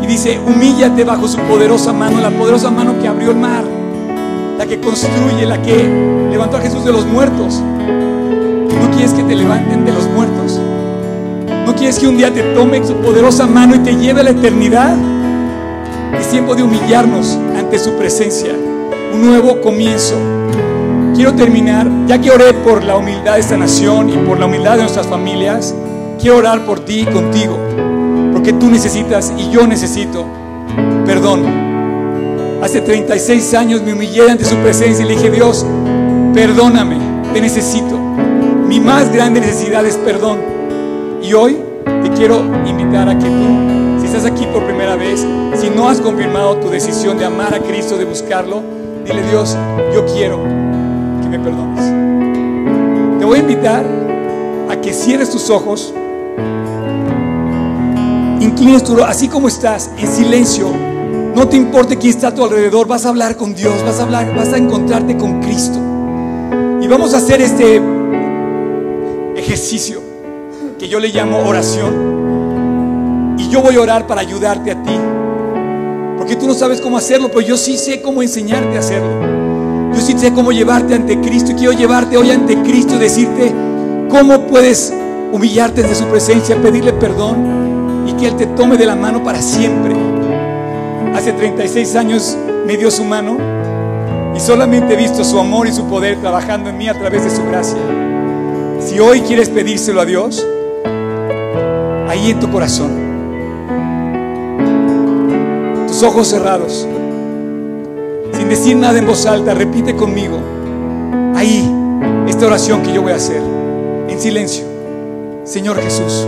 Y 0.01 0.05
dice, 0.05 0.39
humíllate 0.45 1.03
bajo 1.03 1.27
su 1.27 1.37
poderosa 1.39 1.93
mano, 1.93 2.19
la 2.19 2.31
poderosa 2.31 2.69
mano 2.69 2.99
que 3.01 3.07
abrió 3.07 3.31
el 3.31 3.37
mar, 3.37 3.63
la 4.57 4.65
que 4.65 4.79
construye, 4.81 5.45
la 5.45 5.61
que 5.61 6.27
levantó 6.29 6.57
a 6.57 6.61
Jesús 6.61 6.83
de 6.83 6.91
los 6.91 7.05
muertos. 7.05 7.61
¿No 7.61 8.91
quieres 8.91 9.13
que 9.13 9.23
te 9.23 9.35
levanten 9.35 9.85
de 9.85 9.93
los 9.93 10.09
muertos? 10.09 10.59
¿No 11.73 11.79
quieres 11.79 11.97
que 11.97 12.07
un 12.07 12.17
día 12.17 12.31
te 12.31 12.43
tome 12.53 12.85
su 12.85 12.93
poderosa 12.97 13.47
mano 13.47 13.73
y 13.73 13.79
te 13.79 13.95
lleve 13.95 14.19
a 14.19 14.23
la 14.23 14.29
eternidad? 14.29 14.95
Es 16.19 16.29
tiempo 16.29 16.53
de 16.53 16.61
humillarnos 16.61 17.35
ante 17.57 17.79
su 17.79 17.93
presencia. 17.93 18.53
Un 19.11 19.25
nuevo 19.25 19.59
comienzo. 19.59 20.13
quiero 21.15 21.33
terminar, 21.33 21.89
ya 22.05 22.21
que 22.21 22.29
oré 22.29 22.53
por 22.53 22.83
la 22.83 22.95
humildad 22.95 23.33
de 23.33 23.39
esta 23.39 23.57
nación 23.57 24.09
y 24.09 24.13
por 24.17 24.39
la 24.39 24.45
humildad 24.45 24.73
de 24.73 24.81
nuestras 24.81 25.07
familias, 25.07 25.73
quiero 26.21 26.37
orar 26.37 26.63
por 26.63 26.79
ti 26.79 26.99
y 26.99 27.05
contigo, 27.05 27.57
porque 28.33 28.53
tú 28.53 28.69
necesitas 28.69 29.33
y 29.35 29.49
yo 29.49 29.65
necesito 29.65 30.27
perdón. 31.07 31.43
Hace 32.61 32.81
36 32.81 33.51
años 33.55 33.81
me 33.81 33.93
humillé 33.93 34.29
ante 34.29 34.45
su 34.45 34.57
presencia 34.57 35.03
y 35.03 35.07
le 35.07 35.15
dije, 35.15 35.31
Dios, 35.31 35.65
perdóname, 36.35 36.97
te 37.33 37.41
necesito. 37.41 37.97
Mi 38.67 38.79
más 38.79 39.11
grande 39.11 39.39
necesidad 39.39 39.83
es 39.87 39.97
perdón. 39.97 40.52
Y 41.23 41.33
hoy 41.33 41.57
te 41.85 42.09
quiero 42.17 42.43
invitar 42.65 43.07
a 43.07 43.17
que 43.17 43.25
tú, 43.25 44.01
si 44.01 44.07
estás 44.07 44.25
aquí 44.25 44.45
por 44.47 44.65
primera 44.65 44.97
vez, 44.97 45.25
si 45.55 45.69
no 45.69 45.87
has 45.87 46.01
confirmado 46.01 46.57
tu 46.57 46.69
decisión 46.69 47.17
de 47.17 47.23
amar 47.23 47.53
a 47.53 47.59
Cristo, 47.59 47.97
de 47.97 48.03
buscarlo, 48.03 48.61
dile 49.05 49.23
Dios, 49.29 49.57
yo 49.93 50.05
quiero 50.05 50.43
que 51.21 51.29
me 51.29 51.39
perdones. 51.39 53.19
Te 53.19 53.23
voy 53.23 53.37
a 53.37 53.41
invitar 53.41 53.85
a 54.69 54.81
que 54.81 54.91
cierres 54.91 55.29
tus 55.29 55.49
ojos, 55.49 55.93
inclines 58.41 58.83
tu 58.83 59.01
así 59.01 59.29
como 59.29 59.47
estás, 59.47 59.91
en 59.97 60.07
silencio. 60.09 60.67
No 61.33 61.47
te 61.47 61.55
importe 61.55 61.97
quién 61.97 62.15
está 62.15 62.27
a 62.27 62.35
tu 62.35 62.43
alrededor, 62.43 62.85
vas 62.85 63.05
a 63.05 63.09
hablar 63.09 63.37
con 63.37 63.55
Dios, 63.55 63.81
vas 63.85 63.97
a 64.01 64.03
hablar, 64.03 64.35
vas 64.35 64.51
a 64.51 64.57
encontrarte 64.57 65.15
con 65.15 65.41
Cristo. 65.41 65.79
Y 66.81 66.87
vamos 66.87 67.13
a 67.13 67.17
hacer 67.17 67.41
este 67.41 67.81
ejercicio 69.37 70.02
que 70.83 70.89
yo 70.89 70.99
le 70.99 71.07
llamo 71.07 71.37
oración. 71.47 73.35
Y 73.37 73.47
yo 73.47 73.61
voy 73.61 73.77
a 73.77 73.81
orar 73.81 74.05
para 74.05 74.19
ayudarte 74.19 74.69
a 74.69 74.83
ti. 74.83 74.99
Porque 76.17 76.35
tú 76.35 76.45
no 76.45 76.53
sabes 76.53 76.81
cómo 76.81 76.97
hacerlo, 76.97 77.29
pero 77.29 77.39
yo 77.39 77.55
sí 77.55 77.77
sé 77.77 78.01
cómo 78.01 78.21
enseñarte 78.21 78.75
a 78.75 78.81
hacerlo. 78.81 79.93
Yo 79.95 80.01
sí 80.01 80.13
sé 80.19 80.33
cómo 80.33 80.51
llevarte 80.51 80.93
ante 80.93 81.21
Cristo 81.21 81.51
y 81.51 81.55
quiero 81.55 81.71
llevarte 81.71 82.17
hoy 82.17 82.31
ante 82.31 82.61
Cristo 82.63 82.95
y 82.95 82.97
decirte 82.97 83.53
cómo 84.09 84.45
puedes 84.47 84.93
humillarte 85.31 85.83
ante 85.83 85.95
su 85.95 86.03
presencia, 86.07 86.61
pedirle 86.61 86.91
perdón 86.91 88.03
y 88.05 88.11
que 88.13 88.27
Él 88.27 88.35
te 88.35 88.47
tome 88.47 88.75
de 88.75 88.85
la 88.85 88.97
mano 88.97 89.23
para 89.23 89.41
siempre. 89.41 89.95
Hace 91.15 91.31
36 91.31 91.95
años 91.95 92.37
me 92.67 92.75
dio 92.75 92.91
su 92.91 93.05
mano 93.05 93.37
y 94.35 94.39
solamente 94.41 94.95
he 94.95 94.97
visto 94.97 95.23
su 95.23 95.39
amor 95.39 95.65
y 95.65 95.71
su 95.71 95.87
poder 95.87 96.17
trabajando 96.19 96.69
en 96.69 96.77
mí 96.77 96.89
a 96.89 96.93
través 96.93 97.23
de 97.23 97.29
su 97.29 97.41
gracia. 97.45 97.79
Si 98.81 98.99
hoy 98.99 99.21
quieres 99.21 99.47
pedírselo 99.47 100.01
a 100.01 100.05
Dios, 100.05 100.45
ahí 102.13 102.29
en 102.29 102.39
tu 102.39 102.51
corazón, 102.51 102.91
tus 105.87 106.03
ojos 106.03 106.27
cerrados, 106.27 106.87
sin 108.33 108.49
decir 108.49 108.75
nada 108.77 108.99
en 108.99 109.07
voz 109.07 109.25
alta, 109.25 109.55
repite 109.55 109.95
conmigo, 109.95 110.37
ahí, 111.35 111.67
esta 112.27 112.45
oración 112.45 112.83
que 112.83 112.93
yo 112.93 113.01
voy 113.01 113.13
a 113.13 113.15
hacer, 113.15 113.41
en 114.07 114.19
silencio. 114.19 114.63
Señor 115.43 115.81
Jesús, 115.81 116.27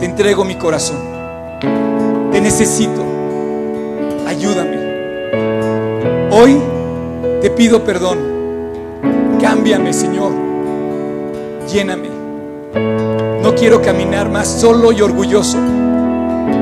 te 0.00 0.06
entrego 0.06 0.44
mi 0.44 0.56
corazón, 0.56 0.98
te 2.32 2.40
necesito, 2.40 3.04
ayúdame. 4.26 4.76
Hoy 6.32 6.60
te 7.42 7.50
pido 7.50 7.84
perdón, 7.84 8.18
cámbiame 9.40 9.92
Señor, 9.92 10.32
lléname. 11.72 13.05
No 13.46 13.54
quiero 13.54 13.80
caminar 13.80 14.28
más 14.28 14.48
solo 14.48 14.90
y 14.90 15.00
orgulloso. 15.00 15.56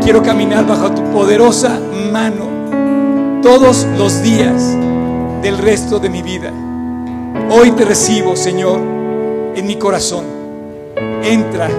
Quiero 0.02 0.22
caminar 0.22 0.66
bajo 0.66 0.90
tu 0.90 1.02
poderosa 1.12 1.80
mano 2.12 3.40
todos 3.42 3.86
los 3.96 4.22
días 4.22 4.76
del 5.40 5.56
resto 5.56 5.98
de 5.98 6.10
mi 6.10 6.20
vida. 6.20 6.52
Hoy 7.50 7.70
te 7.70 7.86
recibo, 7.86 8.36
Señor, 8.36 8.80
en 9.56 9.66
mi 9.66 9.76
corazón. 9.76 10.26
Entra 11.22 11.70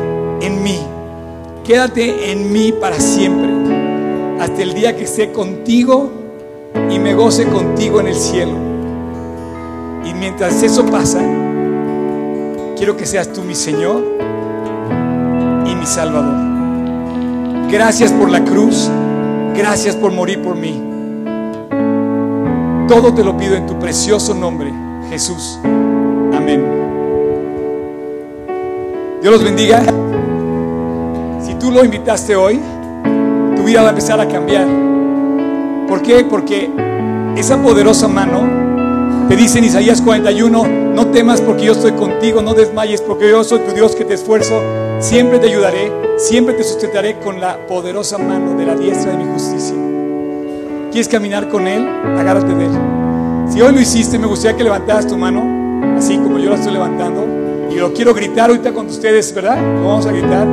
en 0.41 0.63
mí. 0.63 0.79
Quédate 1.63 2.31
en 2.31 2.51
mí 2.51 2.71
para 2.71 2.99
siempre. 2.99 4.39
Hasta 4.39 4.63
el 4.63 4.73
día 4.73 4.95
que 4.95 5.03
esté 5.03 5.31
contigo 5.31 6.09
y 6.89 6.97
me 6.97 7.13
goce 7.13 7.45
contigo 7.45 7.99
en 7.99 8.07
el 8.07 8.15
cielo. 8.15 8.57
Y 10.03 10.15
mientras 10.15 10.63
eso 10.63 10.83
pasa, 10.87 11.21
quiero 12.75 12.97
que 12.97 13.05
seas 13.05 13.31
tú 13.31 13.43
mi 13.43 13.53
Señor 13.53 14.25
Salvador. 15.85 16.35
Gracias 17.71 18.11
por 18.11 18.29
la 18.29 18.43
cruz, 18.43 18.89
gracias 19.55 19.95
por 19.95 20.11
morir 20.11 20.41
por 20.41 20.55
mí. 20.55 20.81
Todo 22.87 23.13
te 23.13 23.23
lo 23.23 23.35
pido 23.35 23.55
en 23.55 23.65
tu 23.65 23.77
precioso 23.79 24.33
nombre, 24.33 24.71
Jesús. 25.09 25.59
Amén. 25.63 26.63
Dios 29.21 29.33
los 29.33 29.43
bendiga. 29.43 29.81
Si 31.41 31.55
tú 31.55 31.71
lo 31.71 31.83
invitaste 31.83 32.35
hoy, 32.35 32.59
tu 33.55 33.63
vida 33.63 33.81
va 33.81 33.87
a 33.87 33.89
empezar 33.89 34.19
a 34.19 34.27
cambiar. 34.27 34.67
¿Por 35.87 36.01
qué? 36.01 36.23
Porque 36.23 36.69
esa 37.35 37.61
poderosa 37.61 38.07
mano 38.07 38.64
te 39.27 39.35
dice 39.35 39.57
en 39.57 39.65
Isaías 39.65 40.01
41, 40.01 40.67
no 40.67 41.07
temas 41.07 41.41
porque 41.41 41.65
yo 41.65 41.71
estoy 41.71 41.93
contigo, 41.93 42.41
no 42.41 42.53
desmayes 42.53 43.01
porque 43.01 43.29
yo 43.29 43.43
soy 43.43 43.59
tu 43.59 43.71
Dios 43.73 43.95
que 43.95 44.05
te 44.05 44.13
esfuerzo, 44.13 44.61
siempre 44.99 45.39
te 45.39 45.47
ayudaré, 45.47 45.91
siempre 46.17 46.53
te 46.53 46.63
sustentaré 46.63 47.17
con 47.19 47.41
la 47.41 47.65
poderosa 47.67 48.17
mano 48.17 48.55
de 48.55 48.65
la 48.65 48.75
diestra 48.75 49.11
de 49.11 49.23
mi 49.23 49.31
justicia. 49.31 49.75
¿Quieres 50.91 51.07
caminar 51.07 51.49
con 51.49 51.67
Él? 51.67 51.87
Agárrate 52.17 52.53
de 52.53 52.65
Él. 52.65 52.71
Si 53.49 53.61
hoy 53.61 53.73
lo 53.73 53.81
hiciste, 53.81 54.19
me 54.19 54.27
gustaría 54.27 54.55
que 54.57 54.63
levantaras 54.63 55.07
tu 55.07 55.17
mano, 55.17 55.97
así 55.97 56.17
como 56.17 56.37
yo 56.37 56.49
la 56.49 56.55
estoy 56.55 56.73
levantando, 56.73 57.25
y 57.71 57.75
lo 57.75 57.93
quiero 57.93 58.13
gritar 58.13 58.49
ahorita 58.49 58.73
con 58.73 58.85
ustedes, 58.85 59.33
¿verdad? 59.33 59.57
Lo 59.57 59.87
vamos 59.87 60.05
a 60.05 60.11
gritar. 60.11 60.47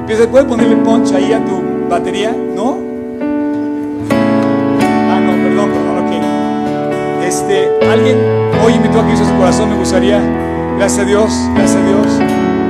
Empieza, 0.00 0.30
¿puedes 0.30 0.46
ponerle 0.46 0.76
punch 0.76 1.12
ahí 1.12 1.32
a 1.32 1.44
tu 1.44 1.88
batería? 1.88 2.30
¿No? 2.54 2.87
Alguien 7.90 8.18
hoy 8.64 8.74
invitó 8.74 9.00
a 9.00 9.04
Cristo 9.04 9.24
a 9.24 9.28
su 9.28 9.36
corazón, 9.36 9.70
me 9.70 9.76
gustaría. 9.76 10.20
Gracias 10.76 11.00
a 11.00 11.04
Dios, 11.04 11.32
gracias 11.54 11.76
a 11.76 11.86
Dios. 11.86 12.06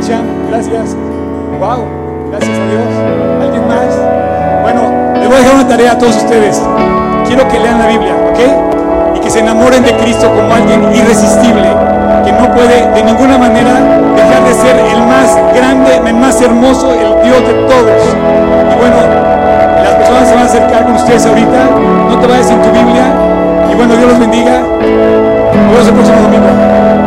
Cham, 0.06 0.24
gracias. 0.48 0.96
Wow, 1.58 1.84
gracias 2.30 2.56
a 2.56 2.66
Dios. 2.70 2.88
¿Alguien 3.42 3.68
más? 3.68 3.98
Bueno, 4.62 4.82
les 5.18 5.28
voy 5.28 5.36
a 5.36 5.40
dejar 5.40 5.54
una 5.56 5.68
tarea 5.68 5.92
a 5.92 5.98
todos 5.98 6.16
ustedes. 6.16 6.62
Quiero 7.26 7.46
que 7.48 7.58
lean 7.58 7.78
la 7.78 7.86
Biblia, 7.86 8.14
¿ok? 8.30 9.16
Y 9.16 9.20
que 9.20 9.30
se 9.30 9.40
enamoren 9.40 9.82
de 9.82 9.92
Cristo 9.96 10.28
como 10.28 10.54
alguien 10.54 10.82
irresistible, 10.94 11.68
que 12.24 12.32
no 12.32 12.54
puede 12.54 12.88
de 12.94 13.02
ninguna 13.02 13.36
manera 13.38 13.74
dejar 14.16 14.44
de 14.44 14.54
ser 14.54 14.76
el 14.78 15.02
más 15.06 15.36
grande, 15.54 15.96
el 16.06 16.14
más 16.14 16.40
hermoso, 16.40 16.92
el 16.92 17.22
Dios 17.22 17.46
de 17.46 17.54
todos. 17.66 18.02
Y 18.72 18.78
bueno, 18.78 18.96
las 19.82 19.94
personas 19.96 20.28
se 20.28 20.34
van 20.34 20.44
a 20.44 20.46
acercar 20.46 20.84
con 20.84 20.94
ustedes 20.94 21.26
ahorita. 21.26 21.66
No 22.08 22.18
te 22.18 22.26
vayas 22.26 22.46
sin 22.46 22.62
tu 22.62 22.70
Biblia. 22.70 23.27
Y 23.70 23.74
bueno, 23.74 23.96
Dios 23.96 24.08
los 24.10 24.18
bendiga. 24.18 24.60
Nos 24.60 25.70
vemos 25.70 25.88
el 25.88 25.94
próximo 25.94 26.22
domingo. 26.22 26.97